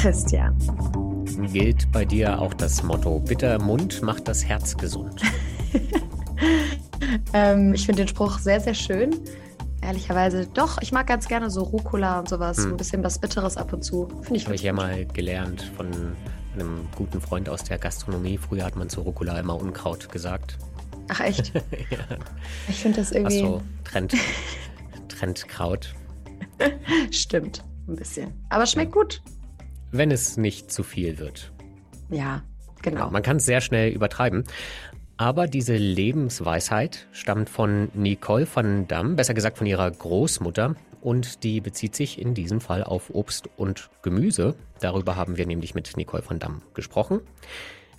Christian. 0.00 0.56
Gilt 1.52 1.92
bei 1.92 2.06
dir 2.06 2.40
auch 2.40 2.54
das 2.54 2.82
Motto, 2.82 3.18
bitter 3.20 3.58
Mund 3.58 4.00
macht 4.00 4.28
das 4.28 4.42
Herz 4.42 4.74
gesund? 4.74 5.20
ähm, 7.34 7.74
ich 7.74 7.84
finde 7.84 8.04
den 8.04 8.08
Spruch 8.08 8.38
sehr, 8.38 8.60
sehr 8.60 8.72
schön. 8.72 9.14
Ehrlicherweise, 9.82 10.46
doch, 10.46 10.80
ich 10.80 10.90
mag 10.90 11.06
ganz 11.06 11.28
gerne 11.28 11.50
so 11.50 11.64
Rucola 11.64 12.18
und 12.18 12.30
sowas, 12.30 12.56
hm. 12.56 12.70
ein 12.70 12.76
bisschen 12.78 13.04
was 13.04 13.18
Bitteres 13.18 13.58
ab 13.58 13.74
und 13.74 13.84
zu. 13.84 14.08
Finde 14.22 14.36
ich 14.36 14.46
Habe 14.46 14.54
ich 14.54 14.62
ja 14.62 14.72
mal 14.72 15.04
gelernt 15.04 15.70
von 15.76 15.88
einem 16.54 16.88
guten 16.96 17.20
Freund 17.20 17.50
aus 17.50 17.64
der 17.64 17.76
Gastronomie. 17.76 18.38
Früher 18.38 18.64
hat 18.64 18.76
man 18.76 18.88
zu 18.88 19.02
Rucola 19.02 19.38
immer 19.38 19.60
Unkraut 19.60 20.10
gesagt. 20.10 20.56
Ach 21.08 21.20
echt? 21.20 21.52
ja. 21.90 22.16
Ich 22.68 22.76
finde 22.76 23.00
das 23.00 23.12
irgendwie. 23.12 23.42
Ach 23.44 23.48
so, 23.48 23.62
Trend, 23.84 24.14
Trendkraut. 25.08 25.94
Stimmt, 27.10 27.62
ein 27.86 27.96
bisschen. 27.96 28.32
Aber 28.48 28.64
schmeckt 28.64 28.94
ja. 28.94 29.02
gut. 29.02 29.20
Wenn 29.92 30.10
es 30.10 30.36
nicht 30.36 30.70
zu 30.70 30.82
viel 30.82 31.18
wird. 31.18 31.52
Ja, 32.10 32.42
genau. 32.82 33.06
Ja, 33.06 33.10
man 33.10 33.22
kann 33.22 33.38
es 33.38 33.46
sehr 33.46 33.60
schnell 33.60 33.92
übertreiben. 33.92 34.44
Aber 35.16 35.46
diese 35.46 35.76
Lebensweisheit 35.76 37.06
stammt 37.12 37.50
von 37.50 37.90
Nicole 37.92 38.46
van 38.52 38.88
Damme, 38.88 39.16
besser 39.16 39.34
gesagt 39.34 39.58
von 39.58 39.66
ihrer 39.66 39.90
Großmutter. 39.90 40.76
Und 41.02 41.44
die 41.44 41.60
bezieht 41.60 41.94
sich 41.94 42.20
in 42.20 42.34
diesem 42.34 42.60
Fall 42.60 42.84
auf 42.84 43.10
Obst 43.10 43.48
und 43.56 43.90
Gemüse. 44.02 44.54
Darüber 44.80 45.16
haben 45.16 45.36
wir 45.36 45.46
nämlich 45.46 45.74
mit 45.74 45.96
Nicole 45.96 46.22
van 46.26 46.38
Damme 46.38 46.60
gesprochen. 46.74 47.20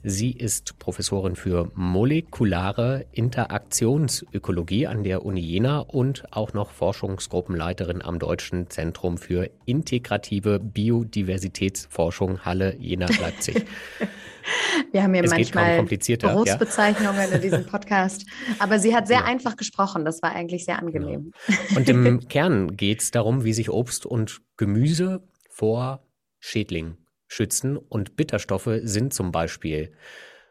Sie 0.03 0.31
ist 0.31 0.79
Professorin 0.79 1.35
für 1.35 1.71
molekulare 1.75 3.05
Interaktionsökologie 3.11 4.87
an 4.87 5.03
der 5.03 5.23
Uni 5.23 5.41
Jena 5.41 5.79
und 5.79 6.23
auch 6.31 6.53
noch 6.53 6.71
Forschungsgruppenleiterin 6.71 8.01
am 8.01 8.17
Deutschen 8.17 8.67
Zentrum 8.71 9.19
für 9.19 9.51
integrative 9.65 10.59
Biodiversitätsforschung 10.59 12.43
Halle 12.43 12.75
Jena 12.79 13.09
Leipzig. 13.21 13.65
Wir 14.91 15.03
haben 15.03 15.13
hier 15.13 15.23
es 15.23 15.29
manchmal 15.29 15.83
Berufsbezeichnungen 15.83 17.29
ja. 17.29 17.35
in 17.35 17.41
diesem 17.41 17.65
Podcast. 17.67 18.25
Aber 18.57 18.79
sie 18.79 18.95
hat 18.95 19.07
sehr 19.07 19.19
ja. 19.19 19.25
einfach 19.25 19.55
gesprochen. 19.55 20.03
Das 20.03 20.23
war 20.23 20.31
eigentlich 20.31 20.65
sehr 20.65 20.79
angenehm. 20.79 21.31
Ja. 21.47 21.77
Und 21.77 21.87
im 21.87 22.19
Kern 22.27 22.75
geht 22.75 23.01
es 23.01 23.11
darum, 23.11 23.43
wie 23.43 23.53
sich 23.53 23.69
Obst 23.69 24.07
und 24.07 24.41
Gemüse 24.57 25.21
vor 25.47 26.03
Schädlingen 26.39 27.00
schützen. 27.31 27.77
Und 27.77 28.15
Bitterstoffe 28.15 28.69
sind 28.83 29.13
zum 29.13 29.31
Beispiel 29.31 29.93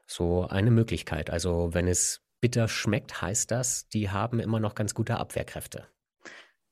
so 0.06 0.46
eine 0.48 0.70
Möglichkeit. 0.70 1.30
Also 1.30 1.70
wenn 1.72 1.86
es 1.86 2.22
bitter 2.40 2.68
schmeckt, 2.68 3.20
heißt 3.20 3.50
das, 3.50 3.88
die 3.88 4.10
haben 4.10 4.40
immer 4.40 4.60
noch 4.60 4.74
ganz 4.74 4.94
gute 4.94 5.18
Abwehrkräfte. 5.18 5.86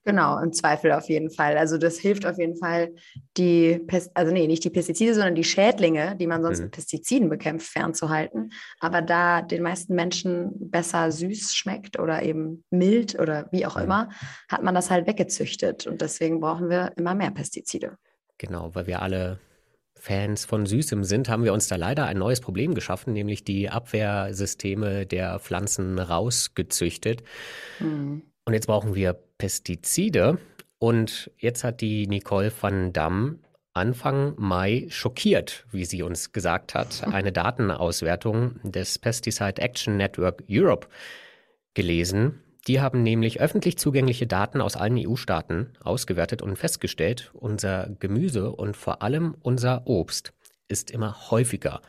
Genau, 0.04 0.38
im 0.38 0.54
Zweifel 0.54 0.92
auf 0.92 1.10
jeden 1.10 1.30
Fall. 1.30 1.58
Also 1.58 1.76
das 1.76 1.98
hilft 1.98 2.24
auf 2.24 2.38
jeden 2.38 2.56
Fall, 2.56 2.94
die, 3.36 3.78
Pest 3.78 4.10
also 4.14 4.32
nee, 4.32 4.46
nicht 4.46 4.64
die 4.64 4.70
Pestizide, 4.70 5.12
sondern 5.12 5.34
die 5.34 5.44
Schädlinge, 5.44 6.16
die 6.16 6.26
man 6.26 6.42
sonst 6.42 6.60
mhm. 6.60 6.64
mit 6.64 6.72
Pestiziden 6.72 7.28
bekämpft, 7.28 7.66
fernzuhalten. 7.66 8.50
Aber 8.80 9.02
da 9.02 9.42
den 9.42 9.62
meisten 9.62 9.94
Menschen 9.94 10.70
besser 10.70 11.12
süß 11.12 11.54
schmeckt 11.54 11.98
oder 11.98 12.22
eben 12.22 12.64
mild 12.70 13.18
oder 13.18 13.48
wie 13.52 13.66
auch 13.66 13.76
mhm. 13.76 13.82
immer, 13.82 14.08
hat 14.48 14.62
man 14.62 14.74
das 14.74 14.90
halt 14.90 15.06
weggezüchtet. 15.06 15.86
Und 15.86 16.00
deswegen 16.00 16.40
brauchen 16.40 16.70
wir 16.70 16.92
immer 16.96 17.14
mehr 17.14 17.30
Pestizide. 17.30 17.98
Genau, 18.38 18.74
weil 18.74 18.86
wir 18.86 19.02
alle 19.02 19.40
Fans 20.08 20.46
von 20.46 20.64
Süßem 20.64 21.04
sind, 21.04 21.28
haben 21.28 21.44
wir 21.44 21.52
uns 21.52 21.68
da 21.68 21.76
leider 21.76 22.06
ein 22.06 22.16
neues 22.16 22.40
Problem 22.40 22.74
geschaffen, 22.74 23.12
nämlich 23.12 23.44
die 23.44 23.68
Abwehrsysteme 23.68 25.04
der 25.04 25.38
Pflanzen 25.38 25.98
rausgezüchtet. 25.98 27.22
Mhm. 27.78 28.22
Und 28.46 28.54
jetzt 28.54 28.68
brauchen 28.68 28.94
wir 28.94 29.12
Pestizide. 29.36 30.38
Und 30.78 31.30
jetzt 31.36 31.62
hat 31.62 31.82
die 31.82 32.06
Nicole 32.06 32.50
van 32.58 32.94
Damme 32.94 33.38
Anfang 33.74 34.32
Mai 34.38 34.86
schockiert, 34.88 35.66
wie 35.72 35.84
sie 35.84 36.02
uns 36.02 36.32
gesagt 36.32 36.74
hat, 36.74 37.06
eine 37.12 37.30
Datenauswertung 37.30 38.60
des 38.62 38.98
Pesticide 38.98 39.60
Action 39.60 39.98
Network 39.98 40.42
Europe 40.48 40.88
gelesen. 41.74 42.41
Die 42.68 42.80
haben 42.80 43.02
nämlich 43.02 43.40
öffentlich 43.40 43.78
zugängliche 43.78 44.26
Daten 44.26 44.60
aus 44.60 44.76
allen 44.76 44.98
EU-Staaten 44.98 45.72
ausgewertet 45.80 46.42
und 46.42 46.56
festgestellt, 46.56 47.30
unser 47.32 47.88
Gemüse 47.98 48.52
und 48.52 48.76
vor 48.76 49.00
allem 49.02 49.34
unser 49.40 49.86
Obst 49.86 50.34
ist 50.68 50.90
immer 50.90 51.30
häufiger 51.30 51.80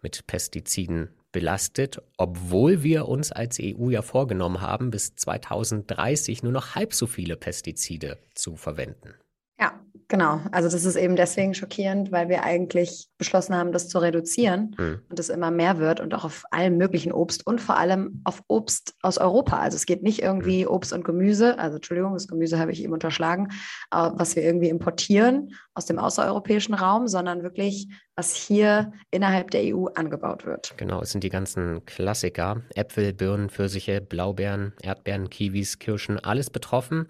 mit 0.00 0.26
Pestiziden 0.26 1.10
belastet, 1.32 2.00
obwohl 2.16 2.82
wir 2.82 3.08
uns 3.08 3.30
als 3.30 3.58
EU 3.60 3.90
ja 3.90 4.00
vorgenommen 4.00 4.62
haben, 4.62 4.90
bis 4.90 5.14
2030 5.16 6.42
nur 6.42 6.52
noch 6.52 6.74
halb 6.74 6.94
so 6.94 7.06
viele 7.06 7.36
Pestizide 7.36 8.18
zu 8.34 8.56
verwenden. 8.56 9.14
Ja, 9.60 9.78
genau. 10.12 10.40
Also 10.52 10.68
das 10.68 10.84
ist 10.84 10.96
eben 10.96 11.16
deswegen 11.16 11.54
schockierend, 11.54 12.12
weil 12.12 12.28
wir 12.28 12.44
eigentlich 12.44 13.08
beschlossen 13.16 13.56
haben, 13.56 13.72
das 13.72 13.88
zu 13.88 13.98
reduzieren 13.98 14.76
mhm. 14.78 15.00
und 15.08 15.18
es 15.18 15.30
immer 15.30 15.50
mehr 15.50 15.78
wird 15.78 16.00
und 16.00 16.14
auch 16.14 16.24
auf 16.24 16.44
allem 16.50 16.76
möglichen 16.76 17.12
Obst 17.12 17.46
und 17.46 17.62
vor 17.62 17.78
allem 17.78 18.20
auf 18.24 18.42
Obst 18.46 18.94
aus 19.00 19.16
Europa. 19.16 19.58
Also 19.58 19.76
es 19.76 19.86
geht 19.86 20.02
nicht 20.02 20.20
irgendwie 20.20 20.64
mhm. 20.64 20.70
Obst 20.70 20.92
und 20.92 21.02
Gemüse, 21.02 21.58
also 21.58 21.76
Entschuldigung, 21.76 22.12
das 22.12 22.28
Gemüse 22.28 22.58
habe 22.58 22.72
ich 22.72 22.84
eben 22.84 22.92
unterschlagen, 22.92 23.48
was 23.90 24.36
wir 24.36 24.42
irgendwie 24.42 24.68
importieren 24.68 25.54
aus 25.72 25.86
dem 25.86 25.98
außereuropäischen 25.98 26.74
Raum, 26.74 27.08
sondern 27.08 27.42
wirklich, 27.42 27.88
was 28.14 28.36
hier 28.36 28.92
innerhalb 29.10 29.50
der 29.50 29.74
EU 29.74 29.86
angebaut 29.94 30.44
wird. 30.44 30.74
Genau, 30.76 31.00
es 31.00 31.12
sind 31.12 31.24
die 31.24 31.30
ganzen 31.30 31.86
Klassiker, 31.86 32.60
Äpfel, 32.74 33.14
Birnen, 33.14 33.48
Pfirsiche, 33.48 34.02
Blaubeeren, 34.02 34.74
Erdbeeren, 34.82 35.30
Kiwis, 35.30 35.78
Kirschen, 35.78 36.18
alles 36.18 36.50
betroffen. 36.50 37.08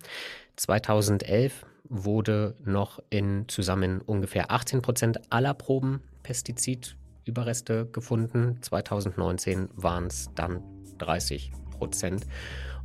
2011 0.54 1.66
wurde 1.92 2.56
noch 2.64 3.00
in 3.10 3.44
zusammen 3.48 4.00
ungefähr 4.00 4.50
18 4.50 4.80
Prozent 4.80 5.20
aller 5.30 5.53
Proben 5.53 6.00
Pestizidüberreste 6.22 7.86
gefunden. 7.86 8.58
2019 8.62 9.69
waren 9.75 10.06
es 10.06 10.31
dann 10.34 10.62
30 10.98 11.52
Prozent. 11.70 12.26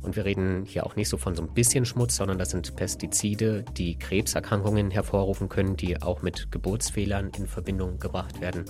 Und 0.02 0.14
wir 0.14 0.24
reden 0.24 0.64
hier 0.64 0.86
auch 0.86 0.94
nicht 0.94 1.08
so 1.08 1.16
von 1.16 1.34
so 1.34 1.42
ein 1.42 1.54
bisschen 1.54 1.84
Schmutz, 1.84 2.16
sondern 2.16 2.38
das 2.38 2.50
sind 2.50 2.76
Pestizide, 2.76 3.64
die 3.76 3.98
Krebserkrankungen 3.98 4.90
hervorrufen 4.90 5.48
können, 5.48 5.76
die 5.76 6.00
auch 6.00 6.22
mit 6.22 6.52
Geburtsfehlern 6.52 7.30
in 7.36 7.46
Verbindung 7.46 7.98
gebracht 7.98 8.40
werden. 8.40 8.66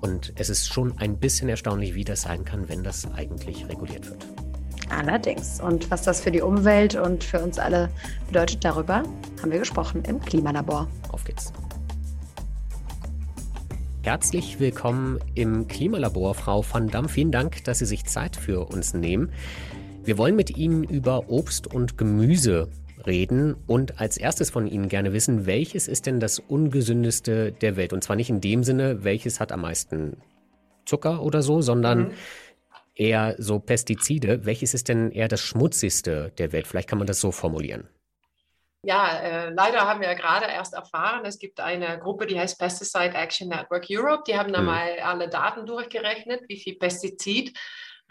Und 0.00 0.32
es 0.36 0.48
ist 0.48 0.72
schon 0.72 0.98
ein 0.98 1.18
bisschen 1.18 1.48
erstaunlich, 1.48 1.94
wie 1.94 2.04
das 2.04 2.22
sein 2.22 2.44
kann, 2.44 2.68
wenn 2.68 2.82
das 2.82 3.12
eigentlich 3.12 3.68
reguliert 3.68 4.08
wird. 4.08 4.51
Allerdings. 4.88 5.60
Und 5.60 5.90
was 5.90 6.02
das 6.02 6.20
für 6.20 6.30
die 6.30 6.40
Umwelt 6.40 6.94
und 6.94 7.24
für 7.24 7.40
uns 7.40 7.58
alle 7.58 7.90
bedeutet, 8.26 8.64
darüber 8.64 9.02
haben 9.40 9.50
wir 9.50 9.58
gesprochen 9.58 10.04
im 10.04 10.20
Klimalabor. 10.20 10.88
Auf 11.10 11.24
geht's. 11.24 11.52
Herzlich 14.02 14.58
willkommen 14.58 15.20
im 15.34 15.68
Klimalabor, 15.68 16.34
Frau 16.34 16.64
van 16.68 16.88
Damme. 16.88 17.08
Vielen 17.08 17.30
Dank, 17.30 17.62
dass 17.64 17.78
Sie 17.78 17.86
sich 17.86 18.04
Zeit 18.04 18.36
für 18.36 18.68
uns 18.68 18.94
nehmen. 18.94 19.30
Wir 20.04 20.18
wollen 20.18 20.34
mit 20.34 20.56
Ihnen 20.56 20.82
über 20.82 21.30
Obst 21.30 21.72
und 21.72 21.96
Gemüse 21.96 22.68
reden 23.06 23.54
und 23.66 24.00
als 24.00 24.16
erstes 24.16 24.50
von 24.50 24.66
Ihnen 24.66 24.88
gerne 24.88 25.12
wissen, 25.12 25.46
welches 25.46 25.86
ist 25.86 26.06
denn 26.06 26.18
das 26.18 26.40
ungesündeste 26.40 27.52
der 27.52 27.76
Welt? 27.76 27.92
Und 27.92 28.02
zwar 28.02 28.16
nicht 28.16 28.30
in 28.30 28.40
dem 28.40 28.64
Sinne, 28.64 29.04
welches 29.04 29.38
hat 29.38 29.52
am 29.52 29.60
meisten 29.60 30.16
Zucker 30.84 31.22
oder 31.22 31.42
so, 31.42 31.62
sondern 31.62 31.98
mhm 32.08 32.10
eher 32.94 33.34
so 33.38 33.58
Pestizide. 33.58 34.44
Welches 34.44 34.74
ist 34.74 34.88
denn 34.88 35.10
eher 35.10 35.28
das 35.28 35.40
schmutzigste 35.40 36.32
der 36.38 36.52
Welt? 36.52 36.66
Vielleicht 36.66 36.88
kann 36.88 36.98
man 36.98 37.06
das 37.06 37.20
so 37.20 37.32
formulieren. 37.32 37.88
Ja, 38.84 39.18
äh, 39.20 39.50
leider 39.50 39.82
haben 39.82 40.00
wir 40.00 40.12
gerade 40.16 40.46
erst 40.46 40.74
erfahren, 40.74 41.24
es 41.24 41.38
gibt 41.38 41.60
eine 41.60 42.00
Gruppe, 42.00 42.26
die 42.26 42.38
heißt 42.38 42.58
Pesticide 42.58 43.14
Action 43.14 43.48
Network 43.48 43.86
Europe. 43.88 44.24
Die 44.26 44.36
haben 44.36 44.52
da 44.52 44.58
hm. 44.58 44.66
mal 44.66 44.98
alle 45.00 45.28
Daten 45.28 45.66
durchgerechnet, 45.66 46.42
wie 46.48 46.58
viel 46.58 46.76
Pestizid 46.76 47.56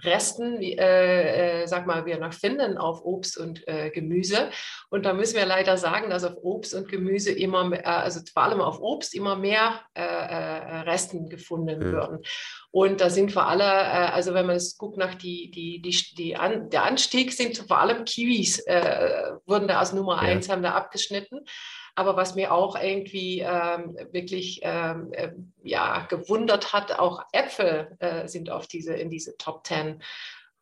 Resten, 0.04 0.62
äh, 0.62 1.62
äh, 1.64 1.68
sag 1.68 1.88
mal, 1.88 2.06
wir 2.06 2.18
noch 2.18 2.34
finden 2.34 2.78
auf 2.78 3.04
Obst 3.04 3.38
und 3.38 3.68
äh, 3.68 3.90
Gemüse. 3.92 4.50
Und 4.90 5.06
da 5.06 5.14
müssen 5.14 5.36
wir 5.36 5.46
leider 5.46 5.78
sagen, 5.78 6.10
dass 6.10 6.24
auf 6.24 6.38
Obst 6.42 6.74
und 6.74 6.88
Gemüse 6.88 7.32
immer, 7.32 7.72
äh, 7.72 7.84
also 7.84 8.20
vor 8.34 8.44
allem 8.44 8.62
auf 8.62 8.80
Obst 8.80 9.14
immer 9.14 9.36
mehr 9.36 9.82
äh, 9.94 10.02
äh, 10.02 10.80
Resten 10.82 11.30
gefunden 11.30 11.80
mhm. 11.80 11.92
würden. 11.92 12.20
Und 12.72 13.02
da 13.02 13.10
sind 13.10 13.32
vor 13.32 13.48
allem, 13.48 13.62
also 13.62 14.34
wenn 14.34 14.46
man 14.46 14.56
es 14.56 14.78
guckt 14.78 14.98
nach 14.98 15.16
die, 15.16 15.52
die, 15.52 15.82
die, 15.82 16.16
die 16.16 16.38
An 16.38 16.70
der 16.70 16.84
Anstieg, 16.84 17.34
sind 17.34 17.58
vor 17.58 17.80
allem 17.80 18.06
Kiwis, 18.06 18.60
wurden 19.46 19.68
da 19.68 19.80
als 19.80 19.92
Nummer 19.92 20.16
ja. 20.16 20.22
eins, 20.22 20.48
haben 20.48 20.64
da 20.64 20.72
abgeschnitten. 20.72 21.42
Aber 21.96 22.16
was 22.16 22.36
mir 22.36 22.54
auch 22.54 22.80
irgendwie 22.82 23.42
ähm, 23.42 23.98
wirklich 24.12 24.62
ähm, 24.64 25.12
äh, 25.14 25.32
ja, 25.64 26.06
gewundert 26.10 26.74
hat, 26.74 26.98
auch 27.00 27.24
Äpfel 27.32 27.96
äh, 28.00 28.28
sind 28.28 28.50
auf 28.50 28.68
diese, 28.68 28.94
in 28.94 29.10
diese 29.10 29.38
Top 29.38 29.64
Ten. 29.64 30.02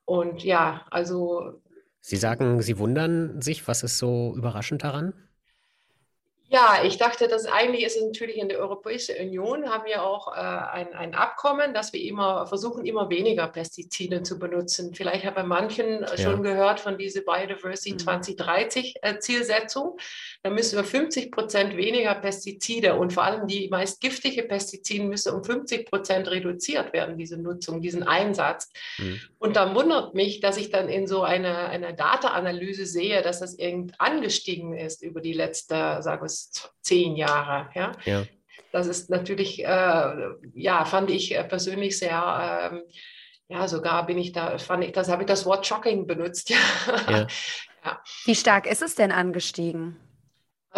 Und 0.05 0.43
ja, 0.43 0.85
also. 0.89 1.61
Sie 2.01 2.17
sagen, 2.17 2.61
Sie 2.61 2.79
wundern 2.79 3.41
sich, 3.41 3.67
was 3.67 3.83
ist 3.83 3.97
so 3.97 4.33
überraschend 4.35 4.83
daran? 4.83 5.13
Ja, 6.51 6.81
ich 6.83 6.97
dachte, 6.97 7.27
dass 7.27 7.45
eigentlich 7.45 7.85
ist 7.85 7.95
es 7.95 8.03
natürlich 8.03 8.37
in 8.37 8.49
der 8.49 8.57
Europäischen 8.57 9.15
Union 9.17 9.69
haben 9.69 9.85
wir 9.85 10.03
auch 10.03 10.35
äh, 10.35 10.39
ein, 10.39 10.93
ein 10.93 11.13
Abkommen, 11.13 11.75
dass 11.75 11.93
wir 11.93 12.01
immer 12.01 12.47
versuchen, 12.47 12.87
immer 12.87 13.11
weniger 13.11 13.47
Pestizide 13.47 14.23
zu 14.23 14.39
benutzen. 14.39 14.95
Vielleicht 14.95 15.25
haben 15.25 15.47
manchen 15.47 16.01
ja. 16.01 16.17
schon 16.17 16.41
gehört 16.41 16.79
von 16.79 16.97
dieser 16.97 17.21
Biodiversity 17.21 17.93
mhm. 17.93 17.99
2030 17.99 18.95
äh, 19.03 19.19
Zielsetzung. 19.19 19.99
Da 20.41 20.49
müssen 20.49 20.75
wir 20.75 20.83
50 20.83 21.31
Prozent 21.31 21.77
weniger 21.77 22.15
Pestizide 22.15 22.95
und 22.95 23.13
vor 23.13 23.25
allem 23.25 23.45
die 23.45 23.67
meist 23.69 24.01
giftige 24.01 24.41
Pestizide 24.41 25.03
müssen 25.03 25.35
um 25.35 25.43
50 25.43 25.85
Prozent 25.87 26.31
reduziert 26.31 26.93
werden, 26.93 27.15
diese 27.15 27.37
Nutzung, 27.37 27.79
diesen 27.79 28.01
Einsatz. 28.01 28.71
Mhm. 28.97 29.21
Und 29.37 29.55
dann 29.55 29.75
wundert 29.75 30.15
mich, 30.15 30.39
dass 30.39 30.57
ich 30.57 30.71
dann 30.71 30.89
in 30.89 31.05
so 31.05 31.21
einer 31.21 31.69
eine 31.69 31.93
Data-Analyse 31.93 32.87
sehe, 32.87 33.21
dass 33.21 33.39
das 33.39 33.53
irgend 33.53 33.93
angestiegen 34.01 34.75
ist 34.75 35.03
über 35.03 35.21
die 35.21 35.33
letzte, 35.33 36.01
sagen 36.01 36.23
wir 36.23 36.38
zehn 36.81 37.15
Jahre. 37.15 37.69
Ja? 37.75 37.91
ja. 38.05 38.23
Das 38.71 38.87
ist 38.87 39.09
natürlich, 39.09 39.63
äh, 39.63 40.13
ja, 40.53 40.85
fand 40.85 41.09
ich 41.09 41.35
äh, 41.35 41.43
persönlich 41.43 41.97
sehr, 41.97 42.71
ähm, 42.71 42.81
ja, 43.47 43.67
sogar 43.67 44.05
bin 44.05 44.17
ich 44.17 44.31
da, 44.31 44.57
fand 44.59 44.83
ich 44.83 44.91
das, 44.91 45.09
habe 45.09 45.23
ich 45.23 45.27
das 45.27 45.45
Wort 45.45 45.65
shocking 45.65 46.05
benutzt. 46.07 46.53
Ja. 47.09 47.27
ja. 47.85 48.03
Wie 48.25 48.35
stark 48.35 48.67
ist 48.67 48.81
es 48.81 48.95
denn 48.95 49.11
angestiegen? 49.11 49.97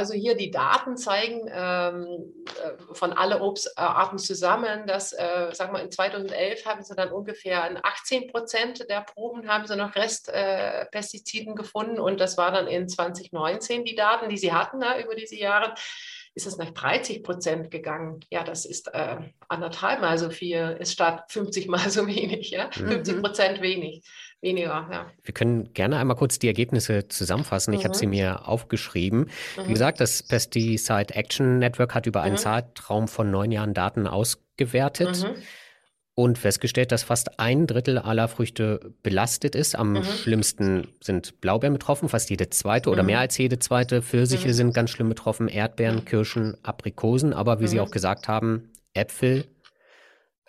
Also 0.02 0.16
hier 0.16 0.34
die 0.34 0.50
Daten 0.50 0.98
zeigen 0.98 1.48
ähm, 1.54 2.34
äh, 2.60 2.96
von 2.96 3.14
alle 3.14 3.40
Obstarten 3.40 4.18
zusammen, 4.18 4.88
dass, 4.88 5.14
äh, 5.14 5.50
sagen 5.54 5.74
wir, 5.74 5.84
in 5.84 5.92
2011 5.92 6.66
haben 6.66 6.82
sie 6.82 6.96
dann 6.96 7.12
ungefähr 7.12 7.70
in 7.70 7.78
18 7.80 8.32
Prozent 8.32 8.90
der 8.90 9.02
Proben 9.02 9.48
haben 9.48 9.68
sie 9.68 9.76
noch 9.76 9.94
Restpestiziden 9.94 11.54
äh, 11.54 11.56
gefunden 11.56 12.00
und 12.00 12.20
das 12.20 12.36
war 12.36 12.52
dann 12.52 12.66
in 12.66 12.90
2019 12.90 13.86
die 13.86 13.94
Daten, 13.94 14.28
die 14.28 14.40
sie 14.40 14.52
hatten 14.52 14.80
ne, 14.80 15.04
über 15.04 15.14
diese 15.14 15.36
Jahre 15.36 15.76
ist 16.34 16.48
es 16.48 16.58
nach 16.58 16.72
30 16.72 17.24
Prozent 17.24 17.70
gegangen. 17.70 18.22
Ja, 18.32 18.44
das 18.44 18.66
ist 18.66 18.88
äh, 18.94 19.18
anderthalb 19.50 20.00
Mal 20.00 20.18
so 20.18 20.30
viel, 20.30 20.78
ist 20.80 20.94
statt 20.94 21.26
50 21.28 21.68
Mal 21.68 21.90
so 21.92 22.08
wenig. 22.08 22.50
Ja? 22.50 22.72
Mhm. 22.80 22.88
50 22.88 23.22
Prozent 23.22 23.62
wenig 23.62 24.02
weniger, 24.42 24.88
ja. 24.92 25.06
Wir 25.24 25.34
können 25.34 25.74
gerne 25.74 25.98
einmal 25.98 26.18
kurz 26.18 26.40
die 26.40 26.48
Ergebnisse 26.48 27.08
zusammenfassen. 27.08 27.74
Mhm. 27.74 27.80
Ich 27.80 27.86
habe 27.86 27.96
sie 27.96 28.08
mir 28.08 28.48
aufgeschrieben. 28.48 29.30
Mhm. 29.58 29.68
Wie 29.68 29.74
gesagt, 29.74 30.00
das 30.00 30.24
Pesticide 30.24 31.14
Action 31.14 31.60
Network 31.60 31.94
hat 31.96 32.08
über 32.08 32.22
einen 32.22 32.34
mhm. 32.34 32.40
Zeitraum 32.40 33.08
von 33.08 33.32
neun 33.32 33.52
Jahren 33.52 33.74
Daten 33.74 34.08
ausgewertet 34.08 35.24
mhm. 35.24 35.42
und 36.16 36.38
festgestellt, 36.38 36.92
dass 36.92 37.04
fast 37.04 37.40
ein 37.40 37.68
Drittel 37.68 37.98
aller 37.98 38.28
Früchte 38.28 38.94
belastet 39.04 39.56
ist. 39.56 39.76
Am 39.76 39.94
mhm. 39.94 40.04
schlimmsten 40.04 40.88
sind 41.02 41.40
Blaubeeren 41.42 41.74
betroffen, 41.74 42.10
fast 42.10 42.30
jede 42.30 42.50
zweite 42.50 42.90
oder 42.90 43.04
mehr 43.04 43.20
als 43.20 43.38
jede 43.38 43.60
zweite. 43.60 44.02
Pfirsiche 44.02 44.54
sind 44.54 44.74
ganz 44.74 44.90
schlimm 44.90 45.10
betroffen, 45.10 45.48
Erdbeeren, 45.48 46.06
Kirschen, 46.06 46.58
Aprikosen, 46.64 47.34
aber 47.34 47.60
wie 47.60 47.68
Sie 47.68 47.80
auch 47.80 47.92
gesagt 47.92 48.28
haben, 48.28 48.72
Äpfel, 48.94 49.46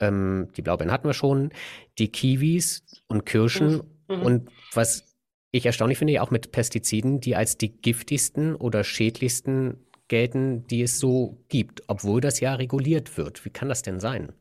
ähm, 0.00 0.48
die 0.56 0.62
Blaubeeren 0.62 0.90
hatten 0.90 1.06
wir 1.06 1.14
schon, 1.14 1.52
die 1.98 2.10
Kiwis 2.10 2.82
und 3.12 3.26
Kirschen 3.26 3.82
mhm. 4.08 4.22
und 4.22 4.50
was 4.72 5.16
ich 5.50 5.66
erstaunlich 5.66 5.98
finde, 5.98 6.20
auch 6.22 6.30
mit 6.30 6.50
Pestiziden, 6.50 7.20
die 7.20 7.36
als 7.36 7.58
die 7.58 7.68
giftigsten 7.68 8.56
oder 8.56 8.84
schädlichsten 8.84 9.86
gelten, 10.08 10.66
die 10.66 10.82
es 10.82 10.98
so 10.98 11.44
gibt, 11.48 11.82
obwohl 11.88 12.20
das 12.20 12.40
ja 12.40 12.54
reguliert 12.54 13.16
wird. 13.16 13.44
Wie 13.44 13.50
kann 13.50 13.68
das 13.68 13.82
denn 13.82 14.00
sein? 14.00 14.32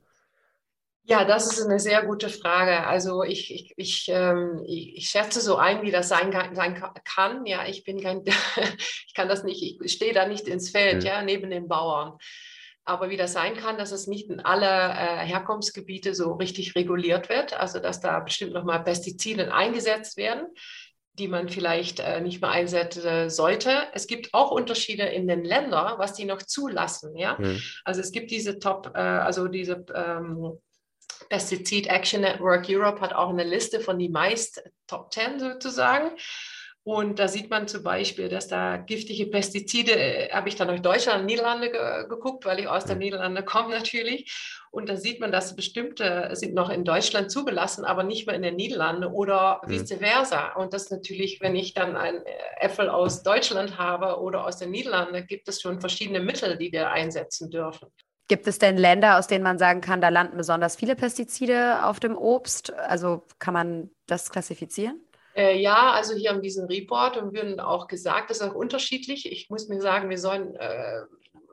Ja, 1.03 1.25
das 1.25 1.51
ist 1.51 1.65
eine 1.65 1.79
sehr 1.79 2.05
gute 2.05 2.29
Frage. 2.29 2.85
Also 2.85 3.23
ich, 3.23 3.53
ich, 3.53 3.73
ich, 3.75 4.05
ähm, 4.09 4.63
ich, 4.67 5.09
schätze 5.09 5.41
so 5.41 5.57
ein, 5.57 5.81
wie 5.81 5.91
das 5.91 6.07
sein 6.09 6.31
kann. 6.31 6.55
Sein 6.55 6.81
kann. 7.03 7.45
Ja, 7.45 7.65
ich 7.67 7.83
bin 7.83 8.01
kein, 8.01 8.23
ich 9.07 9.13
kann 9.15 9.27
das 9.27 9.43
nicht, 9.43 9.81
ich 9.81 9.91
stehe 9.91 10.13
da 10.13 10.27
nicht 10.27 10.47
ins 10.47 10.69
Feld, 10.69 11.01
mhm. 11.01 11.07
ja, 11.07 11.21
neben 11.23 11.49
den 11.49 11.67
Bauern. 11.67 12.17
Aber 12.83 13.09
wie 13.09 13.17
das 13.17 13.33
sein 13.33 13.55
kann, 13.55 13.77
dass 13.77 13.91
es 13.91 14.07
nicht 14.07 14.29
in 14.29 14.39
alle 14.39 14.65
äh, 14.65 15.25
Herkunftsgebiete 15.25 16.15
so 16.15 16.33
richtig 16.33 16.75
reguliert 16.75 17.29
wird, 17.29 17.53
also 17.53 17.79
dass 17.79 18.01
da 18.01 18.19
bestimmt 18.19 18.53
nochmal 18.53 18.83
Pestizide 18.83 19.53
eingesetzt 19.53 20.17
werden, 20.17 20.47
die 21.13 21.27
man 21.27 21.49
vielleicht 21.49 21.99
äh, 21.99 22.21
nicht 22.21 22.41
mehr 22.41 22.49
einsetzen 22.49 23.29
sollte. 23.29 23.83
Es 23.93 24.07
gibt 24.07 24.33
auch 24.33 24.51
Unterschiede 24.51 25.03
in 25.03 25.27
den 25.27 25.43
Ländern, 25.43 25.99
was 25.99 26.13
die 26.13 26.25
noch 26.25 26.41
zulassen. 26.41 27.15
Ja? 27.15 27.37
Mhm. 27.37 27.61
Also 27.83 28.01
es 28.01 28.11
gibt 28.11 28.31
diese 28.31 28.59
Top, 28.59 28.91
äh, 28.95 28.99
also 28.99 29.47
diese 29.47 29.85
ähm, 29.93 30.57
Pesticide 31.29 31.89
Action 31.89 32.21
Network 32.21 32.65
Europe 32.67 33.01
hat 33.01 33.13
auch 33.13 33.29
eine 33.29 33.43
Liste 33.43 33.79
von 33.79 33.99
die 33.99 34.09
meist 34.09 34.63
Top 34.87 35.13
10 35.13 35.39
sozusagen. 35.39 36.11
Und 36.83 37.19
da 37.19 37.27
sieht 37.27 37.51
man 37.51 37.67
zum 37.67 37.83
Beispiel, 37.83 38.27
dass 38.27 38.47
da 38.47 38.77
giftige 38.77 39.27
Pestizide, 39.27 39.91
äh, 39.91 40.29
habe 40.31 40.49
ich 40.49 40.55
dann 40.55 40.67
durch 40.67 40.81
Deutschland 40.81 41.21
und 41.21 41.25
Niederlande 41.27 41.69
ge 41.69 42.07
geguckt, 42.09 42.45
weil 42.45 42.59
ich 42.59 42.67
aus 42.67 42.85
den 42.85 42.97
Niederlanden 42.97 43.45
komme 43.45 43.69
natürlich. 43.69 44.59
Und 44.71 44.89
da 44.89 44.95
sieht 44.95 45.19
man, 45.19 45.31
dass 45.31 45.55
bestimmte 45.55 46.29
sind 46.33 46.55
noch 46.55 46.69
in 46.69 46.83
Deutschland 46.83 47.29
zugelassen, 47.29 47.85
aber 47.85 48.03
nicht 48.03 48.25
mehr 48.25 48.35
in 48.35 48.41
den 48.41 48.55
Niederlanden 48.55 49.05
oder 49.05 49.61
mhm. 49.63 49.69
vice 49.69 49.97
versa. 49.99 50.53
Und 50.53 50.73
das 50.73 50.89
natürlich, 50.89 51.39
wenn 51.39 51.55
ich 51.55 51.75
dann 51.75 51.95
einen 51.95 52.25
äh, 52.25 52.31
Äpfel 52.61 52.89
aus 52.89 53.21
Deutschland 53.21 53.77
habe 53.77 54.19
oder 54.19 54.47
aus 54.47 54.57
den 54.57 54.71
Niederlanden, 54.71 55.27
gibt 55.27 55.47
es 55.49 55.61
schon 55.61 55.81
verschiedene 55.81 56.19
Mittel, 56.19 56.57
die 56.57 56.71
wir 56.71 56.89
einsetzen 56.89 57.51
dürfen. 57.51 57.89
Gibt 58.27 58.47
es 58.47 58.57
denn 58.57 58.77
Länder, 58.77 59.19
aus 59.19 59.27
denen 59.27 59.43
man 59.43 59.59
sagen 59.59 59.81
kann, 59.81 60.01
da 60.01 60.09
landen 60.09 60.37
besonders 60.37 60.77
viele 60.77 60.95
Pestizide 60.95 61.85
auf 61.85 61.99
dem 61.99 62.17
Obst? 62.17 62.73
Also 62.73 63.27
kann 63.37 63.53
man 63.53 63.91
das 64.07 64.31
klassifizieren? 64.31 64.99
Äh, 65.35 65.59
ja, 65.59 65.91
also 65.91 66.13
hier 66.15 66.29
haben 66.29 66.41
diesen 66.41 66.67
Report 66.67 67.17
und 67.17 67.33
würden 67.33 67.59
auch 67.59 67.87
gesagt, 67.87 68.29
das 68.29 68.41
ist 68.41 68.49
auch 68.49 68.55
unterschiedlich. 68.55 69.31
Ich 69.31 69.49
muss 69.49 69.67
mir 69.67 69.81
sagen, 69.81 70.09
wir 70.09 70.17
sollen 70.17 70.55
äh, 70.55 71.01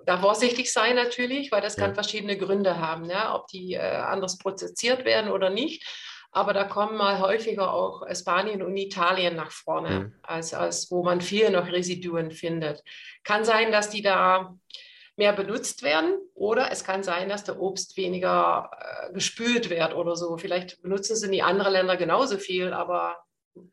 da 0.05 0.19
vorsichtig 0.19 0.73
sein 0.73 0.97
natürlich, 0.97 1.53
weil 1.53 1.61
das 1.61 1.77
kann 1.77 1.95
verschiedene 1.95 2.39
Gründe 2.39 2.79
haben, 2.79 3.07
ne? 3.07 3.35
ob 3.35 3.47
die 3.49 3.75
äh, 3.75 3.81
anders 3.81 4.39
prozessiert 4.39 5.05
werden 5.05 5.31
oder 5.31 5.51
nicht. 5.51 5.85
Aber 6.31 6.53
da 6.53 6.65
kommen 6.65 6.97
mal 6.97 7.21
häufiger 7.21 7.73
auch 7.73 8.03
Spanien 8.15 8.63
und 8.63 8.77
Italien 8.77 9.37
nach 9.37 9.51
vorne, 9.51 9.91
mhm. 9.91 10.15
als, 10.23 10.55
als 10.55 10.91
wo 10.91 11.03
man 11.03 11.21
viel 11.21 11.51
noch 11.51 11.71
Residuen 11.71 12.31
findet. 12.31 12.83
Kann 13.25 13.45
sein, 13.45 13.73
dass 13.73 13.91
die 13.91 14.03
da 14.03 14.55
mehr 15.17 15.33
benutzt 15.33 15.83
werden 15.83 16.17
oder 16.35 16.71
es 16.71 16.85
kann 16.85 17.03
sein, 17.03 17.29
dass 17.29 17.45
der 17.45 17.61
Obst 17.61 17.97
weniger 17.97 18.71
äh, 18.79 19.13
gespült 19.13 19.69
wird 19.69 19.95
oder 19.95 20.17
so. 20.17 20.37
Vielleicht 20.37 20.81
benutzen 20.81 21.17
sie 21.17 21.27
in 21.27 21.33
die 21.33 21.43
anderen 21.43 21.73
Länder 21.73 21.97
genauso 21.97 22.39
viel, 22.39 22.73
aber 22.73 23.17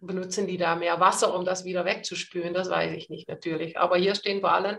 benutzen 0.02 0.48
die 0.48 0.58
da 0.58 0.76
mehr 0.76 1.00
Wasser, 1.00 1.36
um 1.36 1.46
das 1.46 1.66
wieder 1.66 1.86
wegzuspülen? 1.86 2.54
Das 2.54 2.70
weiß 2.70 2.94
ich 2.94 3.10
nicht 3.10 3.28
natürlich. 3.28 3.78
Aber 3.78 3.98
hier 3.98 4.16
stehen 4.16 4.42
vor 4.42 4.54
allem 4.54 4.78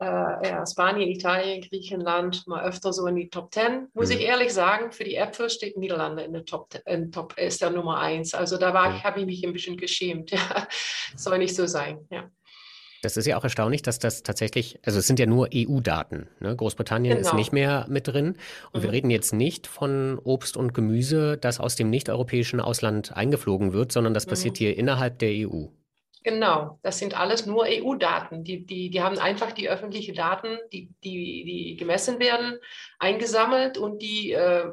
äh, 0.00 0.48
ja, 0.48 0.64
Spanien, 0.66 1.10
Italien, 1.10 1.60
Griechenland 1.60 2.46
mal 2.46 2.64
öfter 2.64 2.92
so 2.92 3.06
in 3.06 3.16
die 3.16 3.28
Top 3.28 3.52
10. 3.52 3.88
Muss 3.92 4.08
mhm. 4.08 4.16
ich 4.16 4.22
ehrlich 4.22 4.52
sagen, 4.52 4.92
für 4.92 5.04
die 5.04 5.16
Äpfel 5.16 5.50
steht 5.50 5.76
Niederlande 5.76 6.22
in 6.22 6.32
der 6.32 6.44
Top, 6.44 6.74
in 6.86 7.12
Top 7.12 7.36
ist 7.38 7.60
der 7.60 7.70
Nummer 7.70 7.98
1. 7.98 8.34
Also 8.34 8.56
da 8.56 8.72
war, 8.72 9.02
habe 9.02 9.20
ich 9.20 9.26
mich 9.26 9.44
ein 9.44 9.52
bisschen 9.52 9.76
geschämt. 9.76 10.30
Ja. 10.40 10.66
Soll 11.16 11.38
nicht 11.38 11.54
so 11.54 11.66
sein. 11.66 12.06
Ja. 12.10 12.30
Das 13.02 13.16
ist 13.16 13.26
ja 13.26 13.36
auch 13.38 13.44
erstaunlich, 13.44 13.82
dass 13.82 13.98
das 13.98 14.22
tatsächlich, 14.22 14.78
also 14.84 14.98
es 14.98 15.06
sind 15.06 15.18
ja 15.18 15.26
nur 15.26 15.48
EU-Daten. 15.54 16.28
Ne? 16.38 16.54
Großbritannien 16.54 17.16
genau. 17.16 17.28
ist 17.28 17.34
nicht 17.34 17.52
mehr 17.52 17.86
mit 17.88 18.08
drin. 18.08 18.36
Und 18.72 18.80
mhm. 18.80 18.84
wir 18.84 18.92
reden 18.92 19.10
jetzt 19.10 19.32
nicht 19.32 19.66
von 19.66 20.18
Obst 20.22 20.56
und 20.56 20.74
Gemüse, 20.74 21.38
das 21.38 21.60
aus 21.60 21.76
dem 21.76 21.90
nicht-europäischen 21.90 22.60
Ausland 22.60 23.16
eingeflogen 23.16 23.72
wird, 23.72 23.92
sondern 23.92 24.14
das 24.14 24.26
passiert 24.26 24.54
mhm. 24.56 24.58
hier 24.58 24.76
innerhalb 24.76 25.18
der 25.18 25.30
EU. 25.30 25.66
Genau, 26.22 26.78
das 26.82 26.98
sind 26.98 27.18
alles 27.18 27.46
nur 27.46 27.64
EU-Daten. 27.66 28.44
Die, 28.44 28.66
die, 28.66 28.90
die 28.90 29.02
haben 29.02 29.18
einfach 29.18 29.52
die 29.52 29.70
öffentlichen 29.70 30.14
Daten, 30.14 30.58
die, 30.70 30.90
die, 31.02 31.44
die 31.44 31.76
gemessen 31.78 32.18
werden, 32.18 32.58
eingesammelt 32.98 33.78
und 33.78 34.02
die 34.02 34.32
äh, 34.32 34.66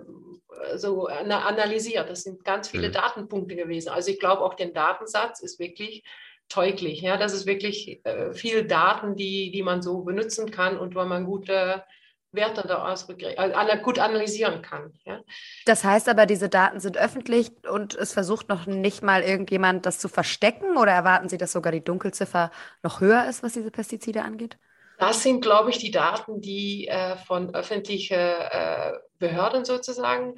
so 0.75 1.07
analysiert. 1.07 2.09
Das 2.09 2.23
sind 2.23 2.43
ganz 2.43 2.67
viele 2.67 2.89
mhm. 2.89 2.93
Datenpunkte 2.93 3.55
gewesen. 3.55 3.89
Also 3.89 4.11
ich 4.11 4.19
glaube, 4.19 4.41
auch 4.41 4.55
der 4.55 4.67
Datensatz 4.67 5.39
ist 5.39 5.57
wirklich 5.57 6.03
teuglich. 6.49 7.01
Ja, 7.01 7.17
das 7.17 7.33
ist 7.33 7.45
wirklich 7.45 8.01
äh, 8.05 8.33
viel 8.33 8.65
Daten, 8.65 9.15
die, 9.15 9.51
die 9.51 9.63
man 9.63 9.81
so 9.81 10.01
benutzen 10.01 10.51
kann 10.51 10.77
und 10.77 10.95
wo 10.95 11.03
man 11.05 11.25
gute 11.25 11.83
Werte 12.31 12.67
daraus 12.67 13.07
äh, 13.09 13.77
gut 13.81 13.99
analysieren 13.99 14.61
kann. 14.61 14.93
Ja. 15.05 15.21
Das 15.65 15.83
heißt 15.83 16.09
aber, 16.09 16.25
diese 16.25 16.49
Daten 16.49 16.79
sind 16.79 16.97
öffentlich 16.97 17.51
und 17.69 17.95
es 17.95 18.13
versucht 18.13 18.49
noch 18.49 18.65
nicht 18.65 19.01
mal 19.01 19.23
irgendjemand 19.23 19.85
das 19.85 19.99
zu 19.99 20.09
verstecken 20.09 20.77
oder 20.77 20.91
erwarten 20.91 21.29
Sie, 21.29 21.37
dass 21.37 21.51
sogar 21.51 21.71
die 21.71 21.83
Dunkelziffer 21.83 22.51
noch 22.83 23.01
höher 23.01 23.27
ist, 23.27 23.43
was 23.43 23.53
diese 23.53 23.71
Pestizide 23.71 24.23
angeht? 24.23 24.57
Das 24.99 25.21
sind, 25.21 25.41
glaube 25.41 25.69
ich, 25.69 25.77
die 25.77 25.91
Daten, 25.91 26.41
die 26.41 26.87
äh, 26.87 27.17
von 27.17 27.53
öffentlichen 27.53 28.17
äh, 28.17 28.93
Behörden 29.19 29.63
sozusagen 29.63 30.35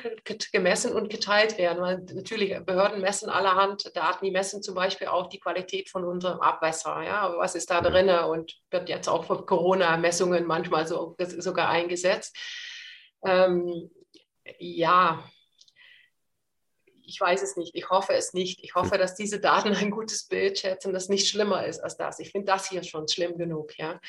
gemessen 0.51 0.93
und 0.93 1.09
geteilt 1.09 1.57
werden. 1.57 1.81
Weil 1.81 2.05
natürlich 2.13 2.57
Behörden 2.65 2.99
messen 2.99 3.29
allerhand 3.29 3.95
Daten, 3.95 4.25
die 4.25 4.31
messen 4.31 4.61
zum 4.61 4.75
Beispiel 4.75 5.07
auch 5.07 5.27
die 5.27 5.39
Qualität 5.39 5.89
von 5.89 6.03
unserem 6.03 6.41
Abwasser. 6.41 7.01
Ja, 7.03 7.33
was 7.37 7.55
ist 7.55 7.69
da 7.69 7.79
drin 7.79 8.09
und 8.09 8.53
wird 8.69 8.89
jetzt 8.89 9.07
auch 9.07 9.23
für 9.23 9.45
Corona-Messungen 9.45 10.45
manchmal 10.45 10.85
so, 10.87 11.15
sogar 11.37 11.69
eingesetzt. 11.69 12.35
Ähm, 13.25 13.89
ja, 14.59 15.23
ich 17.09 17.19
weiß 17.19 17.41
es 17.41 17.57
nicht. 17.57 17.75
Ich 17.75 17.89
hoffe 17.89 18.13
es 18.13 18.33
nicht. 18.33 18.63
Ich 18.63 18.75
hoffe, 18.75 18.97
dass 18.97 19.15
diese 19.15 19.39
Daten 19.39 19.73
ein 19.75 19.91
gutes 19.91 20.27
Bild 20.27 20.59
schätzen, 20.59 20.93
das 20.93 21.09
nicht 21.09 21.27
schlimmer 21.27 21.65
ist 21.65 21.79
als 21.79 21.97
das. 21.97 22.19
Ich 22.19 22.31
finde 22.31 22.47
das 22.47 22.69
hier 22.69 22.83
schon 22.83 23.07
schlimm 23.07 23.37
genug. 23.37 23.77
Ja. 23.77 23.99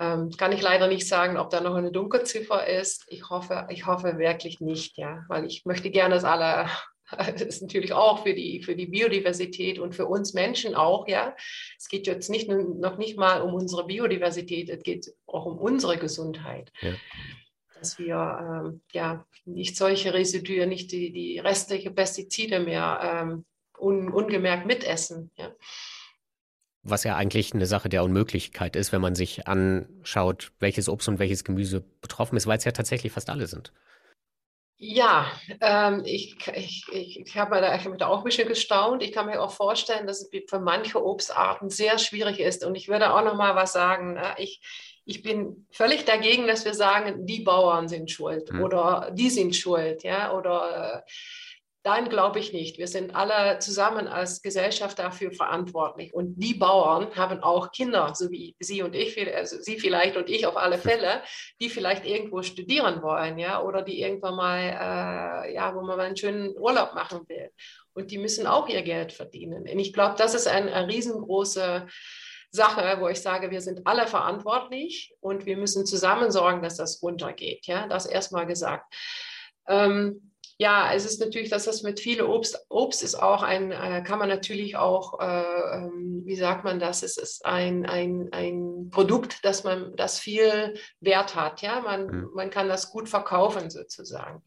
Ähm, 0.00 0.30
kann 0.36 0.52
ich 0.52 0.60
leider 0.60 0.88
nicht 0.88 1.06
sagen, 1.06 1.36
ob 1.36 1.50
da 1.50 1.60
noch 1.60 1.74
eine 1.76 1.92
Dunkelziffer 1.92 2.66
ist. 2.66 3.04
Ich 3.08 3.30
hoffe, 3.30 3.66
ich 3.70 3.86
hoffe 3.86 4.18
wirklich 4.18 4.60
nicht, 4.60 4.98
ja, 4.98 5.24
weil 5.28 5.44
ich 5.44 5.64
möchte 5.64 5.90
gerne, 5.90 6.16
dass 6.16 6.24
alle 6.24 6.68
das 7.16 7.42
ist 7.42 7.62
natürlich 7.62 7.92
auch 7.92 8.22
für 8.22 8.34
die, 8.34 8.62
für 8.62 8.74
die 8.74 8.86
Biodiversität 8.86 9.78
und 9.78 9.94
für 9.94 10.06
uns 10.06 10.34
Menschen 10.34 10.74
auch, 10.74 11.06
ja. 11.08 11.36
Es 11.78 11.88
geht 11.88 12.06
jetzt 12.06 12.30
nicht, 12.30 12.48
noch 12.48 12.96
nicht 12.96 13.16
mal 13.16 13.42
um 13.42 13.54
unsere 13.54 13.86
Biodiversität, 13.86 14.68
es 14.68 14.82
geht 14.82 15.12
auch 15.26 15.46
um 15.46 15.58
unsere 15.58 15.98
Gesundheit. 15.98 16.72
Ja. 16.80 16.92
Dass 17.84 17.98
wir 17.98 18.62
ähm, 18.64 18.80
ja 18.92 19.26
nicht 19.44 19.76
solche 19.76 20.14
Residuen, 20.14 20.70
nicht 20.70 20.90
die, 20.90 21.12
die 21.12 21.38
restliche 21.38 21.90
Pestizide 21.90 22.60
mehr 22.60 22.98
ähm, 23.02 23.44
un, 23.78 24.10
ungemerkt 24.10 24.64
mitessen. 24.64 25.30
Ja. 25.36 25.50
Was 26.82 27.04
ja 27.04 27.14
eigentlich 27.14 27.52
eine 27.52 27.66
Sache 27.66 27.90
der 27.90 28.02
Unmöglichkeit 28.02 28.74
ist, 28.74 28.90
wenn 28.92 29.02
man 29.02 29.14
sich 29.14 29.46
anschaut, 29.46 30.52
welches 30.60 30.88
Obst 30.88 31.08
und 31.08 31.18
welches 31.18 31.44
Gemüse 31.44 31.84
betroffen 32.00 32.38
ist, 32.38 32.46
weil 32.46 32.56
es 32.56 32.64
ja 32.64 32.72
tatsächlich 32.72 33.12
fast 33.12 33.28
alle 33.28 33.46
sind. 33.46 33.70
Ja, 34.76 35.30
ähm, 35.60 36.02
ich, 36.06 36.38
ich, 36.54 36.86
ich, 36.90 37.20
ich 37.20 37.36
habe 37.36 37.60
da, 37.60 37.78
hab 37.78 37.98
da 37.98 38.06
auch 38.06 38.18
ein 38.18 38.24
bisschen 38.24 38.48
gestaunt. 38.48 39.02
Ich 39.02 39.12
kann 39.12 39.26
mir 39.26 39.42
auch 39.42 39.52
vorstellen, 39.52 40.06
dass 40.06 40.22
es 40.22 40.30
für 40.48 40.58
manche 40.58 41.04
Obstarten 41.04 41.68
sehr 41.68 41.98
schwierig 41.98 42.40
ist. 42.40 42.64
Und 42.64 42.76
ich 42.76 42.88
würde 42.88 43.12
auch 43.12 43.22
noch 43.22 43.36
mal 43.36 43.54
was 43.54 43.74
sagen. 43.74 44.14
Ne? 44.14 44.34
Ich, 44.38 44.62
ich 45.04 45.22
bin 45.22 45.66
völlig 45.70 46.04
dagegen, 46.04 46.46
dass 46.46 46.64
wir 46.64 46.74
sagen, 46.74 47.26
die 47.26 47.40
Bauern 47.40 47.88
sind 47.88 48.10
schuld 48.10 48.52
mhm. 48.52 48.62
oder 48.62 49.10
die 49.12 49.30
sind 49.30 49.54
schuld, 49.54 50.02
ja, 50.02 50.32
oder 50.32 51.04
äh, 51.06 51.10
Nein, 51.86 52.08
glaube 52.08 52.38
ich 52.38 52.54
nicht. 52.54 52.78
Wir 52.78 52.88
sind 52.88 53.14
alle 53.14 53.58
zusammen 53.58 54.08
als 54.08 54.40
Gesellschaft 54.40 54.98
dafür 54.98 55.32
verantwortlich. 55.32 56.14
Und 56.14 56.36
die 56.36 56.54
Bauern 56.54 57.14
haben 57.14 57.42
auch 57.42 57.72
Kinder, 57.72 58.10
so 58.14 58.30
wie 58.30 58.56
Sie 58.58 58.82
und 58.82 58.94
ich, 58.94 59.18
also 59.36 59.60
Sie 59.60 59.78
vielleicht 59.78 60.16
und 60.16 60.30
ich 60.30 60.46
auf 60.46 60.56
alle 60.56 60.78
Fälle, 60.78 61.20
die 61.60 61.68
vielleicht 61.68 62.06
irgendwo 62.06 62.40
studieren 62.40 63.02
wollen, 63.02 63.38
ja, 63.38 63.62
oder 63.62 63.82
die 63.82 64.00
irgendwann 64.00 64.34
mal, 64.34 64.60
äh, 64.60 65.54
ja, 65.54 65.74
wo 65.74 65.82
man 65.82 65.98
mal 65.98 66.06
einen 66.06 66.16
schönen 66.16 66.56
Urlaub 66.56 66.94
machen 66.94 67.20
will. 67.28 67.50
Und 67.92 68.10
die 68.10 68.18
müssen 68.18 68.46
auch 68.46 68.66
ihr 68.66 68.80
Geld 68.80 69.12
verdienen. 69.12 69.68
Und 69.70 69.78
ich 69.78 69.92
glaube, 69.92 70.14
das 70.16 70.32
ist 70.32 70.48
eine, 70.48 70.72
eine 70.72 70.88
riesengroße 70.88 71.86
Sache, 72.54 73.00
wo 73.00 73.08
ich 73.08 73.20
sage, 73.20 73.50
wir 73.50 73.60
sind 73.60 73.86
alle 73.86 74.06
verantwortlich 74.06 75.14
und 75.20 75.44
wir 75.44 75.56
müssen 75.56 75.86
zusammen 75.86 76.30
sorgen, 76.30 76.62
dass 76.62 76.76
das 76.76 77.02
runtergeht. 77.02 77.66
Ja, 77.66 77.88
das 77.88 78.06
erstmal 78.06 78.46
gesagt. 78.46 78.94
Ähm, 79.66 80.30
ja, 80.56 80.92
es 80.94 81.04
ist 81.04 81.20
natürlich, 81.20 81.50
dass 81.50 81.64
das 81.64 81.82
mit 81.82 81.98
viel 81.98 82.22
Obst, 82.22 82.64
Obst 82.68 83.02
ist 83.02 83.16
auch 83.16 83.42
ein, 83.42 83.72
äh, 83.72 84.04
kann 84.06 84.20
man 84.20 84.28
natürlich 84.28 84.76
auch, 84.76 85.18
äh, 85.20 85.24
ähm, 85.24 86.22
wie 86.24 86.36
sagt 86.36 86.62
man 86.62 86.78
das, 86.78 87.02
es 87.02 87.16
ist 87.16 87.44
ein, 87.44 87.86
ein, 87.86 88.28
ein 88.30 88.88
Produkt, 88.90 89.44
das 89.44 89.64
man, 89.64 89.96
das 89.96 90.20
viel 90.20 90.74
Wert 91.00 91.34
hat, 91.34 91.60
ja, 91.60 91.80
man, 91.80 92.06
mhm. 92.06 92.30
man 92.34 92.50
kann 92.50 92.68
das 92.68 92.90
gut 92.90 93.08
verkaufen 93.08 93.68
sozusagen. 93.68 94.44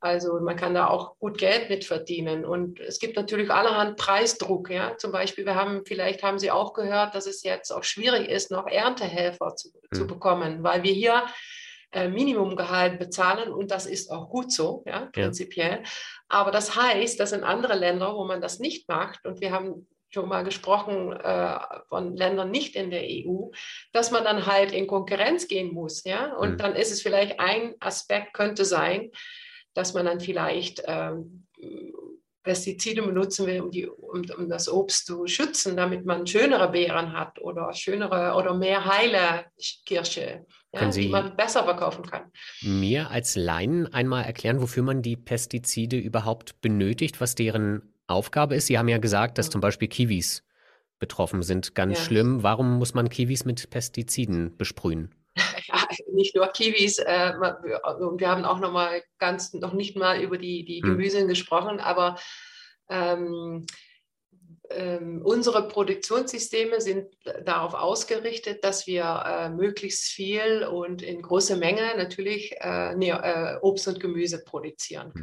Also 0.00 0.40
man 0.40 0.56
kann 0.56 0.74
da 0.74 0.88
auch 0.88 1.18
gut 1.18 1.38
Geld 1.38 1.68
mit 1.68 1.84
verdienen. 1.84 2.44
Und 2.44 2.80
es 2.80 2.98
gibt 2.98 3.16
natürlich 3.16 3.50
allerhand 3.50 3.96
Preisdruck. 3.96 4.70
Ja? 4.70 4.96
Zum 4.96 5.12
Beispiel, 5.12 5.44
wir 5.44 5.54
haben, 5.54 5.84
vielleicht 5.84 6.22
haben 6.22 6.38
Sie 6.38 6.50
auch 6.50 6.72
gehört, 6.72 7.14
dass 7.14 7.26
es 7.26 7.42
jetzt 7.42 7.70
auch 7.70 7.84
schwierig 7.84 8.28
ist, 8.28 8.50
noch 8.50 8.66
Erntehelfer 8.66 9.54
zu, 9.56 9.68
mhm. 9.68 9.96
zu 9.96 10.06
bekommen, 10.06 10.62
weil 10.62 10.82
wir 10.82 10.92
hier 10.92 11.24
äh, 11.92 12.08
Minimumgehalt 12.08 12.98
bezahlen 12.98 13.52
und 13.52 13.72
das 13.72 13.86
ist 13.86 14.12
auch 14.12 14.30
gut 14.30 14.52
so, 14.52 14.84
ja, 14.86 15.08
prinzipiell. 15.12 15.82
Ja. 15.82 15.90
Aber 16.28 16.52
das 16.52 16.76
heißt, 16.76 17.18
dass 17.18 17.32
in 17.32 17.42
andere 17.42 17.74
Länder, 17.74 18.14
wo 18.14 18.24
man 18.24 18.40
das 18.40 18.60
nicht 18.60 18.88
macht, 18.88 19.26
und 19.26 19.40
wir 19.40 19.50
haben 19.50 19.88
schon 20.10 20.28
mal 20.28 20.44
gesprochen 20.44 21.12
äh, 21.12 21.58
von 21.88 22.16
Ländern 22.16 22.50
nicht 22.50 22.76
in 22.76 22.90
der 22.90 23.02
EU, 23.02 23.50
dass 23.92 24.10
man 24.10 24.24
dann 24.24 24.46
halt 24.46 24.72
in 24.72 24.86
Konkurrenz 24.86 25.48
gehen 25.48 25.72
muss, 25.72 26.04
ja. 26.04 26.32
Und 26.36 26.52
mhm. 26.52 26.56
dann 26.58 26.76
ist 26.76 26.92
es 26.92 27.02
vielleicht 27.02 27.40
ein 27.40 27.74
Aspekt 27.80 28.34
könnte 28.34 28.64
sein, 28.64 29.10
dass 29.80 29.94
man 29.94 30.04
dann 30.04 30.20
vielleicht 30.20 30.82
ähm, 30.86 31.46
Pestizide 32.42 33.02
benutzen 33.02 33.46
will, 33.46 33.60
um, 33.62 33.70
die, 33.70 33.86
um, 33.86 34.22
um, 34.36 34.48
das 34.48 34.68
Obst 34.68 35.06
zu 35.06 35.26
schützen, 35.26 35.76
damit 35.76 36.04
man 36.04 36.26
schönere 36.26 36.70
Beeren 36.70 37.12
hat 37.12 37.40
oder 37.40 37.72
schönere 37.72 38.34
oder 38.34 38.54
mehr 38.54 38.84
heile 38.84 39.46
Kirsche 39.86 40.44
ja, 40.72 40.88
die 40.88 41.08
man 41.08 41.36
besser 41.36 41.64
verkaufen 41.64 42.04
kann. 42.04 42.30
Mir 42.62 43.10
als 43.10 43.36
Laien 43.36 43.92
einmal 43.92 44.24
erklären, 44.24 44.60
wofür 44.60 44.82
man 44.82 45.02
die 45.02 45.16
Pestizide 45.16 45.96
überhaupt 45.96 46.60
benötigt, 46.60 47.20
was 47.20 47.34
deren 47.34 47.82
Aufgabe 48.06 48.54
ist? 48.54 48.66
Sie 48.66 48.78
haben 48.78 48.88
ja 48.88 48.98
gesagt, 48.98 49.38
dass 49.38 49.50
zum 49.50 49.60
Beispiel 49.60 49.88
Kiwis 49.88 50.44
betroffen 50.98 51.42
sind. 51.42 51.74
Ganz 51.74 51.98
ja. 51.98 52.04
schlimm. 52.04 52.42
Warum 52.42 52.78
muss 52.78 52.94
man 52.94 53.08
Kiwis 53.08 53.44
mit 53.44 53.70
Pestiziden 53.70 54.56
besprühen? 54.56 55.14
Nicht 56.12 56.34
nur 56.34 56.46
Kiwis. 56.48 56.98
Äh, 56.98 57.34
wir 57.34 58.28
haben 58.28 58.44
auch 58.44 58.60
noch 58.60 58.72
mal 58.72 59.02
ganz 59.18 59.52
noch 59.52 59.72
nicht 59.72 59.96
mal 59.96 60.20
über 60.20 60.38
die, 60.38 60.64
die 60.64 60.82
hm. 60.82 60.90
Gemüse 60.90 61.20
hm. 61.20 61.28
gesprochen, 61.28 61.80
aber 61.80 62.18
ähm, 62.88 63.66
ähm, 64.70 65.20
unsere 65.24 65.66
Produktionssysteme 65.66 66.80
sind 66.80 67.08
darauf 67.44 67.74
ausgerichtet, 67.74 68.62
dass 68.62 68.86
wir 68.86 69.22
äh, 69.26 69.48
möglichst 69.48 70.04
viel 70.04 70.64
und 70.64 71.02
in 71.02 71.22
großer 71.22 71.56
Menge 71.56 71.96
natürlich 71.96 72.54
äh, 72.60 72.92
äh, 72.92 73.58
Obst 73.62 73.88
und 73.88 73.98
Gemüse 73.98 74.44
produzieren 74.44 75.12
mhm. 75.14 75.22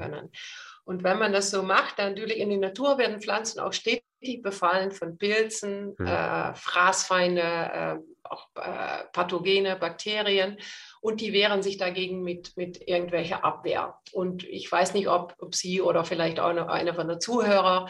Und 0.87 1.03
wenn 1.03 1.19
man 1.19 1.33
das 1.33 1.51
so 1.51 1.63
macht, 1.63 1.99
dann 1.99 2.13
natürlich 2.13 2.37
in 2.37 2.49
der 2.49 2.59
Natur 2.59 2.97
werden 2.97 3.21
Pflanzen 3.21 3.59
auch 3.59 3.73
stetig 3.73 4.05
befallen 4.41 4.93
von 4.93 5.17
Pilzen, 5.17 5.93
mhm. 5.97 6.07
äh, 6.07 6.55
Fraßfeinde, 6.55 7.41
äh, 7.41 7.95
auch 8.23 8.47
äh, 8.55 9.03
Pathogene, 9.11 9.75
Bakterien 9.75 10.57
und 11.01 11.19
die 11.19 11.33
wehren 11.33 11.61
sich 11.61 11.77
dagegen 11.77 12.23
mit, 12.23 12.55
mit 12.55 12.87
irgendwelcher 12.87 13.43
Abwehr. 13.43 13.99
Und 14.13 14.45
ich 14.45 14.71
weiß 14.71 14.93
nicht, 14.93 15.09
ob, 15.09 15.35
ob 15.39 15.55
Sie 15.55 15.81
oder 15.81 16.05
vielleicht 16.05 16.39
auch 16.39 16.47
eine, 16.47 16.69
einer 16.69 16.93
von 16.93 17.09
den 17.09 17.19
Zuhörern 17.19 17.89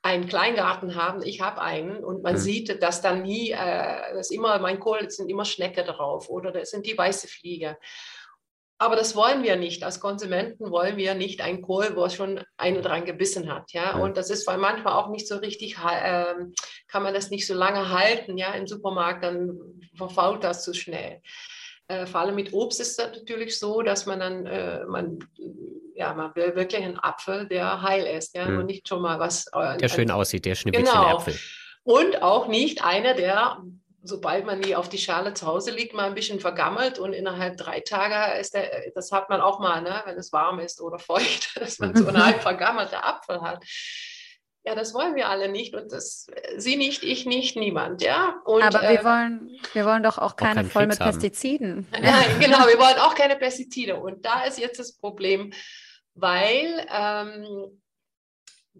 einen 0.00 0.26
Kleingarten 0.26 0.94
haben, 0.94 1.22
ich 1.22 1.42
habe 1.42 1.60
einen 1.60 2.02
und 2.02 2.22
man 2.22 2.34
mhm. 2.34 2.38
sieht, 2.38 2.82
dass 2.82 3.02
dann 3.02 3.22
nie, 3.22 3.50
äh, 3.50 4.14
das 4.14 4.30
immer, 4.30 4.58
mein 4.58 4.80
Kohl, 4.80 5.00
es 5.06 5.16
sind 5.16 5.28
immer 5.28 5.44
Schnecke 5.44 5.84
drauf 5.84 6.30
oder 6.30 6.50
das 6.50 6.70
sind 6.70 6.86
die 6.86 6.96
weiße 6.96 7.28
Fliege. 7.28 7.76
Aber 8.80 8.94
das 8.94 9.16
wollen 9.16 9.42
wir 9.42 9.56
nicht. 9.56 9.82
Als 9.82 9.98
Konsumenten 9.98 10.70
wollen 10.70 10.96
wir 10.96 11.14
nicht 11.14 11.40
einen 11.40 11.62
Kohl, 11.62 11.96
wo 11.96 12.08
schon 12.08 12.40
eine 12.56 12.80
dran 12.80 13.04
gebissen 13.04 13.52
hat. 13.52 13.72
Ja? 13.72 13.96
Und 13.96 14.16
das 14.16 14.30
ist, 14.30 14.46
manchmal 14.46 14.94
auch 14.94 15.08
nicht 15.08 15.26
so 15.26 15.36
richtig, 15.36 15.76
äh, 15.78 16.34
kann 16.86 17.02
man 17.02 17.12
das 17.12 17.30
nicht 17.30 17.46
so 17.46 17.54
lange 17.54 17.90
halten. 17.90 18.38
Ja? 18.38 18.52
Im 18.52 18.68
Supermarkt, 18.68 19.24
dann 19.24 19.58
verfault 19.96 20.44
das 20.44 20.62
zu 20.62 20.74
schnell. 20.74 21.20
Äh, 21.88 22.06
vor 22.06 22.20
allem 22.20 22.36
mit 22.36 22.52
Obst 22.52 22.80
ist 22.80 22.98
das 22.98 23.16
natürlich 23.16 23.58
so, 23.58 23.82
dass 23.82 24.06
man 24.06 24.20
dann, 24.20 24.46
äh, 24.46 24.84
man, 24.84 25.18
ja, 25.94 26.14
man 26.14 26.34
will 26.36 26.54
wirklich 26.54 26.84
einen 26.84 26.98
Apfel, 26.98 27.48
der 27.48 27.82
heil 27.82 28.06
ist, 28.06 28.36
ja, 28.36 28.46
mhm. 28.46 28.58
und 28.58 28.66
nicht 28.66 28.86
schon 28.86 29.02
mal 29.02 29.18
was. 29.18 29.46
Äh, 29.54 29.78
der 29.78 29.88
schön 29.88 30.10
aussieht, 30.10 30.44
der 30.44 30.54
Schneewittchen-Apfel. 30.54 31.32
Genau. 31.32 31.98
Und 32.00 32.22
auch 32.22 32.46
nicht 32.46 32.84
einer, 32.84 33.14
der, 33.14 33.62
sobald 34.02 34.46
man 34.46 34.60
die 34.60 34.76
auf 34.76 34.88
die 34.88 34.98
Schale 34.98 35.34
zu 35.34 35.46
Hause 35.46 35.70
liegt, 35.70 35.94
mal 35.94 36.06
ein 36.06 36.14
bisschen 36.14 36.40
vergammelt 36.40 36.98
und 36.98 37.12
innerhalb 37.12 37.56
drei 37.56 37.80
Tage 37.80 38.38
ist 38.38 38.54
der, 38.54 38.90
das 38.94 39.12
hat 39.12 39.28
man 39.28 39.40
auch 39.40 39.58
mal, 39.58 39.82
ne, 39.82 40.02
wenn 40.04 40.16
es 40.16 40.32
warm 40.32 40.60
ist 40.60 40.80
oder 40.80 40.98
feucht, 40.98 41.60
dass 41.60 41.78
man 41.78 41.94
so 41.96 42.06
einen 42.06 42.24
halb 42.24 42.42
vergammelten 42.42 42.98
Apfel 42.98 43.40
hat. 43.42 43.64
Ja, 44.64 44.74
das 44.74 44.92
wollen 44.92 45.14
wir 45.14 45.28
alle 45.28 45.48
nicht 45.48 45.74
und 45.74 45.92
das 45.92 46.26
Sie 46.56 46.76
nicht, 46.76 47.02
ich 47.02 47.24
nicht, 47.24 47.56
niemand, 47.56 48.02
ja. 48.02 48.40
Und, 48.44 48.62
Aber 48.62 48.82
wir 48.82 49.00
äh, 49.00 49.04
wollen, 49.04 49.50
wir 49.72 49.86
wollen 49.86 50.02
doch 50.02 50.18
auch 50.18 50.36
keine 50.36 50.60
auch 50.60 50.66
voll 50.66 50.86
mit 50.86 51.00
haben. 51.00 51.10
Pestiziden. 51.10 51.86
Nein, 51.92 52.38
genau, 52.38 52.66
wir 52.66 52.78
wollen 52.78 52.98
auch 52.98 53.14
keine 53.14 53.36
Pestizide. 53.36 53.96
Und 53.96 54.26
da 54.26 54.42
ist 54.44 54.58
jetzt 54.58 54.78
das 54.78 54.92
Problem, 54.92 55.52
weil 56.14 56.86
ähm, 56.92 57.80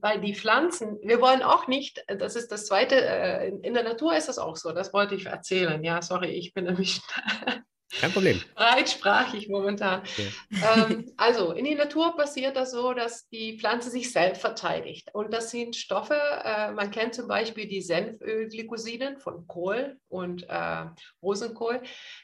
weil 0.00 0.20
die 0.20 0.34
Pflanzen, 0.34 0.98
wir 1.02 1.20
wollen 1.20 1.42
auch 1.42 1.66
nicht, 1.68 2.02
das 2.06 2.36
ist 2.36 2.50
das 2.52 2.66
Zweite, 2.66 2.96
äh, 2.96 3.48
in 3.48 3.74
der 3.74 3.84
Natur 3.84 4.16
ist 4.16 4.28
das 4.28 4.38
auch 4.38 4.56
so, 4.56 4.72
das 4.72 4.92
wollte 4.92 5.14
ich 5.14 5.26
erzählen. 5.26 5.82
Ja, 5.82 6.02
sorry, 6.02 6.30
ich 6.30 6.54
bin 6.54 6.64
nämlich 6.64 7.00
kein 8.00 8.12
Problem. 8.12 8.40
Breitsprachig 8.54 9.48
momentan. 9.48 10.02
Ja. 10.50 10.86
Ähm, 10.86 11.10
also 11.16 11.52
in 11.52 11.64
der 11.64 11.76
Natur 11.76 12.16
passiert 12.16 12.56
das 12.56 12.70
so, 12.70 12.92
dass 12.92 13.28
die 13.28 13.58
Pflanze 13.58 13.90
sich 13.90 14.12
selbst 14.12 14.40
verteidigt. 14.40 15.08
Und 15.14 15.32
das 15.32 15.50
sind 15.50 15.74
Stoffe, 15.74 16.18
äh, 16.44 16.70
man 16.72 16.90
kennt 16.90 17.14
zum 17.14 17.28
Beispiel 17.28 17.66
die 17.66 17.80
Senfölglykosiden 17.80 19.18
von 19.18 19.46
Kohl 19.46 19.98
und 20.08 20.44
äh, 20.48 20.84
Rosenkohl. 21.22 21.80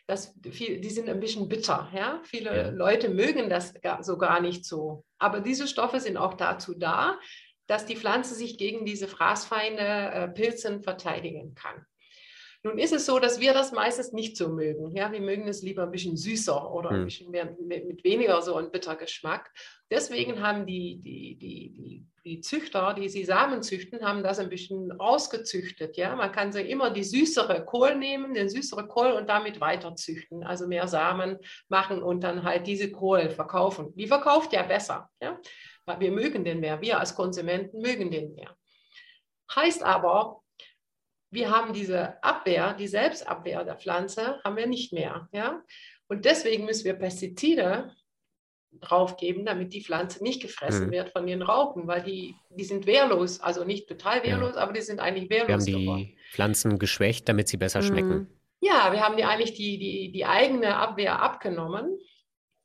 Das, 0.07 0.35
viel, 0.51 0.81
die 0.81 0.91
sind 0.91 1.09
ein 1.09 1.21
bisschen 1.21 1.49
bitter. 1.49 1.91
Ja? 1.95 2.21
Viele 2.25 2.57
ja. 2.57 2.69
Leute 2.69 3.09
mögen 3.09 3.49
das 3.49 3.75
gar, 3.81 4.03
so 4.03 4.19
gar 4.19 4.41
nicht 4.41 4.67
so. 4.67 5.05
Aber 5.19 5.41
diese 5.41 5.67
Stoffe 5.67 6.01
sind 6.01 6.19
auch 6.19 6.35
dazu 6.35 6.75
da, 6.75 7.19
dass 7.67 7.87
die 7.87 7.97
Pflanze 7.97 8.35
sich 8.35 8.59
gegen 8.59 8.85
diese 8.85 9.09
Fraßfeinde, 9.09 9.83
äh, 9.83 10.29
Pilzen 10.29 10.83
verteidigen 10.83 11.55
kann. 11.55 11.87
Nun 12.67 12.79
ist 12.79 12.95
es 12.95 13.05
so, 13.05 13.19
dass 13.19 13.41
wir 13.41 13.53
das 13.53 13.73
meistens 13.73 14.13
nicht 14.13 14.39
so 14.39 14.49
mögen. 14.49 14.91
Ja, 14.97 15.13
wir 15.13 15.21
mögen 15.21 15.47
es 15.49 15.63
lieber 15.63 15.83
ein 15.83 15.91
bisschen 15.91 16.17
süßer 16.17 16.73
oder 16.73 16.91
ein 16.91 16.97
hm. 16.97 17.05
bisschen 17.05 17.31
mehr 17.31 17.55
mit 17.61 18.03
weniger 18.05 18.41
so 18.41 18.57
ein 18.57 18.71
Bittergeschmack. 18.71 19.53
Deswegen 19.91 20.41
haben 20.41 20.65
die, 20.65 20.99
die, 21.03 21.37
die, 21.37 21.73
die, 21.73 22.07
die 22.25 22.41
Züchter, 22.41 22.95
die 22.95 23.11
sie 23.11 23.25
Samen 23.27 23.63
züchten, 23.63 24.01
haben 24.01 24.23
das 24.23 24.39
ein 24.39 24.49
bisschen 24.49 24.91
rausgezüchtet. 24.93 25.99
Ja? 25.99 26.17
Man 26.17 26.33
kann 26.33 26.53
so 26.53 26.59
immer 26.59 26.89
die 26.89 27.05
süßere 27.05 27.67
Kohl 27.67 27.97
nehmen, 27.97 28.33
den 28.33 28.49
süßeren 28.49 28.89
Kohl 28.89 29.13
und 29.13 29.29
damit 29.29 29.61
weiter 29.61 29.95
züchten. 29.95 30.43
Also 30.43 30.67
mehr 30.67 30.89
Samen 30.89 31.37
machen 31.69 32.03
und 32.03 32.25
dann 32.25 32.45
halt 32.45 32.67
diese 32.67 32.91
Kohl 32.91 33.29
verkaufen. 33.29 33.95
Die 33.95 34.07
verkauft 34.07 34.55
ja 34.55 34.63
besser. 34.63 35.11
Ja? 35.21 35.39
Weil 35.87 36.01
wir 36.01 36.13
mögen 36.13 36.45
den 36.45 36.61
mehr. 36.61 36.81
Wir 36.81 36.99
als 36.99 37.15
Konsumenten 37.15 37.81
mögen 37.81 38.11
den 38.11 38.35
mehr. 38.35 38.57
Heißt 39.55 39.83
aber, 39.83 40.43
wir 41.31 41.51
haben 41.51 41.73
diese 41.73 42.23
Abwehr, 42.23 42.75
die 42.75 42.87
Selbstabwehr 42.87 43.65
der 43.65 43.77
Pflanze, 43.77 44.41
haben 44.45 44.57
wir 44.57 44.67
nicht 44.67 44.93
mehr. 44.93 45.29
Ja? 45.33 45.63
Und 46.09 46.25
deswegen 46.25 46.65
müssen 46.65 46.85
wir 46.85 46.95
Pestizide 46.95 47.93
draufgeben, 48.81 49.45
damit 49.45 49.73
die 49.73 49.83
Pflanze 49.83 50.23
nicht 50.23 50.43
gefressen 50.43 50.87
mhm. 50.87 50.93
wird 50.93 51.11
von 51.11 51.27
den 51.27 51.43
Raupen, 51.43 51.87
weil 51.87 52.03
die, 52.03 52.35
die 52.51 52.65
sind 52.65 52.87
wehrlos, 52.87 53.41
also 53.41 53.65
nicht 53.65 53.89
total 53.89 54.23
wehrlos, 54.25 54.57
ja. 54.57 54.63
aber 54.63 54.73
die 54.73 54.81
sind 54.81 55.01
eigentlich 55.01 55.31
wehrlos. 55.31 55.49
Wir 55.49 55.55
haben 55.55 55.65
die 55.65 55.73
geworden. 55.73 56.17
Pflanzen 56.33 56.79
geschwächt, 56.79 57.29
damit 57.29 57.49
sie 57.49 57.57
besser 57.57 57.83
mhm. 57.83 57.87
schmecken. 57.87 58.41
Ja, 58.61 58.93
wir 58.93 59.01
haben 59.01 59.17
die 59.17 59.25
eigentlich 59.25 59.55
die, 59.55 59.79
die, 59.79 60.11
die 60.11 60.25
eigene 60.25 60.77
Abwehr 60.77 61.21
abgenommen, 61.21 61.99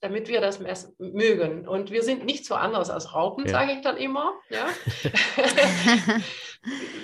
damit 0.01 0.27
wir 0.27 0.41
das 0.41 0.59
mögen. 0.97 1.67
Und 1.67 1.91
wir 1.91 2.03
sind 2.03 2.25
nicht 2.25 2.45
so 2.45 2.55
anders 2.55 2.89
als 2.89 3.13
Raupen, 3.13 3.45
ja. 3.45 3.51
sage 3.51 3.73
ich 3.73 3.81
dann 3.81 3.97
immer. 3.97 4.33
Ja? 4.49 4.67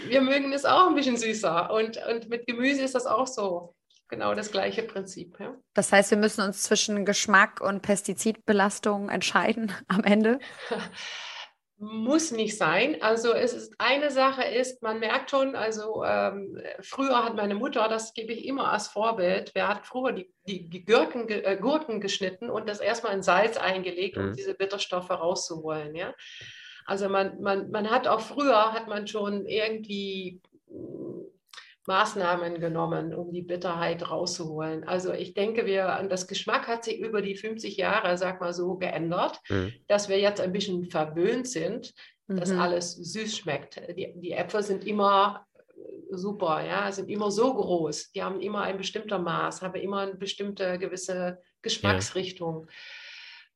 wir 0.08 0.22
mögen 0.22 0.54
es 0.54 0.66
auch 0.66 0.88
ein 0.88 0.96
bisschen 0.96 1.18
süßer. 1.18 1.72
Und, 1.72 2.00
und 2.10 2.30
mit 2.30 2.48
Gemüse 2.48 2.84
ist 2.84 2.96
das 2.96 3.06
auch 3.06 3.28
so 3.28 3.76
genau 4.08 4.34
das 4.34 4.52
gleiche 4.52 4.84
Prinzip. 4.84 5.38
Ja. 5.40 5.56
Das 5.74 5.92
heißt, 5.92 6.12
wir 6.12 6.18
müssen 6.18 6.42
uns 6.42 6.64
zwischen 6.64 7.06
Geschmack 7.06 7.62
und 7.62 7.82
Pestizidbelastung 7.82 9.10
entscheiden 9.10 9.74
am 9.88 10.04
Ende? 10.04 10.40
Muss 11.78 12.32
nicht 12.32 12.58
sein. 12.58 13.02
Also 13.02 13.34
es 13.34 13.54
ist 13.54 13.76
eine 13.80 14.10
Sache 14.10 14.44
ist, 14.44 14.82
man 14.82 15.00
merkt 15.00 15.30
schon, 15.30 15.56
also 15.56 16.06
ähm, 16.06 16.58
früher 16.82 17.26
hat 17.26 17.36
meine 17.36 17.56
Mutter, 17.56 17.90
das 17.90 18.14
gebe 18.14 18.32
ich 18.32 18.46
immer 18.46 18.72
als 18.72 18.88
Vorbild, 18.88 19.52
wer 19.54 19.68
hat 19.68 19.86
früher 19.86 20.14
die, 20.14 20.32
die, 20.48 20.70
die 20.70 20.86
Gurken, 20.86 21.28
äh, 21.28 21.58
Gurken 21.60 22.00
geschnitten 22.00 22.50
und 22.50 22.70
das 22.70 22.80
erstmal 22.80 23.14
in 23.14 23.24
Salz 23.24 23.58
eingelegt, 23.58 24.18
um 24.18 24.28
mhm. 24.28 24.34
diese 24.36 24.54
Bitterstoffe 24.54 25.10
rauszuholen. 25.10 25.96
Ja? 25.96 26.14
Also 26.86 27.10
man, 27.10 27.42
man, 27.42 27.70
man 27.72 27.90
hat 27.90 28.08
auch 28.08 28.22
früher, 28.22 28.72
hat 28.72 28.88
man 28.88 29.08
schon 29.08 29.46
irgendwie 29.46 30.40
Maßnahmen 31.88 32.60
genommen, 32.60 33.14
um 33.14 33.32
die 33.32 33.42
Bitterheit 33.42 34.10
rauszuholen. 34.10 34.84
Also 34.86 35.14
ich 35.14 35.34
denke, 35.34 35.66
wir, 35.66 36.06
das 36.10 36.28
Geschmack 36.28 36.68
hat 36.68 36.84
sich 36.84 37.00
über 37.00 37.22
die 37.22 37.36
50 37.36 37.78
Jahre, 37.78 38.18
sag 38.18 38.42
mal 38.42 38.54
so, 38.54 38.76
geändert, 38.76 39.40
mhm. 39.50 39.74
dass 39.88 40.10
wir 40.10 40.20
jetzt 40.20 40.42
ein 40.42 40.52
bisschen 40.52 40.86
verwöhnt 40.90 41.48
sind, 41.48 41.94
dass 42.28 42.52
mhm. 42.52 42.60
alles 42.60 42.96
süß 42.96 43.38
schmeckt. 43.38 43.82
Die, 43.96 44.14
die 44.16 44.32
Äpfel 44.32 44.64
sind 44.64 44.86
immer 44.86 45.46
äh, 45.58 46.16
super, 46.16 46.66
ja, 46.66 46.92
sind 46.92 47.10
immer 47.10 47.30
so 47.30 47.54
groß. 47.54 48.12
Die 48.14 48.24
haben 48.24 48.42
immer 48.42 48.64
ein 48.64 48.78
bestimmter 48.78 49.20
Maß, 49.20 49.62
haben 49.62 49.76
immer 49.76 50.00
eine 50.00 50.16
bestimmte 50.16 50.80
gewisse 50.80 51.40
Geschmacksrichtung. 51.62 52.68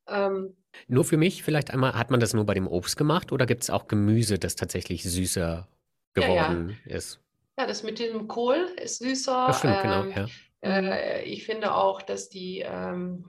Ja. 0.07 0.27
Ähm, 0.27 0.55
nur 0.87 1.03
für 1.03 1.17
mich 1.17 1.43
vielleicht 1.43 1.71
einmal, 1.71 1.93
hat 1.93 2.11
man 2.11 2.19
das 2.19 2.33
nur 2.33 2.45
bei 2.45 2.53
dem 2.53 2.67
Obst 2.67 2.95
gemacht 2.95 3.31
oder 3.31 3.45
gibt 3.45 3.63
es 3.63 3.69
auch 3.69 3.87
Gemüse, 3.87 4.37
das 4.37 4.55
tatsächlich 4.55 5.03
süßer 5.03 5.67
geworden 6.13 6.77
ja, 6.85 6.91
ja. 6.91 6.97
ist? 6.97 7.21
Ja, 7.59 7.67
das 7.67 7.83
mit 7.83 7.99
dem 7.99 8.29
Kohl 8.29 8.69
ist 8.81 8.99
süßer. 8.99 9.47
Das 9.47 9.59
stimmt, 9.59 9.81
genau, 9.81 10.03
ähm, 10.03 10.13
ja. 10.15 10.27
Äh, 10.61 11.23
ich 11.23 11.45
finde 11.45 11.75
auch, 11.75 12.01
dass 12.01 12.29
die 12.29 12.59
ähm, 12.59 13.25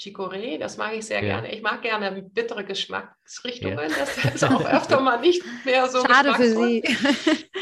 Chicorée, 0.00 0.56
das 0.58 0.76
mag 0.76 0.94
ich 0.94 1.06
sehr 1.06 1.20
ja. 1.20 1.40
gerne. 1.40 1.52
Ich 1.52 1.62
mag 1.62 1.82
gerne 1.82 2.22
bittere 2.22 2.64
Geschmacksrichtungen. 2.64 3.76
Ja. 3.76 3.88
Das 3.98 4.24
ist 4.34 4.44
auch 4.44 4.64
öfter 4.64 5.00
mal 5.00 5.20
nicht 5.20 5.42
mehr 5.64 5.88
so 5.88 6.00
Schade 6.06 6.34
für 6.34 6.48
Sie. 6.48 6.82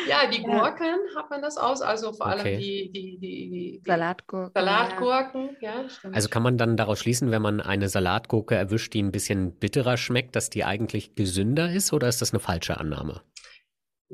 Ja, 0.07 0.27
die 0.31 0.43
Gurken 0.43 0.85
ja. 0.85 1.19
hat 1.19 1.31
man 1.31 1.41
das 1.41 1.57
aus, 1.57 1.81
also 1.81 2.13
vor 2.13 2.27
allem 2.27 2.41
okay. 2.41 2.59
die, 2.59 2.93
die, 2.93 3.19
die, 3.19 3.51
die, 3.51 3.83
Salatgurken. 3.87 4.53
Salatgurken, 4.53 5.57
ja. 5.63 5.87
also 6.13 6.29
kann 6.29 6.43
man 6.43 6.59
dann 6.59 6.77
daraus 6.77 6.99
schließen, 6.99 7.31
wenn 7.31 7.41
man 7.41 7.63
eine 7.63 7.89
Salatgurke 7.89 8.55
erwischt, 8.55 8.93
die 8.93 9.03
ein 9.03 9.13
bisschen 9.13 9.59
bitterer 9.59 9.97
schmeckt, 9.97 10.37
dass 10.37 10.51
die 10.51 10.63
eigentlich 10.63 11.15
gesünder 11.15 11.73
ist 11.73 11.95
oder 11.95 12.07
ist 12.07 12.21
das 12.21 12.35
eine 12.35 12.41
falsche 12.41 12.77
Annahme? 12.77 13.23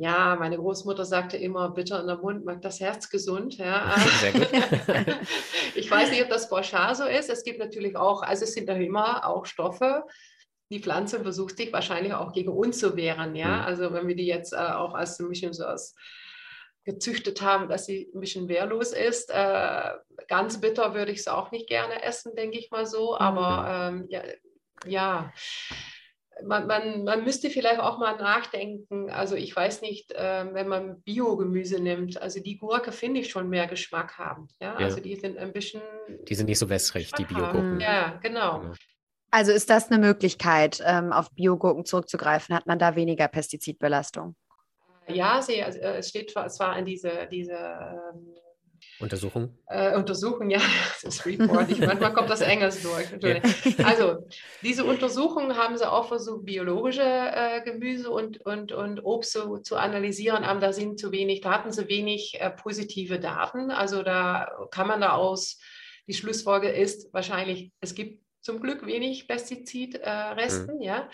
Ja, 0.01 0.35
meine 0.37 0.57
Großmutter 0.57 1.05
sagte 1.05 1.37
immer, 1.37 1.73
bitter 1.73 2.01
in 2.01 2.07
der 2.07 2.17
Mund 2.17 2.47
macht 2.47 2.65
das 2.65 2.81
Herz 2.81 3.11
gesund. 3.11 3.59
Ja. 3.59 3.95
Sehr 4.21 4.33
gut. 4.33 4.49
ich 5.75 5.91
weiß 5.91 6.11
nicht, 6.11 6.23
ob 6.23 6.31
das 6.31 6.49
pauschal 6.49 6.95
so 6.95 7.05
ist. 7.05 7.29
Es 7.29 7.45
gibt 7.45 7.59
natürlich 7.59 7.97
auch, 7.97 8.23
also 8.23 8.45
es 8.45 8.55
sind 8.55 8.67
da 8.67 8.73
immer 8.77 9.27
auch 9.27 9.45
Stoffe, 9.45 10.05
die 10.71 10.81
Pflanze 10.81 11.21
versucht 11.21 11.59
sich 11.59 11.71
wahrscheinlich 11.71 12.15
auch 12.15 12.33
gegen 12.33 12.49
uns 12.49 12.79
zu 12.79 12.97
wehren. 12.97 13.35
Ja, 13.35 13.59
mhm. 13.59 13.65
also 13.65 13.93
wenn 13.93 14.09
wir 14.09 14.17
die 14.17 14.25
jetzt 14.25 14.55
äh, 14.55 14.57
auch 14.57 14.95
als 14.95 15.21
ein 15.21 15.29
bisschen 15.29 15.53
so 15.53 15.67
als 15.67 15.95
gezüchtet 16.85 17.43
haben, 17.43 17.69
dass 17.69 17.85
sie 17.85 18.11
ein 18.15 18.21
bisschen 18.21 18.49
wehrlos 18.49 18.93
ist. 18.93 19.29
Äh, 19.29 19.91
ganz 20.29 20.63
bitter 20.63 20.95
würde 20.95 21.13
ich 21.13 21.19
es 21.19 21.29
auch 21.29 21.51
nicht 21.51 21.69
gerne 21.69 22.03
essen, 22.03 22.35
denke 22.35 22.59
ich 22.59 22.71
mal 22.71 22.87
so. 22.87 23.19
Aber 23.19 23.91
mhm. 23.91 23.99
ähm, 23.99 24.07
ja, 24.09 24.23
ja 24.87 25.33
man, 26.45 26.67
man, 26.67 27.05
man 27.05 27.25
müsste 27.25 27.51
vielleicht 27.51 27.81
auch 27.81 27.99
mal 27.99 28.17
nachdenken, 28.17 29.11
also 29.11 29.35
ich 29.37 29.55
weiß 29.55 29.83
nicht, 29.83 30.13
äh, 30.13 30.47
wenn 30.53 30.69
man 30.69 31.03
Biogemüse 31.03 31.81
nimmt, 31.81 32.21
also 32.21 32.41
die 32.41 32.59
Gurke 32.59 32.93
finde 32.93 33.21
ich 33.21 33.31
schon 33.31 33.49
mehr 33.49 33.67
Geschmack 33.67 34.19
haben. 34.19 34.49
Ja? 34.61 34.79
ja? 34.79 34.87
Also 34.87 35.01
die 35.01 35.17
sind 35.17 35.39
ein 35.39 35.53
bisschen. 35.53 35.83
Die 36.29 36.35
sind 36.35 36.47
nicht 36.47 36.59
so 36.59 36.69
wässrig, 36.69 37.13
die 37.13 37.25
Biogurken. 37.25 37.81
Ja, 37.81 38.19
genau. 38.23 38.61
genau. 38.61 38.75
Also 39.31 39.53
ist 39.53 39.71
das 39.71 39.91
eine 39.91 40.05
Möglichkeit, 40.05 40.83
ähm, 40.85 41.13
auf 41.13 41.31
Biogurken 41.31 41.85
zurückzugreifen? 41.85 42.55
Hat 42.55 42.67
man 42.67 42.79
da 42.79 42.97
weniger 42.97 43.29
Pestizidbelastung? 43.29 44.35
Ja, 45.07 45.41
sie, 45.41 45.63
also, 45.63 45.79
es 45.79 46.09
steht 46.09 46.31
zwar 46.31 46.77
in 46.79 46.85
diese, 46.85 47.29
diese 47.31 47.53
ähm, 47.53 48.35
Untersuchung? 48.99 49.59
Äh, 49.67 49.97
Untersuchung, 49.97 50.51
ja, 50.51 50.61
das 51.03 51.15
ist 51.17 51.27
Report. 51.27 51.71
Ich, 51.71 51.81
manchmal 51.81 52.13
kommt 52.13 52.31
das 52.31 52.41
Engels 52.41 52.83
durch. 52.83 53.07
Ja. 53.21 53.41
Also, 53.85 54.27
diese 54.63 54.85
Untersuchungen 54.85 55.57
haben 55.57 55.77
sie 55.77 55.91
auch 55.91 56.09
versucht, 56.09 56.45
biologische 56.45 57.03
äh, 57.03 57.63
Gemüse 57.65 58.11
und, 58.11 58.45
und, 58.45 58.73
und 58.73 59.05
Obst 59.05 59.33
zu, 59.33 59.59
zu 59.59 59.77
analysieren, 59.77 60.45
aber 60.45 60.61
da 60.61 60.73
sind 60.73 60.99
zu 60.99 61.13
wenig, 61.13 61.41
da 61.41 61.53
hatten 61.53 61.73
sie 61.73 61.89
wenig 61.89 62.41
äh, 62.41 62.51
positive 62.51 63.19
Daten. 63.19 63.71
Also, 63.71 64.03
da 64.03 64.49
kann 64.71 64.87
man 64.87 65.01
da 65.01 65.13
aus, 65.13 65.59
die 66.07 66.15
Schlussfolge 66.15 66.69
ist 66.69 67.13
wahrscheinlich, 67.13 67.73
es 67.81 67.95
gibt 67.95 68.21
zum 68.41 68.61
Glück 68.61 68.87
wenig 68.87 69.29
Pestizidresten, 69.29 70.77
mhm. 70.77 70.83
ja. 70.83 71.09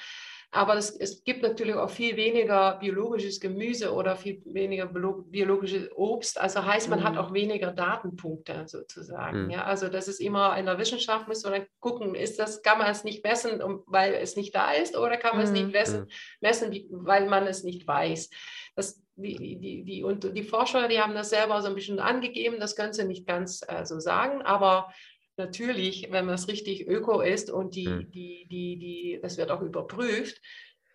Aber 0.52 0.74
das, 0.74 0.90
es 0.90 1.22
gibt 1.24 1.42
natürlich 1.42 1.74
auch 1.74 1.90
viel 1.90 2.16
weniger 2.16 2.78
biologisches 2.78 3.40
Gemüse 3.40 3.92
oder 3.92 4.16
viel 4.16 4.40
weniger 4.46 4.87
biologisches 4.87 5.90
Obst. 5.94 6.40
Also 6.40 6.64
heißt, 6.64 6.88
man 6.88 7.00
mhm. 7.00 7.04
hat 7.04 7.16
auch 7.18 7.32
weniger 7.32 7.72
Datenpunkte 7.72 8.64
sozusagen. 8.66 9.44
Mhm. 9.44 9.50
Ja, 9.50 9.64
also 9.64 9.88
das 9.88 10.09
ist 10.09 10.20
immer 10.20 10.56
in 10.56 10.66
der 10.66 10.78
Wissenschaft, 10.78 11.28
muss 11.28 11.42
man 11.42 11.52
dann 11.52 11.66
gucken, 11.80 12.14
ist 12.14 12.38
das, 12.38 12.62
kann 12.62 12.78
man 12.78 12.90
es 12.90 13.04
nicht 13.04 13.24
messen, 13.24 13.61
weil 13.87 14.14
es 14.14 14.37
nicht 14.37 14.54
da 14.54 14.72
ist, 14.72 14.96
oder 14.96 15.16
kann 15.16 15.37
man 15.37 15.44
es 15.44 15.50
nicht 15.50 15.66
mhm. 15.66 15.72
messen, 15.72 16.00
mhm. 16.00 16.09
messen, 16.40 16.87
weil 16.90 17.26
man 17.26 17.46
es 17.46 17.62
nicht 17.64 17.87
weiß. 17.87 18.30
Das, 18.76 19.02
die, 19.16 19.59
die, 19.59 19.85
die, 19.85 20.04
und 20.04 20.37
die 20.37 20.42
Forscher, 20.42 20.88
die 20.88 21.00
haben 21.00 21.14
das 21.14 21.30
selber 21.30 21.61
so 21.61 21.68
ein 21.68 21.74
bisschen 21.74 21.98
angegeben, 21.98 22.61
das 22.61 22.76
können 22.76 22.92
sie 22.92 23.04
nicht 23.04 23.26
ganz 23.26 23.62
äh, 23.66 23.85
so 23.85 23.98
sagen, 23.98 24.42
aber 24.42 24.92
natürlich, 25.37 26.09
wenn 26.11 26.27
man 26.27 26.35
es 26.35 26.49
richtig 26.49 26.87
öko 26.87 27.20
ist 27.20 27.51
und 27.51 27.75
die, 27.75 27.88
mhm. 27.88 28.11
die, 28.11 28.46
die, 28.49 28.79
die, 28.79 29.18
das 29.22 29.37
wird 29.37 29.51
auch 29.51 29.62
überprüft, 29.62 30.40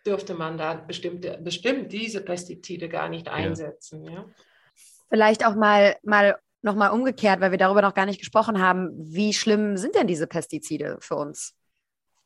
dürfte 0.06 0.34
man 0.34 0.58
da 0.58 0.74
bestimmte, 0.76 1.40
bestimmt 1.42 1.92
diese 1.92 2.22
Pestizide 2.22 2.90
gar 2.90 3.10
nicht 3.10 3.30
einsetzen. 3.30 4.06
Ja. 4.06 4.12
ja. 4.12 4.26
Vielleicht 5.10 5.46
auch 5.46 5.56
mal, 5.56 5.98
mal 6.04 6.38
nochmal 6.62 6.92
umgekehrt, 6.92 7.42
weil 7.42 7.52
wir 7.52 7.58
darüber 7.58 7.82
noch 7.82 7.94
gar 7.94 8.06
nicht 8.06 8.20
gesprochen 8.20 8.62
haben. 8.62 8.92
Wie 8.94 9.34
schlimm 9.34 9.78
sind 9.78 9.96
denn 9.96 10.08
diese 10.08 10.28
Pestizide 10.28 10.98
für 11.02 11.16
uns? 11.16 11.56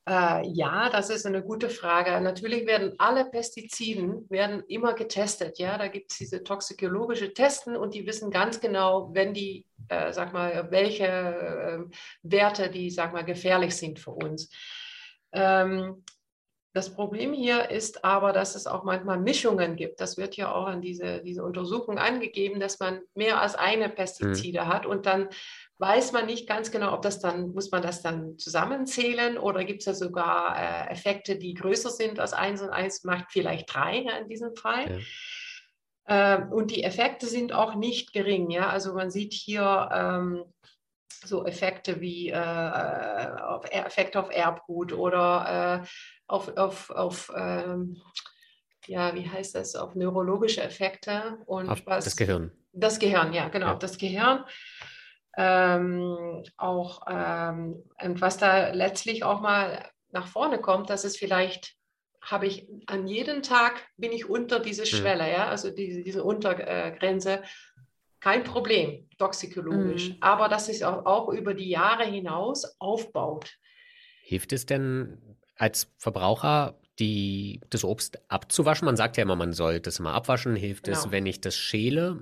Äh, 0.08 0.48
ja, 0.50 0.90
das 0.90 1.10
ist 1.10 1.26
eine 1.26 1.42
gute 1.42 1.70
Frage. 1.70 2.22
Natürlich 2.22 2.68
werden 2.68 2.94
alle 3.00 3.26
Pestiziden 3.26 4.30
werden 4.30 4.64
immer 4.68 4.94
getestet. 4.94 5.58
Ja, 5.58 5.78
da 5.78 5.88
gibt 5.88 6.12
es 6.12 6.20
diese 6.20 6.44
toxikologische 6.44 7.34
Testen 7.34 7.76
und 7.76 7.96
die 7.96 8.06
wissen 8.06 8.30
ganz 8.30 8.60
genau, 8.60 9.10
wenn 9.14 9.34
die, 9.34 9.66
äh, 9.90 10.14
sag 10.14 10.32
mal, 10.32 10.70
welche 10.70 11.08
äh, 11.08 11.80
Werte 12.22 12.70
die, 12.70 12.92
sag 12.92 13.14
mal, 13.14 13.26
gefährlich 13.26 13.76
sind 13.76 14.00
für 14.00 14.12
uns. 14.12 14.52
Ähm, 15.32 16.04
das 16.76 16.94
Problem 16.94 17.32
hier 17.32 17.70
ist 17.72 18.04
aber, 18.04 18.34
dass 18.34 18.54
es 18.54 18.68
auch 18.68 18.84
manchmal 18.84 19.18
Mischungen 19.18 19.78
gibt. 19.78 20.02
Das 20.02 20.18
wird 20.18 20.36
ja 20.36 20.54
auch 20.54 20.68
in 20.68 20.82
diese, 20.82 21.22
diese 21.22 21.42
Untersuchung 21.42 21.98
angegeben, 21.98 22.60
dass 22.60 22.80
man 22.80 23.00
mehr 23.16 23.42
als 23.42 23.56
eine 23.56 23.88
Pestizide 23.88 24.64
mhm. 24.64 24.68
hat 24.68 24.86
und 24.86 25.06
dann 25.06 25.30
weiß 25.78 26.12
man 26.14 26.26
nicht 26.26 26.48
ganz 26.48 26.72
genau, 26.72 26.94
ob 26.94 27.02
das 27.02 27.20
dann, 27.20 27.54
muss 27.54 27.72
man 27.72 27.82
das 27.82 28.02
dann 28.02 28.38
zusammenzählen 28.38 29.38
oder 29.38 29.64
gibt 29.66 29.82
es 29.82 29.86
da 29.86 29.94
sogar 29.94 30.58
äh, 30.58 30.92
Effekte, 30.92 31.38
die 31.38 31.54
größer 31.54 31.90
sind 31.90 32.20
als 32.20 32.34
eins 32.34 32.62
und 32.62 32.70
eins 32.70 33.04
macht 33.04 33.26
vielleicht 33.30 33.74
drei 33.74 33.98
ja, 33.98 34.18
in 34.18 34.30
diesem 34.30 34.56
Fall. 34.56 35.02
Ja. 36.08 36.38
Äh, 36.38 36.46
und 36.46 36.72
die 36.72 36.84
Effekte 36.84 37.28
sind 37.28 37.54
auch 37.54 37.76
nicht 37.76 38.14
gering. 38.14 38.50
Ja? 38.52 38.70
Also 38.70 38.94
man 38.94 39.12
sieht 39.12 39.34
hier 39.34 39.90
ähm, 39.92 40.46
so 41.26 41.46
Effekte 41.46 42.00
wie 42.00 42.30
äh, 42.30 42.36
auf, 43.42 43.66
Effekte 43.72 44.20
auf 44.20 44.30
Erbgut 44.32 44.94
oder 44.94 45.82
äh, 45.84 45.88
auf, 46.28 46.56
auf, 46.56 46.90
auf 46.90 47.32
ähm, 47.36 48.02
ja, 48.88 49.14
wie 49.16 49.28
heißt 49.28 49.56
das, 49.56 49.76
auf 49.76 49.96
neurologische 49.96 50.62
Effekte 50.62 51.40
und 51.48 51.70
auf 51.70 51.82
was, 51.86 52.06
das 52.06 52.16
Gehirn. 52.16 52.52
Das 52.72 53.00
Gehirn, 53.00 53.34
ja, 53.34 53.50
genau, 53.50 53.68
ja. 53.68 53.76
das 53.76 53.98
Gehirn. 53.98 54.44
Ähm, 55.38 56.44
auch 56.58 57.02
ähm, 57.10 57.84
und 58.02 58.22
was 58.22 58.38
da 58.38 58.70
letztlich 58.70 59.24
auch 59.24 59.42
mal 59.42 59.90
nach 60.12 60.28
vorne 60.28 60.60
kommt, 60.60 60.90
dass 60.90 61.04
es 61.04 61.18
vielleicht 61.18 61.76
habe 62.22 62.48
ich 62.48 62.68
an 62.88 63.08
jedem 63.08 63.44
Tag 63.44 63.86
bin 63.98 64.12
ich 64.12 64.30
unter 64.30 64.60
diese 64.60 64.84
hm. 64.84 64.98
Schwelle, 64.98 65.24
mhm. 65.24 65.30
ja, 65.30 65.48
also 65.48 65.70
diese, 65.70 66.04
diese 66.04 66.24
Untergrenze. 66.24 67.44
Kein 68.20 68.44
Problem, 68.44 69.08
toxikologisch. 69.20 70.10
Mhm. 70.10 70.18
Aber 70.22 70.50
dass 70.50 70.68
es 70.68 70.82
auch, 70.82 71.06
auch 71.06 71.30
über 71.30 71.54
die 71.54 71.70
Jahre 71.70 72.06
hinaus 72.06 72.76
aufbaut. 72.80 73.54
Hilft 74.24 74.52
es 74.54 74.66
denn 74.66 75.38
als 75.58 75.94
Verbraucher, 76.00 76.80
die, 76.98 77.62
das 77.70 77.84
Obst 77.84 78.20
abzuwaschen? 78.32 78.86
Man 78.86 78.98
sagt 78.98 79.18
ja 79.18 79.24
immer, 79.24 79.36
man 79.36 79.54
sollte 79.54 79.90
es 79.90 80.00
mal 80.00 80.14
abwaschen. 80.14 80.56
Hilft 80.56 80.86
genau. 80.86 80.98
es, 80.98 81.12
wenn 81.12 81.28
ich 81.28 81.42
das 81.42 81.56
schäle? 81.56 82.20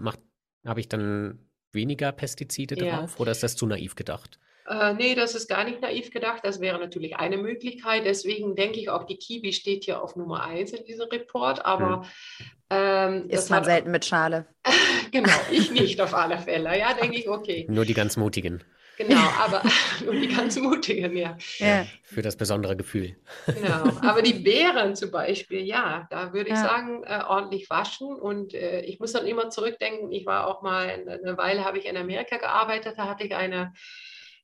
Habe 0.65 0.81
ich 0.81 0.89
dann 0.89 1.39
weniger 1.73 2.11
Pestizide 2.11 2.75
ja. 2.75 2.97
drauf 2.97 3.19
oder 3.19 3.31
ist 3.31 3.43
das 3.43 3.55
zu 3.55 3.65
naiv 3.65 3.95
gedacht? 3.95 4.39
Äh, 4.67 4.93
nee, 4.93 5.15
das 5.15 5.35
ist 5.35 5.49
gar 5.49 5.65
nicht 5.65 5.81
naiv 5.81 6.11
gedacht. 6.11 6.41
Das 6.43 6.61
wäre 6.61 6.79
natürlich 6.79 7.17
eine 7.17 7.37
Möglichkeit. 7.37 8.05
Deswegen 8.05 8.55
denke 8.55 8.79
ich 8.79 8.89
auch, 8.89 9.03
die 9.03 9.17
Kiwi 9.17 9.51
steht 9.51 9.83
hier 9.83 10.01
auf 10.01 10.15
Nummer 10.15 10.43
1 10.43 10.71
in 10.71 10.85
diesem 10.85 11.09
Report. 11.09 11.65
Aber 11.65 12.03
hm. 12.37 12.45
ähm, 12.69 13.29
ist 13.29 13.49
man 13.49 13.63
selten 13.65 13.91
mit 13.91 14.05
Schale. 14.05 14.45
genau, 15.11 15.33
ich 15.51 15.71
nicht 15.79 15.99
auf 15.99 16.13
alle 16.13 16.37
Fälle. 16.37 16.77
Ja, 16.79 16.93
denke 16.93 17.17
ich, 17.17 17.27
okay. 17.27 17.65
Nur 17.69 17.85
die 17.85 17.93
ganz 17.93 18.15
Mutigen. 18.15 18.63
Genau, 18.97 19.21
aber 19.39 19.63
nur 20.05 20.13
die 20.13 20.27
ganz 20.27 20.57
Mutigen, 20.57 21.15
ja. 21.17 21.37
ja. 21.57 21.85
Für 22.03 22.21
das 22.21 22.35
besondere 22.35 22.75
Gefühl. 22.75 23.15
Genau, 23.47 23.89
aber 24.01 24.21
die 24.21 24.33
Beeren 24.43 24.95
zum 24.95 25.11
Beispiel, 25.11 25.61
ja, 25.61 26.07
da 26.09 26.33
würde 26.33 26.49
ich 26.49 26.55
ja. 26.55 26.63
sagen, 26.63 27.03
äh, 27.03 27.21
ordentlich 27.27 27.69
waschen. 27.69 28.15
Und 28.15 28.53
äh, 28.53 28.81
ich 28.81 28.99
muss 28.99 29.13
dann 29.13 29.25
immer 29.25 29.49
zurückdenken, 29.49 30.11
ich 30.11 30.25
war 30.25 30.47
auch 30.47 30.61
mal, 30.61 30.87
eine 30.87 31.37
Weile 31.37 31.65
habe 31.65 31.79
ich 31.79 31.85
in 31.85 31.97
Amerika 31.97 32.37
gearbeitet, 32.37 32.95
da 32.97 33.07
hatte 33.07 33.23
ich 33.23 33.35
eine 33.35 33.73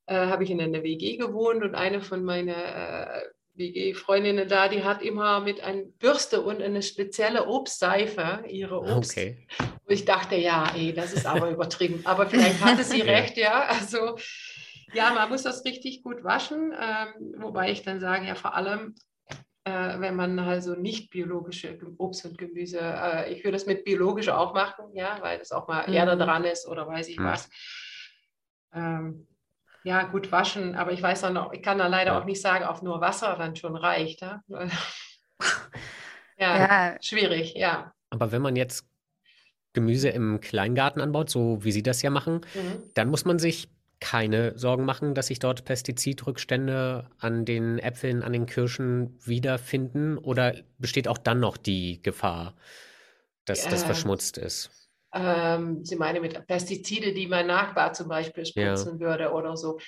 äh, 0.10 0.28
habe 0.28 0.44
ich 0.44 0.50
in 0.50 0.60
einer 0.60 0.82
WG 0.84 1.18
gewohnt 1.18 1.64
und 1.64 1.76
eine 1.76 2.02
von 2.02 2.24
meinen 2.24 2.50
äh, 2.50 3.22
WG-Freundinnen 3.54 4.48
da, 4.48 4.68
die 4.68 4.84
hat 4.84 5.04
immer 5.04 5.42
mit 5.42 5.62
einer 5.62 5.84
Bürste 6.00 6.42
und 6.42 6.62
eine 6.62 6.82
spezielle 6.82 7.46
Obstseife 7.46 8.44
ihre 8.48 8.80
Obst. 8.82 9.12
Okay. 9.12 9.46
Ich 9.90 10.06
dachte, 10.06 10.36
ja, 10.36 10.72
ey, 10.76 10.94
das 10.94 11.14
ist 11.14 11.26
aber 11.26 11.50
übertrieben. 11.52 12.02
Aber 12.06 12.28
vielleicht 12.28 12.64
hatte 12.64 12.84
sie 12.84 13.02
recht, 13.02 13.38
ja. 13.38 13.64
Also 13.64 14.18
ja, 14.94 15.12
man 15.14 15.30
muss 15.30 15.44
das 15.44 15.66
richtig 15.66 16.04
gut 16.04 16.24
waschen, 16.24 16.74
ähm, 16.74 17.36
wobei 17.38 17.72
ich 17.72 17.84
dann 17.84 18.00
sage, 18.00 18.26
ja, 18.26 18.36
vor 18.36 18.56
allem 18.56 18.96
äh, 19.70 20.00
wenn 20.00 20.16
man 20.16 20.40
also 20.40 20.74
nicht 20.74 21.12
biologische 21.12 21.78
Obst 21.98 22.26
und 22.26 22.38
Gemüse, 22.38 22.80
äh, 22.80 23.34
ich 23.34 23.44
würde 23.44 23.54
das 23.54 23.66
mit 23.66 23.84
biologisch 23.84 24.30
auch 24.30 24.54
machen, 24.54 24.86
ja, 24.94 25.18
weil 25.22 25.40
es 25.40 25.52
auch 25.52 25.68
mal 25.68 25.88
mhm. 25.88 25.94
Erde 25.94 26.18
dran 26.18 26.44
ist 26.44 26.68
oder 26.68 26.88
weiß 26.88 27.08
ich 27.10 27.20
mhm. 27.20 27.26
was. 27.26 27.50
Ähm, 28.74 29.28
ja, 29.84 30.04
gut 30.04 30.32
waschen, 30.32 30.76
aber 30.76 30.92
ich 30.92 31.02
weiß 31.02 31.24
auch 31.26 31.32
noch, 31.32 31.54
ich 31.54 31.62
kann 31.62 31.78
da 31.78 31.88
leider 31.88 32.18
auch 32.18 32.26
nicht 32.26 32.42
sagen, 32.42 32.66
auf 32.66 32.82
nur 32.82 33.00
Wasser 33.02 33.36
dann 33.38 33.56
schon 33.56 33.76
reicht. 33.76 34.22
Ja, 34.22 34.42
ja, 36.38 36.58
ja. 36.58 36.98
schwierig, 37.02 37.54
ja. 37.54 37.94
Aber 38.10 38.32
wenn 38.32 38.42
man 38.42 38.56
jetzt 38.56 38.89
Gemüse 39.74 40.10
im 40.10 40.40
Kleingarten 40.40 41.02
anbaut, 41.02 41.30
so 41.30 41.64
wie 41.64 41.72
Sie 41.72 41.84
das 41.84 42.02
ja 42.02 42.10
machen, 42.10 42.42
mhm. 42.54 42.84
dann 42.94 43.10
muss 43.10 43.26
man 43.26 43.40
sich 43.40 43.70
keine 44.00 44.58
Sorgen 44.58 44.86
machen, 44.86 45.14
dass 45.14 45.28
sich 45.28 45.40
dort 45.40 45.66
Pestizidrückstände 45.66 47.06
an 47.20 47.44
den 47.44 47.80
Äpfeln, 47.80 48.24
an 48.24 48.32
den 48.32 48.46
Kirschen 48.46 49.20
wiederfinden? 49.26 50.18
Oder 50.18 50.56
besteht 50.78 51.08
auch 51.08 51.18
dann 51.18 51.42
noch 51.42 51.58
die 51.58 52.02
Gefahr, 52.02 52.56
dass 53.46 53.68
das 53.68 53.84
verschmutzt 53.84 54.38
ist? 54.38 54.72
ähm, 55.14 55.84
Sie 55.84 55.96
meinen 55.96 56.22
mit 56.22 56.46
Pestizide, 56.48 57.14
die 57.14 57.28
man 57.28 57.48
Nachbar 57.48 57.94
zum 57.94 58.08
Beispiel 58.08 58.46
spritzen 58.46 59.00
ja. 59.00 59.00
würde 59.00 59.32
oder 59.32 59.58
so. 59.58 59.80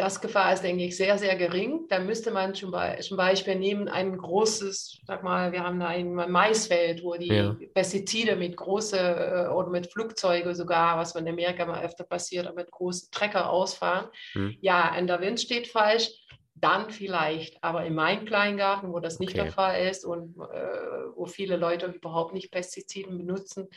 Das 0.00 0.22
Gefahr 0.22 0.54
ist, 0.54 0.62
denke 0.62 0.84
ich, 0.84 0.96
sehr, 0.96 1.18
sehr 1.18 1.36
gering. 1.36 1.86
Da 1.90 1.98
müsste 1.98 2.30
man 2.30 2.54
zum, 2.54 2.70
Beispiel 2.70 3.54
nehmen 3.54 3.86
ein 3.86 4.16
großes, 4.16 5.00
sag 5.04 5.22
mal, 5.22 5.52
wir 5.52 5.62
haben 5.62 5.78
da 5.78 5.88
ein 5.88 6.14
Maisfeld, 6.14 7.04
wo 7.04 7.16
die 7.16 7.28
ja. 7.28 7.54
Pestizide 7.74 8.34
mit 8.34 8.56
große 8.56 8.98
äh, 8.98 9.48
oder 9.52 9.68
mit 9.68 9.92
Flugzeuge 9.92 10.54
sogar, 10.54 10.96
was 10.96 11.14
in 11.14 11.28
Amerika 11.28 11.66
mal 11.66 11.84
öfter 11.84 12.04
passiert, 12.04 12.56
mit 12.56 12.70
großen 12.70 13.10
Trecker 13.10 13.50
ausfahren. 13.50 14.08
Hm. 14.32 14.56
Ja, 14.62 14.96
und 14.98 15.06
der 15.06 15.20
Wind 15.20 15.38
steht 15.38 15.68
falsch 15.68 16.10
dann 16.54 16.90
vielleicht, 16.90 17.62
aber 17.62 17.84
in 17.84 17.94
meinem 17.94 18.24
Kleingarten, 18.24 18.92
wo 18.92 19.00
das 19.00 19.18
nicht 19.18 19.34
okay. 19.34 19.42
der 19.44 19.52
Fall 19.52 19.86
ist 19.86 20.06
und 20.06 20.34
äh, 20.36 21.14
wo 21.14 21.26
viele 21.26 21.56
Leute 21.56 21.86
überhaupt 21.86 22.32
nicht 22.32 22.50
Pestizide 22.50 23.10
benutzen, 23.10 23.68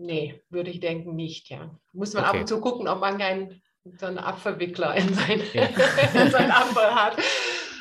Nee, 0.00 0.40
würde 0.48 0.70
ich 0.70 0.78
denken 0.78 1.16
nicht, 1.16 1.50
ja. 1.50 1.76
Muss 1.92 2.14
man 2.14 2.22
okay. 2.22 2.30
ab 2.30 2.40
und 2.40 2.46
zu 2.46 2.60
gucken, 2.60 2.86
ob 2.86 3.00
man 3.00 3.18
keinen 3.18 3.60
so 3.98 4.06
einen 4.06 4.18
Abverwickler 4.18 4.94
in 4.94 5.14
sein, 5.14 5.42
ja. 5.52 5.62
in 6.14 6.30
sein 6.30 6.50
Ampel 6.50 6.94
hat. 6.94 7.16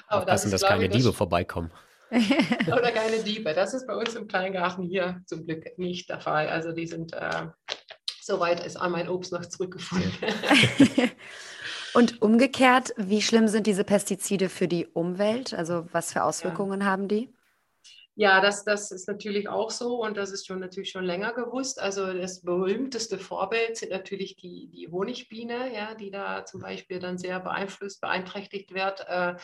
Aber 0.08 0.26
das 0.26 0.46
ist, 0.46 0.52
dass 0.52 0.62
keine 0.62 0.90
Diebe 0.90 1.14
vorbeikommen. 1.14 1.72
Oder 2.12 2.92
keine 2.92 3.22
Diebe. 3.24 3.54
Das 3.54 3.74
ist 3.74 3.86
bei 3.86 3.96
uns 3.96 4.16
im 4.16 4.28
Kleingarten 4.28 4.84
hier 4.84 5.22
zum 5.26 5.46
Glück 5.46 5.78
nicht 5.78 6.10
der 6.10 6.22
Fall. 6.22 6.48
Also 6.48 6.72
die 6.72 6.88
sind, 6.88 7.14
äh, 7.14 7.48
soweit 8.22 8.66
ist 8.66 8.78
an 8.78 8.92
mein 8.92 9.10
Obst 9.10 9.34
noch 9.34 9.46
zurückgefunden. 9.46 10.12
Und 11.94 12.22
umgekehrt, 12.22 12.94
wie 12.98 13.22
schlimm 13.22 13.48
sind 13.48 13.68
diese 13.68 13.84
Pestizide 13.84 14.50
für 14.50 14.68
die 14.68 14.86
Umwelt? 14.86 15.54
Also 15.54 15.88
was 15.92 16.14
für 16.14 16.24
Auswirkungen 16.24 16.82
ja. 16.82 16.88
haben 16.88 17.08
die? 17.08 17.34
Ja, 18.20 18.42
das, 18.42 18.64
das 18.64 18.90
ist 18.90 19.08
natürlich 19.08 19.48
auch 19.48 19.70
so 19.70 20.04
und 20.04 20.18
das 20.18 20.32
ist 20.32 20.48
schon 20.48 20.60
natürlich 20.60 20.90
schon 20.90 21.04
länger 21.06 21.34
gewusst. 21.34 21.80
Also 21.80 22.14
das 22.14 22.42
berühmteste 22.42 23.20
Vorbild 23.20 23.78
sind 23.78 23.92
natürlich 23.92 24.36
die, 24.38 24.70
die 24.74 24.88
Honigbiene, 24.88 25.72
ja, 25.72 25.94
die 25.94 26.10
da 26.10 26.44
zum 26.44 26.62
Beispiel 26.62 26.98
dann 26.98 27.20
sehr 27.20 27.40
beeinflusst, 27.40 28.02
beeinträchtigt 28.02 28.74
wird. 28.74 29.06
Äh, 29.08 29.36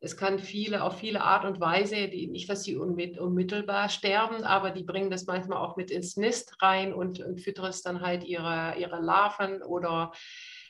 es 0.00 0.16
kann 0.16 0.38
viele, 0.38 0.82
auf 0.82 0.98
viele 0.98 1.20
Art 1.20 1.44
und 1.44 1.60
Weise, 1.60 2.08
die, 2.08 2.26
nicht, 2.28 2.48
dass 2.48 2.64
sie 2.64 2.76
unmittelbar 2.76 3.90
sterben, 3.90 4.44
aber 4.44 4.70
die 4.70 4.84
bringen 4.84 5.10
das 5.10 5.26
manchmal 5.26 5.58
auch 5.58 5.76
mit 5.76 5.90
ins 5.90 6.16
Nest 6.16 6.56
rein 6.62 6.94
und, 6.94 7.20
und 7.20 7.42
füttern 7.42 7.66
es 7.66 7.82
dann 7.82 8.00
halt 8.00 8.24
ihre, 8.24 8.76
ihre 8.78 8.98
Larven 8.98 9.62
oder 9.62 10.12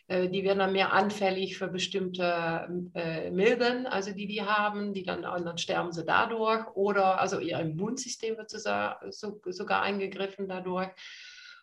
die 0.09 0.45
werden 0.45 0.61
dann 0.61 0.73
mehr 0.73 0.93
anfällig 0.93 1.59
für 1.59 1.67
bestimmte 1.67 2.69
äh, 2.95 3.31
Milben, 3.31 3.87
also 3.87 4.13
die 4.13 4.29
die 4.29 4.43
haben, 4.43 4.95
die 4.95 5.03
dann, 5.03 5.23
dann 5.23 5.59
sterben 5.59 5.91
sie 5.91 6.05
dadurch 6.05 6.67
oder 6.77 7.21
also 7.21 7.41
ihr 7.41 7.59
Immunsystem 7.59 8.37
wird 8.37 8.51
sogar, 8.51 9.01
sogar 9.11 9.83
eingegriffen 9.83 10.49
dadurch. 10.49 10.91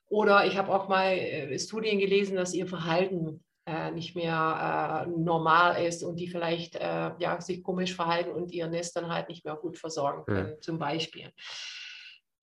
Oder 0.08 0.46
ich 0.46 0.58
habe 0.58 0.74
auch 0.74 0.90
mal 0.90 1.14
äh, 1.14 1.58
Studien 1.58 2.00
gelesen, 2.00 2.36
dass 2.36 2.54
ihr 2.54 2.68
Verhalten 2.68 3.44
äh, 3.66 3.92
nicht 3.92 4.16
mehr 4.16 5.06
äh, 5.08 5.10
normal 5.10 5.84
ist 5.86 6.04
und 6.04 6.18
die 6.18 6.28
vielleicht 6.28 6.76
äh, 6.76 7.12
ja, 7.18 7.40
sich 7.40 7.64
komisch 7.64 7.96
verhalten 7.96 8.32
und 8.32 8.52
ihr 8.52 8.68
Nest 8.68 8.96
dann 8.96 9.12
halt 9.12 9.30
nicht 9.30 9.46
mehr 9.46 9.56
gut 9.56 9.78
versorgen 9.78 10.26
können, 10.26 10.50
ja. 10.50 10.60
zum 10.60 10.80
Beispiel. 10.80 11.32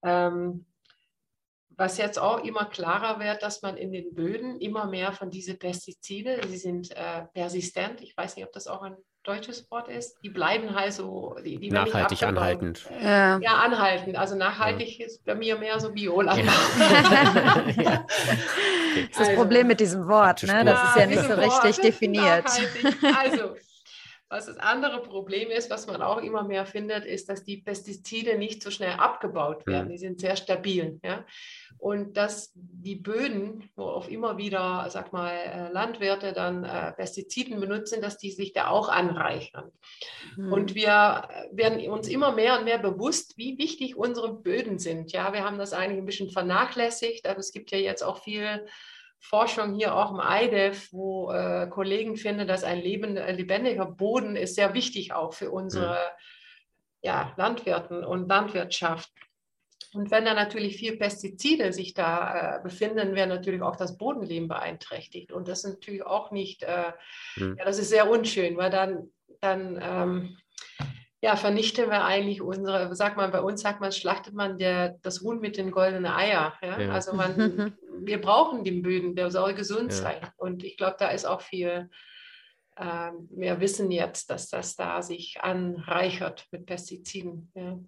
Ähm, 0.03 0.65
was 1.81 1.97
jetzt 1.97 2.19
auch 2.19 2.45
immer 2.45 2.67
klarer 2.67 3.21
wird, 3.21 3.43
dass 3.43 3.63
man 3.63 3.79
in 3.79 3.91
den 3.91 4.15
Böden 4.15 4.61
immer 4.61 4.87
mehr 4.87 5.13
von 5.13 5.31
diesen 5.31 5.59
Pestizide, 5.59 6.39
sie 6.47 6.59
sind 6.59 6.91
äh, 6.91 7.23
persistent, 7.33 8.03
ich 8.03 8.15
weiß 8.15 8.37
nicht, 8.37 8.45
ob 8.45 8.53
das 8.53 8.67
auch 8.67 8.83
ein 8.83 8.97
deutsches 9.23 9.71
Wort 9.71 9.89
ist, 9.89 10.19
die 10.23 10.29
bleiben 10.29 10.75
halt 10.75 10.93
so, 10.93 11.37
die, 11.43 11.59
die 11.59 11.71
nachhaltig 11.71 12.23
anhaltend. 12.23 12.87
Ja. 13.03 13.39
ja. 13.39 13.55
anhaltend. 13.55 14.17
Also 14.17 14.37
nachhaltig 14.37 14.99
ja. 14.99 15.07
ist 15.07 15.25
bei 15.25 15.35
mir 15.35 15.57
mehr 15.57 15.81
so 15.81 15.91
Biolandbau. 15.91 16.53
Ja. 17.83 18.05
das 18.07 19.03
ist 19.03 19.19
das 19.19 19.29
also, 19.29 19.41
Problem 19.41 19.67
mit 19.67 19.81
diesem 19.81 20.07
Wort, 20.07 20.43
ne? 20.43 20.65
das 20.65 20.91
ist 20.91 20.97
ja 20.97 21.07
nicht 21.07 21.23
so 21.23 21.33
richtig 21.33 21.81
definiert. 21.81 22.45
Also 23.17 23.55
was 24.31 24.47
das 24.47 24.59
andere 24.59 25.03
Problem 25.03 25.51
ist, 25.51 25.71
was 25.71 25.89
man 25.89 26.03
auch 26.03 26.19
immer 26.19 26.45
mehr 26.45 26.65
findet, 26.65 27.05
ist, 27.05 27.29
dass 27.29 27.43
die 27.43 27.57
Pestizide 27.57 28.39
nicht 28.39 28.63
so 28.63 28.71
schnell 28.71 28.93
abgebaut 28.93 29.67
werden. 29.67 29.89
Die 29.91 29.99
sind 29.99 30.21
sehr 30.21 30.37
stabil. 30.37 31.01
Ja? 31.03 31.27
Und 31.79 32.17
dass 32.17 32.53
die 32.55 32.95
Böden, 32.95 33.69
wo 33.75 33.83
auch 33.83 34.07
immer 34.07 34.39
wieder, 34.39 34.87
sag 34.89 35.13
mal, 35.13 35.33
äh, 35.33 35.73
Landwirte 35.73 36.33
dann 36.33 36.63
äh, 36.63 36.93
Pestiziden 36.93 37.59
benutzen, 37.59 38.01
dass 38.01 38.19
die 38.19 38.31
sich 38.31 38.53
da 38.53 38.69
auch 38.69 38.89
anreichern. 38.89 39.73
Mhm. 40.37 40.53
Und 40.53 40.75
wir 40.77 41.29
werden 41.51 41.81
uns 41.91 42.07
immer 42.07 42.31
mehr 42.31 42.57
und 42.57 42.65
mehr 42.65 42.79
bewusst, 42.79 43.37
wie 43.37 43.59
wichtig 43.59 43.97
unsere 43.97 44.33
Böden 44.33 44.79
sind. 44.79 45.11
Ja, 45.11 45.33
wir 45.33 45.45
haben 45.45 45.59
das 45.59 45.73
eigentlich 45.73 45.99
ein 45.99 46.07
bisschen 46.07 46.31
vernachlässigt, 46.31 47.27
aber 47.27 47.41
es 47.41 47.51
gibt 47.51 47.73
ja 47.73 47.79
jetzt 47.79 48.05
auch 48.05 48.23
viel 48.23 48.65
Forschung 49.21 49.75
hier 49.75 49.95
auch 49.95 50.11
im 50.13 50.21
IDEF, 50.21 50.93
wo 50.93 51.31
äh, 51.31 51.69
Kollegen 51.69 52.17
finden, 52.17 52.49
dass 52.49 52.65
ein 52.65 52.81
leben, 52.81 53.17
äh, 53.17 53.33
lebendiger 53.33 53.87
Boden 53.87 54.35
ist 54.35 54.55
sehr 54.55 54.75
wichtig 54.75 55.13
auch 55.13 55.35
für 55.35 55.51
unsere 55.51 55.99
ja. 57.03 57.31
ja 57.31 57.35
Landwirten 57.37 58.05
und 58.05 58.29
Landwirtschaft. 58.29 59.11
Und 59.93 60.11
wenn 60.11 60.25
da 60.25 60.35
natürlich 60.35 60.77
viel 60.77 60.97
Pestizide 60.97 61.73
sich 61.73 61.95
da 61.95 62.59
äh, 62.59 62.63
befinden, 62.63 63.15
wäre 63.15 63.27
natürlich 63.27 63.61
auch 63.61 63.77
das 63.77 63.99
Bodenleben 63.99 64.49
beeinträchtigt. 64.49 65.33
Und 65.33 65.49
das 65.49 65.65
ist 65.65 65.75
natürlich 65.75 66.07
auch 66.07 66.31
nicht, 66.31 66.63
äh, 66.63 66.93
mhm. 67.37 67.57
ja, 67.59 67.65
das 67.65 67.79
ist 67.79 67.91
sehr 67.91 68.09
unschön, 68.09 68.57
weil 68.57 68.71
dann, 68.71 69.11
dann 69.41 69.79
ähm, 69.83 70.37
ja, 71.23 71.37
vernichten 71.37 71.91
wir 71.91 72.05
eigentlich 72.05 72.41
unsere, 72.41 72.95
sagt 72.95 73.17
man, 73.17 73.31
bei 73.31 73.41
uns 73.41 73.61
sagt 73.61 73.81
man, 73.81 73.93
schlachtet 73.93 74.33
man 74.33 74.59
der, 74.59 74.97
das 75.03 75.21
Huhn 75.21 75.41
mit 75.41 75.57
den 75.57 75.71
goldenen 75.71 76.07
Eier. 76.07 76.55
Ja? 76.63 76.81
ja. 76.81 76.93
Also 76.93 77.13
man, 77.15 77.77
wir 78.07 78.21
brauchen 78.21 78.65
den 78.65 78.83
Böden, 78.83 79.15
der 79.15 79.31
soll 79.31 79.55
gesund 79.55 79.93
ja. 79.93 79.99
sein. 79.99 80.17
Und 80.37 80.65
ich 80.65 80.77
glaube, 80.77 80.97
da 80.99 81.11
ist 81.11 81.27
auch 81.27 81.41
viel 81.41 81.91
äh, 82.77 83.11
mehr 83.31 83.61
Wissen 83.61 83.91
jetzt, 83.91 84.31
dass 84.31 84.49
das 84.49 84.77
da 84.77 85.03
sich 85.03 85.41
anreichert 85.41 86.47
mit 86.51 86.67
Pestiziden. 86.67 87.51
Ja. 87.55 87.79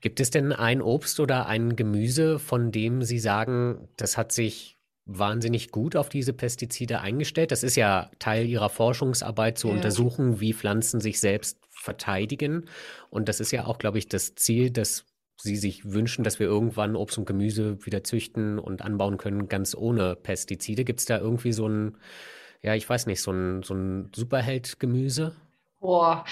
Gibt 0.00 0.20
es 0.20 0.30
denn 0.30 0.52
ein 0.52 0.82
Obst 0.82 1.18
oder 1.20 1.46
ein 1.46 1.76
Gemüse, 1.76 2.38
von 2.38 2.72
dem 2.72 3.02
Sie 3.02 3.18
sagen, 3.18 3.88
das 3.96 4.18
hat 4.18 4.32
sich 4.32 4.78
wahnsinnig 5.06 5.70
gut 5.70 5.96
auf 5.96 6.08
diese 6.08 6.32
Pestizide 6.32 7.00
eingestellt? 7.00 7.52
Das 7.52 7.62
ist 7.62 7.76
ja 7.76 8.10
Teil 8.18 8.46
Ihrer 8.46 8.68
Forschungsarbeit 8.68 9.58
zu 9.58 9.68
ja. 9.68 9.74
untersuchen, 9.74 10.40
wie 10.40 10.52
Pflanzen 10.52 11.00
sich 11.00 11.20
selbst 11.20 11.58
verteidigen. 11.70 12.66
Und 13.10 13.28
das 13.28 13.40
ist 13.40 13.50
ja 13.50 13.66
auch, 13.66 13.78
glaube 13.78 13.98
ich, 13.98 14.08
das 14.08 14.34
Ziel, 14.34 14.70
dass 14.70 15.06
Sie 15.36 15.56
sich 15.56 15.92
wünschen, 15.92 16.24
dass 16.24 16.38
wir 16.38 16.46
irgendwann 16.46 16.96
Obst 16.96 17.18
und 17.18 17.26
Gemüse 17.26 17.84
wieder 17.84 18.04
züchten 18.04 18.58
und 18.58 18.82
anbauen 18.82 19.18
können, 19.18 19.48
ganz 19.48 19.74
ohne 19.74 20.16
Pestizide. 20.16 20.84
Gibt 20.84 21.00
es 21.00 21.06
da 21.06 21.18
irgendwie 21.18 21.52
so 21.52 21.68
ein, 21.68 21.98
ja, 22.62 22.74
ich 22.74 22.88
weiß 22.88 23.06
nicht, 23.06 23.20
so 23.20 23.32
ein, 23.32 23.62
so 23.62 23.74
ein 23.74 24.10
Superheld-Gemüse? 24.14 25.34
Boah. 25.80 26.24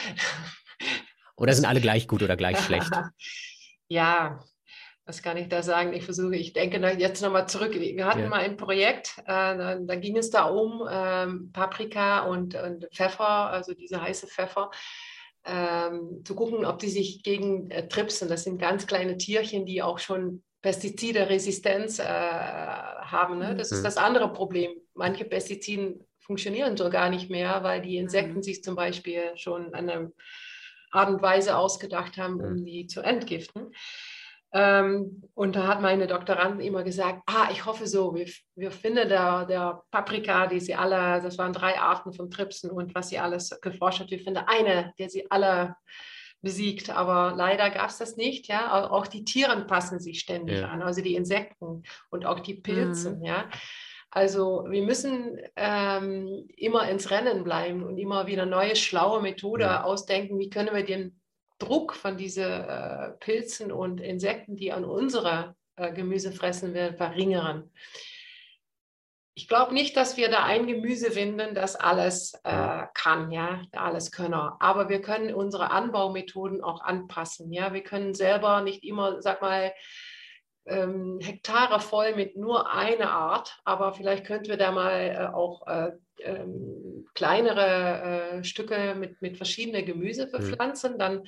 Oder 1.37 1.55
sind 1.55 1.65
alle 1.65 1.81
gleich 1.81 2.07
gut 2.07 2.23
oder 2.23 2.37
gleich 2.37 2.59
schlecht? 2.59 2.91
Ja, 3.88 4.43
was 5.05 5.23
kann 5.23 5.37
ich 5.37 5.49
da 5.49 5.62
sagen? 5.62 5.93
Ich 5.93 6.05
versuche, 6.05 6.37
ich 6.37 6.55
denke 6.55 6.79
jetzt 6.99 7.21
nochmal 7.21 7.49
zurück. 7.49 7.75
Wir 7.75 8.07
hatten 8.07 8.21
ja. 8.21 8.29
mal 8.29 8.41
ein 8.41 8.57
Projekt, 8.57 9.19
äh, 9.19 9.25
da, 9.27 9.75
da, 9.75 9.97
ging 9.97 10.17
es 10.17 10.31
da 10.31 10.45
um 10.45 10.88
ähm, 10.91 11.51
Paprika 11.53 12.21
und, 12.21 12.55
und, 12.55 12.88
Pfeffer, 12.95 13.51
also 13.51 13.75
diese 13.75 14.01
heiße 14.01 14.29
Pfeffer, 14.29 14.71
ähm, 15.45 16.23
zu 16.25 16.35
gucken, 16.35 16.65
ob 16.65 16.79
die 16.79 16.89
sich 16.89 17.23
gegen 17.23 17.71
äh, 17.71 17.89
Tripsen, 17.89 18.29
das 18.29 18.45
sind 18.45 18.59
ganz 18.59 18.87
kleine 18.87 19.17
Tierchen, 19.19 19.67
die 19.67 19.83
auch 19.83 19.99
schon 19.99 20.43
Pestizide-Resistenz 20.63 21.99
äh, 21.99 22.05
haben. 22.05 23.39
Ne? 23.39 23.57
Das 23.57 23.71
mhm. 23.71 23.79
ist 23.79 23.83
das 23.85 23.97
andere 23.97 24.33
Problem. 24.33 24.73
Manche 24.95 25.25
Pestizide 25.25 25.99
funktionieren 26.21 26.77
so 26.77 26.89
gar 26.89 27.11
nicht 27.11 27.31
mehr, 27.31 27.63
weil 27.65 27.83
die 27.83 27.97
Insekten 27.97 28.37
mhm. 28.37 28.43
sich 28.43 28.63
zum 28.63 28.77
Beispiel 28.77 29.33
schon 29.37 29.75
an 29.75 29.91
einer 29.91 30.13
Art 30.93 31.09
und 31.09 31.23
Weise 31.23 31.57
ausgedacht 31.57 32.17
haben, 32.17 32.41
um 32.41 32.61
mhm. 32.61 32.65
die 32.65 32.87
zu 32.87 33.01
entgiften. 33.01 33.73
Ähm, 34.55 35.23
und 35.35 35.57
da 35.57 35.67
hat 35.67 35.81
meine 35.81 36.07
Doktorandin 36.07 36.67
immer 36.67 36.83
gesagt, 36.83 37.23
ah, 37.27 37.49
ich 37.51 37.65
hoffe 37.65 37.87
so, 37.87 38.15
wir, 38.15 38.27
wir 38.55 38.71
finden 38.71 39.09
der, 39.09 39.47
der 39.47 39.83
Paprika, 39.91 40.47
die 40.47 40.61
sie 40.61 40.75
alle, 40.75 41.23
das 41.23 41.38
waren 41.38 41.55
drei 41.55 41.79
Arten 41.79 42.12
von 42.12 42.31
Tripsen 42.31 42.71
und 42.71 42.95
was 42.95 43.09
sie 43.09 43.19
alles 43.19 43.59
geforscht 43.62 44.01
hat, 44.01 44.11
wir 44.11 44.21
finden 44.21 44.45
eine, 44.47 44.93
der 44.99 45.09
sie 45.09 45.31
alle 45.31 45.77
besiegt. 46.43 46.91
Aber 46.91 47.35
leider 47.35 47.71
gab 47.71 47.88
es 47.88 47.99
das 47.99 48.17
nicht. 48.17 48.49
Ja, 48.49 48.91
auch 48.91 49.07
die 49.07 49.25
Tiere 49.25 49.59
passen 49.65 50.01
sich 50.01 50.21
ständig 50.21 50.59
ja. 50.59 50.69
an, 50.69 50.83
also 50.83 51.01
die 51.01 51.15
Insekten 51.15 51.85
und 52.11 52.27
auch 52.27 52.41
die 52.41 52.55
Pilze. 52.55 53.17
Mhm. 53.17 53.25
Ja, 53.25 53.49
also 54.11 54.67
wir 54.69 54.83
müssen 54.83 55.38
ähm, 55.57 56.47
immer 56.57 56.87
ins 56.91 57.11
Rennen 57.11 57.45
bleiben 57.45 57.83
und 57.83 57.97
immer 57.97 58.27
wieder 58.27 58.45
neue 58.45 58.77
schlaue 58.77 59.23
Methode 59.23 59.65
ja. 59.65 59.85
ausdenken. 59.85 60.38
Wie 60.38 60.51
können 60.51 60.75
wir 60.75 60.85
den 60.85 61.22
Druck 61.62 61.94
von 61.94 62.16
diesen 62.16 62.44
äh, 62.44 63.11
Pilzen 63.20 63.70
und 63.70 64.01
Insekten, 64.01 64.57
die 64.57 64.72
an 64.72 64.85
unserer 64.85 65.55
äh, 65.77 65.92
Gemüse 65.92 66.33
fressen 66.33 66.75
werden, 66.75 66.96
verringern? 66.96 67.70
Ich 69.35 69.48
glaube 69.48 69.72
nicht, 69.72 69.96
dass 69.96 70.18
wir 70.18 70.29
da 70.29 70.44
ein 70.44 70.66
Gemüse 70.66 71.12
finden, 71.12 71.55
das 71.55 71.77
alles 71.77 72.35
äh, 72.44 72.83
kann, 72.92 73.31
ja, 73.31 73.62
alles 73.72 74.11
können. 74.11 74.35
Aber 74.35 74.90
wir 74.90 75.01
können 75.01 75.33
unsere 75.33 75.70
Anbaumethoden 75.70 76.62
auch 76.62 76.83
anpassen. 76.83 77.51
Ja, 77.53 77.72
wir 77.72 77.83
können 77.83 78.12
selber 78.12 78.61
nicht 78.61 78.85
immer, 78.85 79.22
sag 79.22 79.40
mal, 79.40 79.72
ähm, 80.66 81.18
Hektare 81.20 81.81
voll 81.81 82.14
mit 82.14 82.37
nur 82.37 82.72
einer 82.72 83.11
Art, 83.11 83.61
aber 83.64 83.92
vielleicht 83.92 84.27
könnten 84.27 84.48
wir 84.48 84.57
da 84.57 84.70
mal 84.70 85.01
äh, 85.01 85.35
auch 85.35 85.66
äh, 85.66 85.92
ähm, 86.20 87.07
kleinere 87.14 88.38
äh, 88.40 88.44
Stücke 88.44 88.94
mit, 88.94 89.20
mit 89.20 89.37
verschiedenen 89.37 89.85
Gemüse 89.85 90.27
mhm. 90.27 90.33
bepflanzen, 90.33 90.98
dann 90.98 91.25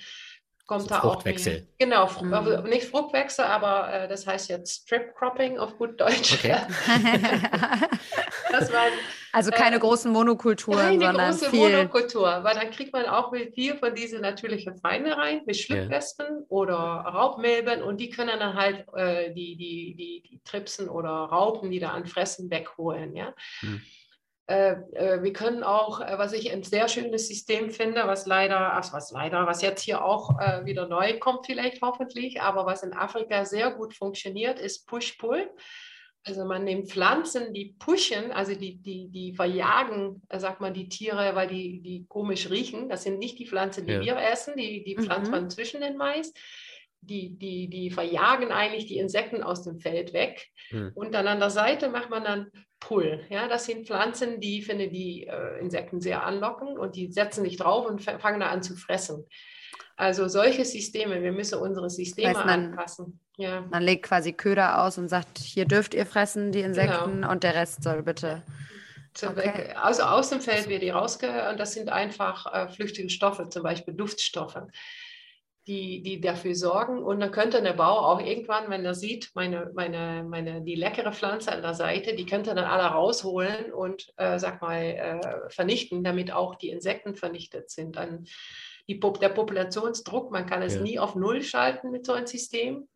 kommt 0.66 0.82
so 0.82 0.88
da 0.88 1.00
Fruchtwechsel. 1.00 1.66
auch 1.66 1.78
genau 1.78 2.06
Fr 2.06 2.24
mhm. 2.24 2.68
nicht 2.68 2.86
Fruchtwechsel, 2.86 3.44
aber 3.44 3.92
äh, 3.92 4.08
das 4.08 4.26
heißt 4.26 4.48
jetzt 4.48 4.82
Strip 4.82 5.14
Cropping 5.14 5.58
auf 5.58 5.76
gut 5.76 6.00
Deutsch. 6.00 6.34
Okay. 6.34 6.56
das 8.50 8.72
war, 8.72 8.84
also 9.32 9.50
keine 9.50 9.76
äh, 9.76 9.80
großen 9.80 10.10
Monokulturen, 10.10 10.78
keine 10.78 11.04
sondern 11.06 11.30
große 11.30 11.50
viel. 11.50 11.70
Monokultur, 11.70 12.40
weil 12.42 12.54
dann 12.54 12.70
kriegt 12.70 12.92
man 12.92 13.06
auch 13.06 13.32
viel 13.54 13.76
von 13.76 13.94
diesen 13.94 14.22
natürlichen 14.22 14.76
Feinde 14.76 15.16
rein, 15.16 15.42
wie 15.46 15.54
Schlupfwespen 15.54 16.26
ja. 16.26 16.44
oder 16.48 16.76
Raubmilben 16.76 17.82
und 17.82 17.98
die 17.98 18.10
können 18.10 18.38
dann 18.38 18.54
halt 18.54 18.86
äh, 18.94 19.32
die, 19.34 19.56
die, 19.56 19.94
die, 19.96 20.22
die 20.28 20.40
Tripsen 20.44 20.88
oder 20.88 21.10
Raupen, 21.10 21.70
die 21.70 21.80
da 21.80 21.90
anfressen, 21.90 22.50
wegholen. 22.50 23.14
Ja. 23.14 23.34
Mhm. 23.62 23.82
Äh, 24.46 24.72
äh, 24.92 25.22
wir 25.22 25.32
können 25.32 25.62
auch, 25.62 26.00
äh, 26.00 26.18
was 26.18 26.34
ich 26.34 26.52
ein 26.52 26.62
sehr 26.62 26.88
schönes 26.88 27.28
System 27.28 27.70
finde, 27.70 28.06
was 28.06 28.26
leider, 28.26 28.74
also 28.74 28.92
was 28.92 29.10
leider, 29.10 29.46
was 29.46 29.62
jetzt 29.62 29.82
hier 29.82 30.04
auch 30.04 30.30
wieder 30.64 30.86
neu 30.86 31.18
kommt, 31.18 31.46
vielleicht 31.46 31.80
hoffentlich, 31.80 32.42
aber 32.42 32.66
was 32.66 32.82
in 32.82 32.92
Afrika 32.92 33.44
sehr 33.44 33.70
gut 33.70 33.94
funktioniert, 33.94 34.58
ist 34.58 34.86
Push-Pull. 34.86 35.50
Also 36.26 36.44
man 36.46 36.64
nimmt 36.64 36.90
Pflanzen, 36.90 37.52
die 37.52 37.74
pushen, 37.78 38.32
also 38.32 38.54
die, 38.54 38.76
die, 38.76 39.08
die 39.08 39.34
verjagen, 39.34 40.22
sagt 40.34 40.60
man, 40.60 40.72
die 40.72 40.88
Tiere, 40.88 41.34
weil 41.34 41.48
die, 41.48 41.82
die 41.82 42.06
komisch 42.08 42.48
riechen. 42.48 42.88
Das 42.88 43.02
sind 43.02 43.18
nicht 43.18 43.38
die 43.38 43.46
Pflanzen, 43.46 43.86
die 43.86 43.92
ja. 43.92 44.00
wir 44.00 44.16
essen, 44.16 44.56
die, 44.56 44.82
die 44.84 44.96
pflanzt 44.96 45.30
mhm. 45.30 45.36
man 45.36 45.50
zwischen 45.50 45.82
den 45.82 45.98
Mais. 45.98 46.32
Die, 47.02 47.36
die, 47.36 47.68
die 47.68 47.90
verjagen 47.90 48.50
eigentlich 48.50 48.86
die 48.86 48.96
Insekten 48.96 49.42
aus 49.42 49.64
dem 49.64 49.78
Feld 49.78 50.14
weg. 50.14 50.48
Mhm. 50.70 50.92
Und 50.94 51.12
dann 51.12 51.26
an 51.26 51.40
der 51.40 51.50
Seite 51.50 51.90
macht 51.90 52.08
man 52.08 52.24
dann 52.24 52.50
Pull. 52.86 53.24
Ja, 53.30 53.48
das 53.48 53.64
sind 53.64 53.86
Pflanzen, 53.86 54.40
die 54.40 54.60
finde 54.60 54.88
die 54.88 55.26
äh, 55.26 55.58
Insekten 55.58 56.02
sehr 56.02 56.24
anlocken 56.24 56.76
und 56.76 56.96
die 56.96 57.10
setzen 57.10 57.42
sich 57.42 57.56
drauf 57.56 57.86
und 57.86 58.02
fangen 58.02 58.40
da 58.40 58.48
an 58.48 58.62
zu 58.62 58.76
fressen. 58.76 59.24
Also 59.96 60.28
solche 60.28 60.64
Systeme, 60.64 61.22
wir 61.22 61.32
müssen 61.32 61.58
unsere 61.58 61.88
Systeme 61.88 62.34
man, 62.34 62.48
anpassen. 62.48 63.20
Ja. 63.36 63.62
Man 63.70 63.82
legt 63.82 64.04
quasi 64.04 64.32
Köder 64.32 64.82
aus 64.82 64.98
und 64.98 65.08
sagt, 65.08 65.38
hier 65.38 65.64
dürft 65.64 65.94
ihr 65.94 66.04
fressen, 66.04 66.52
die 66.52 66.60
Insekten, 66.60 67.20
genau. 67.20 67.30
und 67.30 67.42
der 67.42 67.54
Rest 67.54 67.82
soll 67.82 68.02
bitte. 68.02 68.42
Okay. 69.22 69.72
Also 69.80 70.02
aus 70.02 70.30
dem 70.30 70.40
Feld 70.40 70.68
wird 70.68 70.82
die 70.82 70.90
rausge 70.90 71.48
und 71.48 71.58
das 71.58 71.72
sind 71.72 71.88
einfach 71.88 72.52
äh, 72.52 72.68
flüchtige 72.68 73.08
Stoffe, 73.08 73.48
zum 73.48 73.62
Beispiel 73.62 73.94
Duftstoffe 73.94 74.60
die, 75.66 76.02
die 76.02 76.20
dafür 76.20 76.54
sorgen. 76.54 77.02
Und 77.02 77.20
dann 77.20 77.30
könnte 77.30 77.62
der 77.62 77.72
Bauer 77.72 78.06
auch 78.06 78.20
irgendwann, 78.20 78.70
wenn 78.70 78.84
er 78.84 78.94
sieht, 78.94 79.30
meine, 79.34 79.70
meine, 79.74 80.24
meine, 80.28 80.62
die 80.62 80.74
leckere 80.74 81.12
Pflanze 81.12 81.52
an 81.52 81.62
der 81.62 81.74
Seite, 81.74 82.14
die 82.14 82.26
könnte 82.26 82.54
dann 82.54 82.64
alle 82.64 82.84
rausholen 82.84 83.72
und, 83.72 84.12
äh, 84.16 84.38
sag 84.38 84.60
mal, 84.60 84.82
äh, 84.82 85.50
vernichten, 85.50 86.04
damit 86.04 86.32
auch 86.32 86.56
die 86.56 86.70
Insekten 86.70 87.14
vernichtet 87.14 87.70
sind. 87.70 87.96
Dann 87.96 88.26
die, 88.88 89.00
der 89.00 89.30
Populationsdruck, 89.30 90.30
man 90.30 90.46
kann 90.46 90.62
es 90.62 90.74
ja. 90.74 90.82
nie 90.82 90.98
auf 90.98 91.14
Null 91.14 91.42
schalten 91.42 91.90
mit 91.90 92.04
so 92.04 92.12
einem 92.12 92.26
System. 92.26 92.88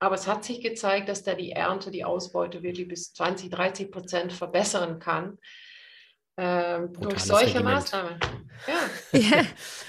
Aber 0.00 0.14
es 0.14 0.26
hat 0.26 0.44
sich 0.44 0.60
gezeigt, 0.60 1.08
dass 1.08 1.24
da 1.24 1.34
die 1.34 1.52
Ernte, 1.52 1.90
die 1.90 2.04
Ausbeute 2.04 2.62
wirklich 2.62 2.88
bis 2.88 3.12
20, 3.12 3.50
30 3.50 3.90
Prozent 3.90 4.32
verbessern 4.32 4.98
kann 4.98 5.38
ähm, 6.38 6.92
durch 7.00 7.18
solche 7.24 7.56
Regiment. 7.56 7.80
Maßnahmen. 7.80 8.20
Ja. 8.66 9.18
ja. 9.18 9.42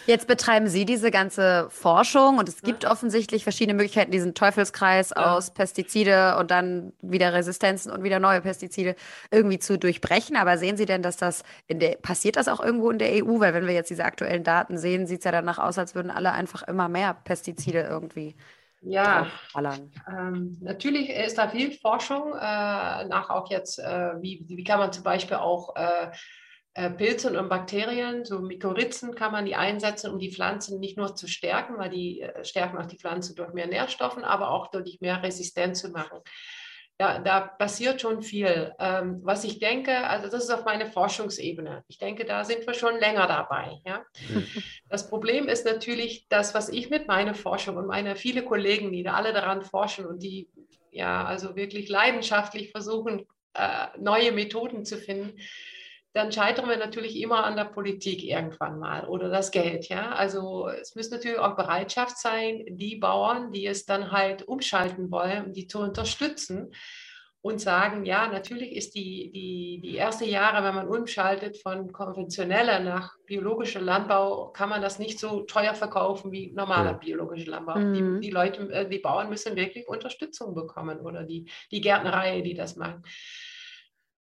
Jetzt 0.08 0.28
betreiben 0.28 0.68
Sie 0.68 0.86
diese 0.86 1.12
ganze 1.12 1.68
Forschung 1.70 2.40
und 2.40 2.50
es 2.50 2.64
gibt 2.64 2.84
ja. 2.84 2.92
offensichtlich 2.92 3.44
verschiedene 3.44 3.76
Möglichkeiten, 3.76 4.12
diesen 4.12 4.34
Teufelskreis 4.34 5.12
ja. 5.16 5.36
aus 5.36 5.52
Pestizide 5.52 6.38
und 6.38 6.50
dann 6.50 6.94
wieder 7.02 7.34
Resistenzen 7.34 7.92
und 7.92 8.04
wieder 8.04 8.20
neue 8.20 8.42
Pestizide 8.42 8.96
irgendwie 9.30 9.60
zu 9.60 9.78
durchbrechen. 9.78 10.36
Aber 10.36 10.58
sehen 10.58 10.78
Sie 10.78 10.86
denn, 10.86 11.04
dass 11.04 11.18
das 11.18 11.44
in 11.68 11.80
der, 11.80 11.98
passiert 11.98 12.36
das 12.36 12.48
auch 12.48 12.60
irgendwo 12.60 12.90
in 12.90 12.98
der 12.98 13.24
EU? 13.24 13.40
Weil 13.40 13.54
wenn 13.54 13.68
wir 13.68 13.74
jetzt 13.76 13.92
diese 13.92 14.06
aktuellen 14.06 14.44
Daten 14.44 14.80
sehen, 14.80 15.06
sieht 15.06 15.20
es 15.20 15.26
ja 15.26 15.32
danach 15.32 15.60
aus, 15.60 15.78
als 15.78 15.94
würden 15.94 16.10
alle 16.10 16.32
einfach 16.32 16.64
immer 16.64 16.90
mehr 16.90 17.14
Pestizide 17.14 17.82
irgendwie 17.82 18.36
ja, 18.82 19.28
ähm, 20.08 20.58
natürlich 20.62 21.10
ist 21.10 21.38
da 21.38 21.50
viel 21.50 21.72
Forschung 21.72 22.34
äh, 22.34 23.06
nach 23.06 23.30
auch 23.30 23.50
jetzt, 23.50 23.78
äh, 23.80 24.14
wie, 24.22 24.46
wie 24.48 24.64
kann 24.64 24.80
man 24.80 24.94
zum 24.94 25.04
Beispiel 25.04 25.36
auch 25.36 25.76
äh, 25.76 26.12
äh, 26.74 26.90
Pilze 26.90 27.38
und 27.38 27.50
Bakterien, 27.50 28.26
so 28.26 28.40
Mykorrhizen 28.40 29.16
kann 29.16 29.32
man 29.32 29.46
die 29.46 29.56
einsetzen, 29.56 30.12
um 30.12 30.20
die 30.20 30.32
Pflanzen 30.32 30.80
nicht 30.80 30.98
nur 30.98 31.16
zu 31.16 31.28
stärken, 31.28 31.78
weil 31.78 31.90
die 31.90 32.22
äh, 32.22 32.46
stärken 32.46 32.78
auch 32.78 32.86
die 32.86 32.98
Pflanze 32.98 33.36
durch 33.36 33.54
mehr 33.54 33.68
Nährstoffen, 33.68 34.24
aber 34.24 34.52
auch 34.52 34.68
durch 34.72 35.00
mehr 35.02 35.22
Resistenz 35.24 35.82
zu 35.82 35.90
machen. 35.90 36.20
da, 37.00 37.18
da 37.20 37.40
passiert 37.40 38.02
schon 38.02 38.22
viel. 38.22 38.74
Ähm, 38.78 39.22
was 39.24 39.46
ich 39.46 39.60
denke, 39.60 40.06
also 40.08 40.30
das 40.30 40.44
ist 40.44 40.52
auf 40.52 40.66
meiner 40.66 40.86
Forschungsebene. 40.86 41.84
Ich 41.88 41.98
denke, 41.98 42.26
da 42.26 42.44
sind 42.44 42.68
wir 42.68 42.74
schon 42.74 43.00
länger 43.00 43.26
dabei. 43.26 43.80
Ja? 43.86 44.04
Mhm. 44.30 44.46
Das 44.90 45.10
Problem 45.10 45.48
ist 45.48 45.66
natürlich 45.66 46.28
das, 46.28 46.54
was 46.54 46.68
ich 46.68 46.90
mit 46.90 47.08
meiner 47.08 47.36
Forschung 47.36 47.78
und 47.78 47.88
meine 47.88 48.16
viele 48.16 48.44
Kollegen, 48.44 48.92
die 48.92 49.04
da 49.04 49.14
alle 49.14 49.34
daran 49.34 49.64
forschen 49.64 50.06
und 50.06 50.22
die 50.22 50.50
ja 50.92 51.24
also 51.24 51.56
wirklich 51.56 51.88
leidenschaftlich 51.88 52.72
versuchen, 52.72 53.26
äh, 53.54 53.88
neue 53.98 54.34
Methoden 54.34 54.84
zu 54.84 54.98
finden, 54.98 55.40
dann 56.14 56.32
scheitern 56.32 56.68
wir 56.68 56.78
natürlich 56.78 57.20
immer 57.20 57.44
an 57.44 57.56
der 57.56 57.66
Politik 57.66 58.24
irgendwann 58.24 58.80
mal 58.80 59.08
oder 59.08 59.30
das 59.30 59.52
Geld. 59.52 59.90
Ja? 59.90 60.12
Also 60.12 60.68
es 60.68 60.96
muss 60.96 61.12
natürlich 61.12 61.38
auch 61.38 61.56
Bereitschaft 61.56 62.18
sein, 62.18 62.66
die 62.68 62.96
Bauern, 62.96 63.52
die 63.52 63.68
es 63.68 63.86
dann 63.86 64.12
halt 64.12 64.48
umschalten 64.48 65.12
wollen, 65.12 65.46
um 65.46 65.54
die 65.54 65.68
zu 65.68 65.80
unterstützen 65.80 66.72
und 67.42 67.62
sagen, 67.62 68.06
ja, 68.06 68.28
natürlich 68.28 68.76
ist 68.76 68.96
die, 68.96 69.32
die, 69.32 69.80
die 69.82 69.98
ersten 69.98 70.26
Jahre, 70.26 70.66
wenn 70.66 70.76
man 70.76 70.90
umschaltet 70.90 71.58
von 71.62 71.94
konventioneller 71.94 72.80
nach 72.80 73.16
biologischer 73.26 73.80
Landbau, 73.80 74.50
kann 74.50 74.68
man 74.68 74.82
das 74.82 75.00
nicht 75.00 75.20
so 75.20 75.42
teuer 75.42 75.74
verkaufen 75.74 76.34
wie 76.34 76.52
normaler 76.52 76.92
ja. 76.92 76.98
biologischer 76.98 77.52
Landbau. 77.52 77.78
Mhm. 77.78 78.20
Die, 78.20 78.28
die 78.28 78.32
Leute, 78.32 78.70
äh, 78.74 78.90
die 78.90 79.00
Bauern 79.00 79.30
müssen 79.30 79.56
wirklich 79.56 79.88
Unterstützung 79.88 80.54
bekommen 80.54 81.00
oder 81.00 81.24
die, 81.24 81.50
die 81.72 81.80
Gärtnerei, 81.80 82.42
die 82.42 82.56
das 82.56 82.76
machen 82.76 83.04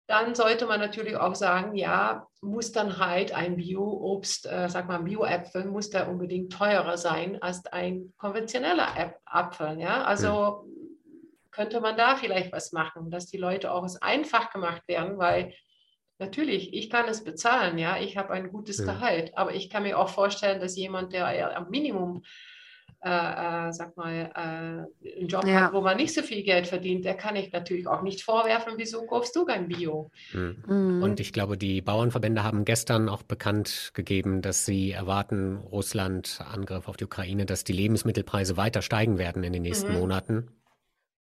dann 0.07 0.35
sollte 0.35 0.65
man 0.65 0.79
natürlich 0.79 1.15
auch 1.15 1.35
sagen, 1.35 1.75
ja, 1.75 2.27
muss 2.41 2.71
dann 2.71 2.97
halt 2.97 3.33
ein 3.33 3.55
Bio-Obst, 3.55 4.45
äh, 4.45 4.67
sag 4.69 4.87
mal 4.87 4.99
Bio-Äpfel, 4.99 5.65
muss 5.65 5.89
der 5.89 6.09
unbedingt 6.09 6.51
teurer 6.51 6.97
sein 6.97 7.41
als 7.41 7.65
ein 7.67 8.13
konventioneller 8.17 9.15
Apfel. 9.25 9.79
Ja? 9.79 10.03
Also 10.03 10.67
könnte 11.51 11.79
man 11.79 11.95
da 11.95 12.15
vielleicht 12.15 12.51
was 12.51 12.73
machen, 12.73 13.11
dass 13.11 13.27
die 13.27 13.37
Leute 13.37 13.71
auch 13.71 13.85
es 13.85 14.01
einfach 14.01 14.51
gemacht 14.51 14.81
werden, 14.87 15.17
weil 15.17 15.53
natürlich, 16.19 16.73
ich 16.73 16.89
kann 16.89 17.07
es 17.07 17.23
bezahlen, 17.23 17.77
ja, 17.77 17.97
ich 17.97 18.17
habe 18.17 18.33
ein 18.33 18.51
gutes 18.51 18.79
ja. 18.79 18.85
Gehalt, 18.85 19.37
aber 19.37 19.53
ich 19.53 19.69
kann 19.69 19.83
mir 19.83 19.97
auch 19.97 20.09
vorstellen, 20.09 20.59
dass 20.59 20.75
jemand, 20.75 21.13
der 21.13 21.57
am 21.57 21.69
Minimum 21.69 22.23
äh, 23.05 23.67
äh, 23.67 23.73
sag 23.73 23.97
mal, 23.97 24.31
äh, 24.33 24.39
einen 24.39 25.27
Job 25.27 25.45
ja. 25.45 25.61
hat, 25.61 25.73
wo 25.73 25.81
man 25.81 25.97
nicht 25.97 26.13
so 26.13 26.21
viel 26.21 26.43
Geld 26.43 26.67
verdient, 26.67 27.03
der 27.03 27.15
kann 27.15 27.35
ich 27.35 27.51
natürlich 27.51 27.87
auch 27.87 28.01
nicht 28.01 28.23
vorwerfen, 28.23 28.73
wieso 28.77 29.05
kaufst 29.05 29.35
du 29.35 29.45
kein 29.45 29.67
Bio? 29.67 30.09
Mhm. 30.31 31.01
Und 31.03 31.19
ich 31.19 31.33
glaube, 31.33 31.57
die 31.57 31.81
Bauernverbände 31.81 32.43
haben 32.43 32.63
gestern 32.63 33.09
auch 33.09 33.23
bekannt 33.23 33.91
gegeben, 33.93 34.41
dass 34.41 34.65
sie 34.65 34.91
erwarten, 34.91 35.57
Russland, 35.57 36.39
Angriff 36.49 36.87
auf 36.87 36.95
die 36.95 37.05
Ukraine, 37.05 37.45
dass 37.45 37.63
die 37.63 37.73
Lebensmittelpreise 37.73 38.55
weiter 38.55 38.81
steigen 38.81 39.17
werden 39.17 39.43
in 39.43 39.51
den 39.51 39.63
nächsten 39.63 39.91
mhm. 39.91 39.99
Monaten. 39.99 40.47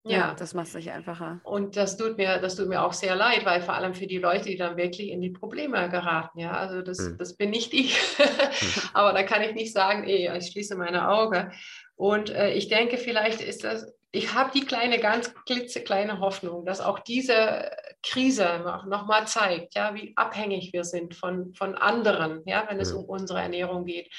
Ja, 0.04 0.34
das 0.38 0.54
macht 0.54 0.68
es 0.68 0.72
sich 0.72 0.90
einfacher. 0.90 1.40
Und 1.44 1.76
das 1.76 1.96
tut 1.96 2.16
mir, 2.16 2.38
das 2.38 2.56
tut 2.56 2.68
mir 2.68 2.82
auch 2.82 2.92
sehr 2.92 3.14
leid, 3.14 3.44
weil 3.44 3.60
vor 3.60 3.74
allem 3.74 3.94
für 3.94 4.06
die 4.06 4.18
Leute, 4.18 4.44
die 4.44 4.56
dann 4.56 4.76
wirklich 4.76 5.08
in 5.08 5.20
die 5.20 5.30
Probleme 5.30 5.88
geraten, 5.88 6.38
ja, 6.38 6.52
also 6.52 6.82
das, 6.82 6.98
mhm. 6.98 7.18
das 7.18 7.36
bin 7.36 7.50
nicht 7.50 7.74
ich. 7.74 7.98
Hm. 8.16 8.26
Aber 8.94 9.12
da 9.12 9.22
kann 9.22 9.42
ich 9.42 9.54
nicht 9.54 9.72
sagen, 9.72 10.04
ey, 10.04 10.30
ich 10.36 10.46
schließe 10.46 10.76
meine 10.76 11.08
Augen. 11.08 11.52
Und 11.96 12.30
äh, 12.30 12.52
ich 12.52 12.68
denke, 12.68 12.96
vielleicht 12.96 13.40
ist 13.40 13.64
das, 13.64 13.92
ich 14.10 14.32
habe 14.32 14.50
die 14.54 14.64
kleine, 14.64 14.98
ganz 14.98 15.34
klitzekleine 15.44 16.20
Hoffnung, 16.20 16.64
dass 16.64 16.80
auch 16.80 17.00
diese 17.00 17.70
Krise 18.02 18.82
nochmal 18.86 19.26
zeigt, 19.26 19.74
ja, 19.74 19.94
wie 19.94 20.12
abhängig 20.16 20.72
wir 20.72 20.84
sind 20.84 21.14
von, 21.14 21.52
von 21.54 21.74
anderen, 21.74 22.42
ja, 22.46 22.64
wenn 22.68 22.80
es 22.80 22.92
mhm. 22.92 23.00
um 23.00 23.04
unsere 23.06 23.40
Ernährung 23.40 23.84
geht. 23.84 24.10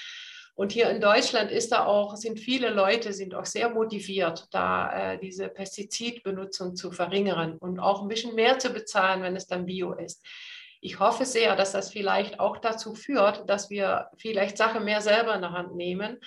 Und 0.60 0.74
hier 0.74 0.90
in 0.90 1.00
Deutschland 1.00 1.52
ist 1.52 1.72
da 1.72 1.86
auch, 1.86 2.18
sind 2.18 2.38
viele 2.38 2.70
Leute 2.70 3.14
sind 3.14 3.34
auch 3.34 3.46
sehr 3.46 3.70
motiviert, 3.70 4.46
da 4.52 5.14
äh, 5.14 5.18
diese 5.18 5.48
Pestizidbenutzung 5.48 6.76
zu 6.76 6.92
verringern 6.92 7.58
und 7.60 7.80
auch 7.80 8.02
ein 8.02 8.10
bisschen 8.10 8.36
mehr 8.36 8.60
zu 8.60 8.72
bezahlen, 8.72 9.24
wenn 9.24 9.38
es 9.38 9.48
dann 9.48 9.66
Bio 9.66 9.94
ist. 9.94 10.22
Ich 10.82 11.00
hoffe 11.00 11.24
sehr, 11.24 11.56
dass 11.56 11.72
das 11.72 11.92
vielleicht 11.92 12.42
auch 12.42 12.58
dazu 12.58 12.94
führt, 12.94 13.50
dass 13.50 13.70
wir 13.70 14.10
vielleicht 14.18 14.58
Sachen 14.58 14.84
mehr 14.84 15.00
selber 15.00 15.34
in 15.34 15.40
der 15.40 15.54
Hand 15.54 15.78
nehmen 15.78 16.18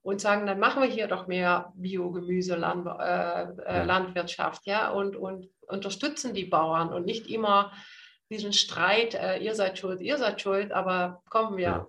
und 0.00 0.22
sagen, 0.22 0.46
dann 0.46 0.58
machen 0.58 0.82
wir 0.82 0.88
hier 0.88 1.06
doch 1.06 1.26
mehr 1.26 1.70
Biogemüse, 1.74 2.56
Land, 2.56 2.86
äh, 2.86 3.42
äh, 3.42 3.84
Landwirtschaft, 3.84 4.64
ja, 4.64 4.88
und, 4.88 5.16
und 5.16 5.50
unterstützen 5.68 6.32
die 6.32 6.46
Bauern 6.46 6.94
und 6.94 7.04
nicht 7.04 7.26
immer 7.26 7.72
diesen 8.30 8.54
Streit, 8.54 9.12
äh, 9.12 9.36
ihr 9.36 9.54
seid 9.54 9.78
schuld, 9.78 10.00
ihr 10.00 10.16
seid 10.16 10.40
schuld, 10.40 10.72
aber 10.72 11.22
kommen 11.28 11.58
wir, 11.58 11.62
ja. 11.66 11.86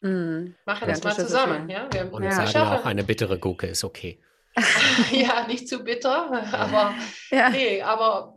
Mhm. 0.00 0.54
Machen 0.64 0.88
das 0.88 1.02
mal 1.02 1.14
zusammen. 1.14 1.68
Ja? 1.68 1.88
Wir, 1.90 2.12
Und 2.12 2.22
ja. 2.22 2.46
sagen 2.46 2.68
auch, 2.68 2.84
eine 2.84 3.04
bittere 3.04 3.38
Gurke 3.38 3.66
ist 3.66 3.84
okay. 3.84 4.18
ja, 5.12 5.46
nicht 5.46 5.68
zu 5.68 5.84
bitter, 5.84 6.32
aber 6.52 6.94
ja. 7.30 7.50
nee, 7.50 7.82
aber 7.82 8.34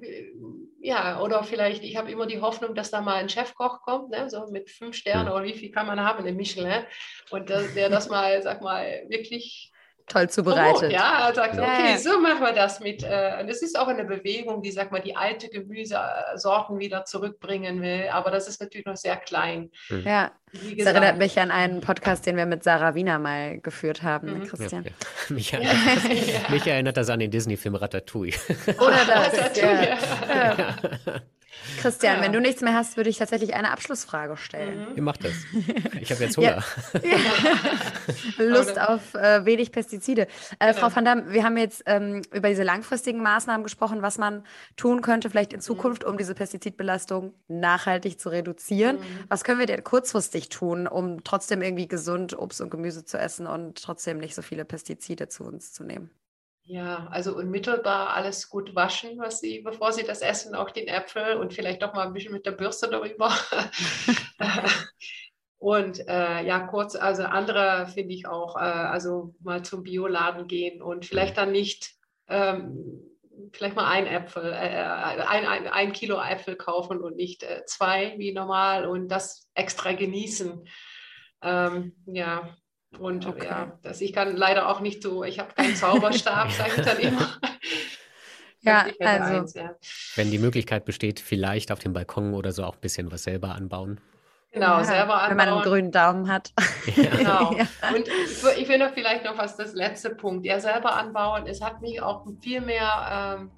ja, 0.81 1.21
oder 1.21 1.43
vielleicht, 1.43 1.83
ich 1.83 1.95
habe 1.95 2.11
immer 2.11 2.25
die 2.25 2.41
Hoffnung, 2.41 2.75
dass 2.75 2.91
da 2.91 2.99
mal 2.99 3.15
ein 3.15 3.29
Chefkoch 3.29 3.81
kommt, 3.81 4.09
ne, 4.09 4.29
so 4.29 4.47
mit 4.51 4.69
fünf 4.69 4.95
Sternen 4.95 5.29
mhm. 5.29 5.33
oder 5.33 5.43
wie 5.45 5.53
viel 5.53 5.71
kann 5.71 5.87
man 5.87 6.01
haben 6.01 6.25
in 6.25 6.35
Michelin 6.35 6.83
und 7.29 7.49
der, 7.49 7.63
der 7.69 7.89
das 7.89 8.09
mal, 8.09 8.41
sag 8.41 8.61
mal, 8.61 9.05
wirklich 9.07 9.71
toll 10.09 10.29
zubereitet. 10.29 10.89
Oh, 10.89 10.93
ja, 10.93 11.31
sagt, 11.33 11.55
ja, 11.55 11.63
okay, 11.63 11.97
so 11.97 12.19
machen 12.19 12.41
wir 12.41 12.53
das 12.53 12.79
mit. 12.79 13.03
Äh, 13.03 13.45
das 13.45 13.61
ist 13.61 13.79
auch 13.79 13.87
eine 13.87 14.03
Bewegung, 14.03 14.61
die, 14.61 14.71
sag 14.71 14.91
mal, 14.91 14.99
die 14.99 15.15
alte 15.15 15.49
Gemüsesorten 15.49 16.79
wieder 16.79 17.05
zurückbringen 17.05 17.81
will, 17.81 18.09
aber 18.11 18.31
das 18.31 18.47
ist 18.47 18.61
natürlich 18.61 18.85
noch 18.85 18.97
sehr 18.97 19.17
klein. 19.17 19.71
Mhm. 19.89 20.03
Ja, 20.05 20.31
das 20.51 20.87
erinnert 20.87 21.17
mich 21.17 21.39
an 21.39 21.51
einen 21.51 21.81
Podcast, 21.81 22.25
den 22.25 22.35
wir 22.35 22.45
mit 22.45 22.63
Sarah 22.63 22.95
Wiener 22.95 23.19
mal 23.19 23.59
geführt 23.59 24.03
haben, 24.03 24.27
ne, 24.27 24.33
mhm. 24.39 24.47
Christian. 24.47 24.83
Ja, 24.83 24.91
ja. 25.29 25.35
Mich, 25.35 25.53
erinnert 25.53 25.75
das, 25.85 26.49
mich, 26.49 26.67
erinnert 26.67 26.97
das, 26.97 27.09
an 27.09 27.19
den 27.19 27.31
Disney-Film 27.31 27.75
Ratatouille. 27.75 28.33
Oder 28.79 29.05
das, 29.05 29.37
Ratatouille. 29.37 29.97
ja. 30.27 30.75
Christian, 31.79 32.17
ja. 32.17 32.23
wenn 32.23 32.33
du 32.33 32.41
nichts 32.41 32.61
mehr 32.61 32.73
hast, 32.73 32.97
würde 32.97 33.09
ich 33.09 33.17
tatsächlich 33.17 33.53
eine 33.53 33.71
Abschlussfrage 33.71 34.37
stellen. 34.37 34.89
Mhm. 34.89 34.95
Ihr 34.95 35.03
macht 35.03 35.23
das. 35.23 35.33
Ich 35.99 36.11
habe 36.11 36.23
jetzt 36.23 36.37
Hunger. 36.37 36.63
Ja. 36.93 37.23
Lust 38.43 38.79
auf 38.79 39.13
äh, 39.13 39.45
wenig 39.45 39.71
Pestizide. 39.71 40.27
Äh, 40.59 40.73
Frau 40.73 40.93
van 40.93 41.05
Damme, 41.05 41.31
wir 41.31 41.43
haben 41.43 41.57
jetzt 41.57 41.83
ähm, 41.85 42.21
über 42.33 42.49
diese 42.49 42.63
langfristigen 42.63 43.21
Maßnahmen 43.21 43.63
gesprochen, 43.63 44.01
was 44.01 44.17
man 44.17 44.43
tun 44.77 45.01
könnte, 45.01 45.29
vielleicht 45.29 45.53
in 45.53 45.59
mhm. 45.59 45.63
Zukunft, 45.63 46.03
um 46.03 46.17
diese 46.17 46.33
Pestizidbelastung 46.33 47.33
nachhaltig 47.47 48.19
zu 48.19 48.29
reduzieren. 48.29 48.97
Mhm. 48.97 49.03
Was 49.27 49.43
können 49.43 49.59
wir 49.59 49.65
denn 49.65 49.83
kurzfristig 49.83 50.49
tun, 50.49 50.87
um 50.87 51.23
trotzdem 51.23 51.61
irgendwie 51.61 51.87
gesund 51.87 52.37
Obst 52.37 52.61
und 52.61 52.69
Gemüse 52.69 53.05
zu 53.05 53.17
essen 53.17 53.47
und 53.47 53.81
trotzdem 53.83 54.17
nicht 54.17 54.35
so 54.35 54.41
viele 54.41 54.65
Pestizide 54.65 55.27
zu 55.27 55.43
uns 55.43 55.73
zu 55.73 55.83
nehmen? 55.83 56.09
Ja, 56.71 57.07
also 57.09 57.35
unmittelbar 57.35 58.13
alles 58.13 58.47
gut 58.47 58.75
waschen, 58.75 59.17
was 59.17 59.39
Sie, 59.39 59.61
bevor 59.61 59.91
Sie 59.91 60.03
das 60.03 60.21
essen, 60.21 60.53
auch 60.53 60.69
den 60.69 60.87
Äpfel 60.87 61.37
und 61.37 61.51
vielleicht 61.51 61.81
doch 61.81 61.95
mal 61.95 62.05
ein 62.05 62.13
bisschen 62.13 62.31
mit 62.31 62.45
der 62.45 62.51
Bürste 62.51 62.87
darüber. 62.87 63.33
und 65.57 66.07
äh, 66.07 66.45
ja, 66.45 66.59
kurz, 66.67 66.95
also 66.95 67.23
andere 67.23 67.87
finde 67.87 68.13
ich 68.13 68.27
auch, 68.27 68.55
äh, 68.55 68.59
also 68.59 69.33
mal 69.39 69.65
zum 69.65 69.81
Bioladen 69.81 70.47
gehen 70.47 70.83
und 70.83 71.07
vielleicht 71.07 71.37
dann 71.37 71.51
nicht, 71.51 71.95
ähm, 72.27 73.01
vielleicht 73.51 73.75
mal 73.75 73.89
ein 73.89 74.05
Äpfel, 74.05 74.53
äh, 74.53 74.55
ein, 74.55 75.47
ein, 75.47 75.67
ein 75.67 75.91
Kilo 75.91 76.21
Äpfel 76.21 76.55
kaufen 76.55 77.01
und 77.01 77.15
nicht 77.15 77.41
äh, 77.41 77.63
zwei 77.65 78.13
wie 78.19 78.31
normal 78.31 78.85
und 78.85 79.07
das 79.07 79.49
extra 79.55 79.93
genießen. 79.93 80.67
Ähm, 81.41 81.95
ja, 82.05 82.55
und 82.97 83.25
okay. 83.25 83.45
ja, 83.45 83.79
das, 83.83 84.01
ich 84.01 84.13
kann 84.13 84.35
leider 84.35 84.69
auch 84.69 84.79
nicht 84.79 85.03
so, 85.03 85.23
ich 85.23 85.39
habe 85.39 85.53
keinen 85.53 85.75
Zauberstab, 85.75 86.51
sage 86.57 86.71
ich 86.77 86.85
dann 86.85 86.99
immer. 86.99 87.27
ja, 88.61 88.87
also. 88.99 89.33
Eins, 89.39 89.53
ja. 89.53 89.75
Wenn 90.15 90.31
die 90.31 90.39
Möglichkeit 90.39 90.85
besteht, 90.85 91.19
vielleicht 91.19 91.71
auf 91.71 91.79
dem 91.79 91.93
Balkon 91.93 92.33
oder 92.33 92.51
so 92.51 92.63
auch 92.63 92.75
ein 92.75 92.81
bisschen 92.81 93.11
was 93.11 93.23
selber 93.23 93.55
anbauen. 93.55 93.99
Genau, 94.51 94.79
ja, 94.79 94.83
selber 94.83 95.21
anbauen. 95.21 95.29
Wenn 95.29 95.37
man 95.37 95.49
einen 95.49 95.61
grünen 95.61 95.91
Daumen 95.91 96.27
hat. 96.27 96.53
Ja. 96.95 97.03
Genau. 97.19 97.53
ja. 97.53 97.67
Und 97.93 98.07
ich 98.57 98.67
will 98.67 98.79
noch 98.79 98.93
vielleicht 98.93 99.23
noch 99.23 99.37
was, 99.37 99.55
das 99.55 99.73
letzte 99.73 100.09
Punkt. 100.09 100.45
Ja, 100.45 100.59
selber 100.59 100.95
anbauen. 100.95 101.45
Es 101.45 101.61
hat 101.61 101.81
mich 101.81 102.01
auch 102.01 102.25
viel 102.41 102.61
mehr 102.61 103.37
ähm, 103.39 103.51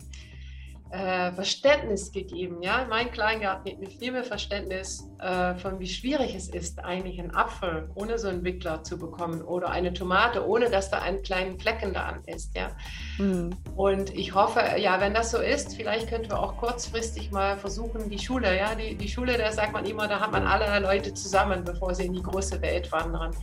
äh, 0.92 1.32
Verständnis 1.32 2.12
gegeben. 2.12 2.62
Ja? 2.62 2.86
Mein 2.90 3.12
Kleingarten 3.12 3.72
hat 3.72 3.80
mir 3.80 3.90
viel 3.90 4.12
mehr 4.12 4.24
Verständnis 4.24 5.08
äh, 5.20 5.56
von, 5.56 5.80
wie 5.80 5.88
schwierig 5.88 6.36
es 6.36 6.50
ist, 6.50 6.84
eigentlich 6.84 7.20
einen 7.20 7.34
Apfel 7.34 7.90
ohne 7.96 8.18
so 8.18 8.28
einen 8.28 8.44
Wickler 8.44 8.84
zu 8.84 8.98
bekommen 8.98 9.42
oder 9.42 9.70
eine 9.70 9.94
Tomate, 9.94 10.46
ohne 10.46 10.70
dass 10.70 10.90
da 10.90 11.00
ein 11.00 11.22
kleinen 11.22 11.60
Flecken 11.60 11.94
da 11.94 12.04
an 12.04 12.24
ist. 12.26 12.56
Ja? 12.56 12.72
Mhm. 13.18 13.52
Und 13.76 14.14
ich 14.14 14.36
hoffe, 14.36 14.62
ja, 14.78 15.00
wenn 15.00 15.14
das 15.14 15.32
so 15.32 15.38
ist, 15.38 15.76
vielleicht 15.76 16.10
könnten 16.10 16.30
wir 16.30 16.40
auch 16.40 16.58
kurzfristig 16.58 17.32
mal 17.32 17.58
versuchen, 17.58 18.10
die 18.10 18.20
Schule, 18.20 18.58
ja, 18.58 18.76
die, 18.76 18.96
die 18.96 19.08
Schule, 19.08 19.38
da 19.38 19.52
sagt 19.52 19.74
man 19.74 19.86
immer, 19.86 20.08
da 20.08 20.20
hat 20.20 20.32
man 20.32 20.46
alle 20.46 20.80
Leute 20.80 21.14
zusammen, 21.14 21.64
bevor 21.64 21.96
sie 21.96 22.06
in 22.06 22.14
die 22.14 22.24
große 22.24 22.62
Welt 22.62 22.92
wandern 22.92 23.34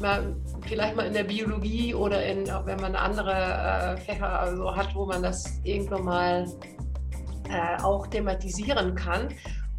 mal, 0.00 0.34
vielleicht 0.66 0.96
mal 0.96 1.06
in 1.06 1.12
der 1.12 1.24
Biologie 1.24 1.94
oder 1.94 2.24
in, 2.24 2.46
wenn 2.64 2.80
man 2.80 2.94
andere 2.96 3.32
äh, 3.32 3.96
Fächer 3.98 4.40
also 4.40 4.74
hat, 4.74 4.94
wo 4.94 5.06
man 5.06 5.22
das 5.22 5.60
irgendwann 5.64 6.04
mal 6.04 6.46
äh, 7.48 7.82
auch 7.82 8.06
thematisieren 8.06 8.94
kann 8.94 9.28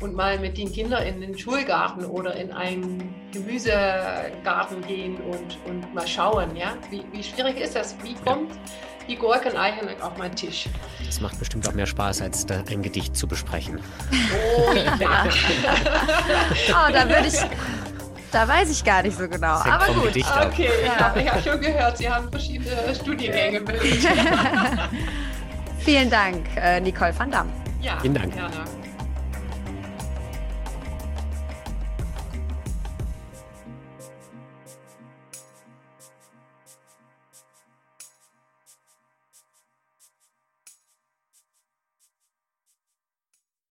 und 0.01 0.15
mal 0.15 0.39
mit 0.39 0.57
den 0.57 0.71
Kindern 0.71 1.03
in 1.03 1.21
den 1.21 1.37
Schulgarten 1.37 2.05
oder 2.05 2.35
in 2.35 2.51
einen 2.51 3.13
Gemüsegarten 3.31 4.81
gehen 4.87 5.17
und, 5.17 5.57
und 5.65 5.93
mal 5.93 6.07
schauen, 6.07 6.55
ja, 6.55 6.75
wie, 6.89 7.03
wie 7.11 7.23
schwierig 7.23 7.59
ist 7.59 7.75
das? 7.75 7.95
Wie 8.03 8.15
kommt 8.15 8.51
die 9.07 9.15
Gurken 9.15 9.55
eigentlich 9.55 10.01
auf 10.01 10.17
meinen 10.17 10.35
Tisch? 10.35 10.67
Das 11.05 11.21
macht 11.21 11.37
bestimmt 11.39 11.67
auch 11.67 11.73
mehr 11.73 11.85
Spaß, 11.85 12.21
als 12.21 12.45
ein 12.49 12.81
Gedicht 12.81 13.15
zu 13.15 13.27
besprechen. 13.27 13.79
Oh 14.11 14.73
ja. 14.73 14.97
oh, 16.69 16.91
da 16.91 17.07
würde 17.07 17.27
ich. 17.27 17.39
Da 18.31 18.47
weiß 18.47 18.71
ich 18.71 18.83
gar 18.83 19.03
nicht 19.03 19.17
so 19.17 19.27
genau. 19.27 19.55
Aber 19.55 19.87
gut. 19.87 20.15
Okay, 20.15 20.69
ja. 20.85 21.13
ich 21.15 21.29
habe 21.29 21.41
schon 21.41 21.59
gehört, 21.59 21.97
Sie 21.97 22.09
haben 22.09 22.29
verschiedene 22.29 22.95
Studiengänge 22.95 23.61
bildet. 23.61 23.83
Vielen 25.79 26.09
Dank, 26.09 26.45
äh, 26.55 26.79
Nicole 26.79 27.13
van 27.17 27.29
Damme. 27.29 27.49
Ja, 27.81 27.99
Vielen 27.99 28.13
Dank. 28.13 28.33
Gerne. 28.33 28.80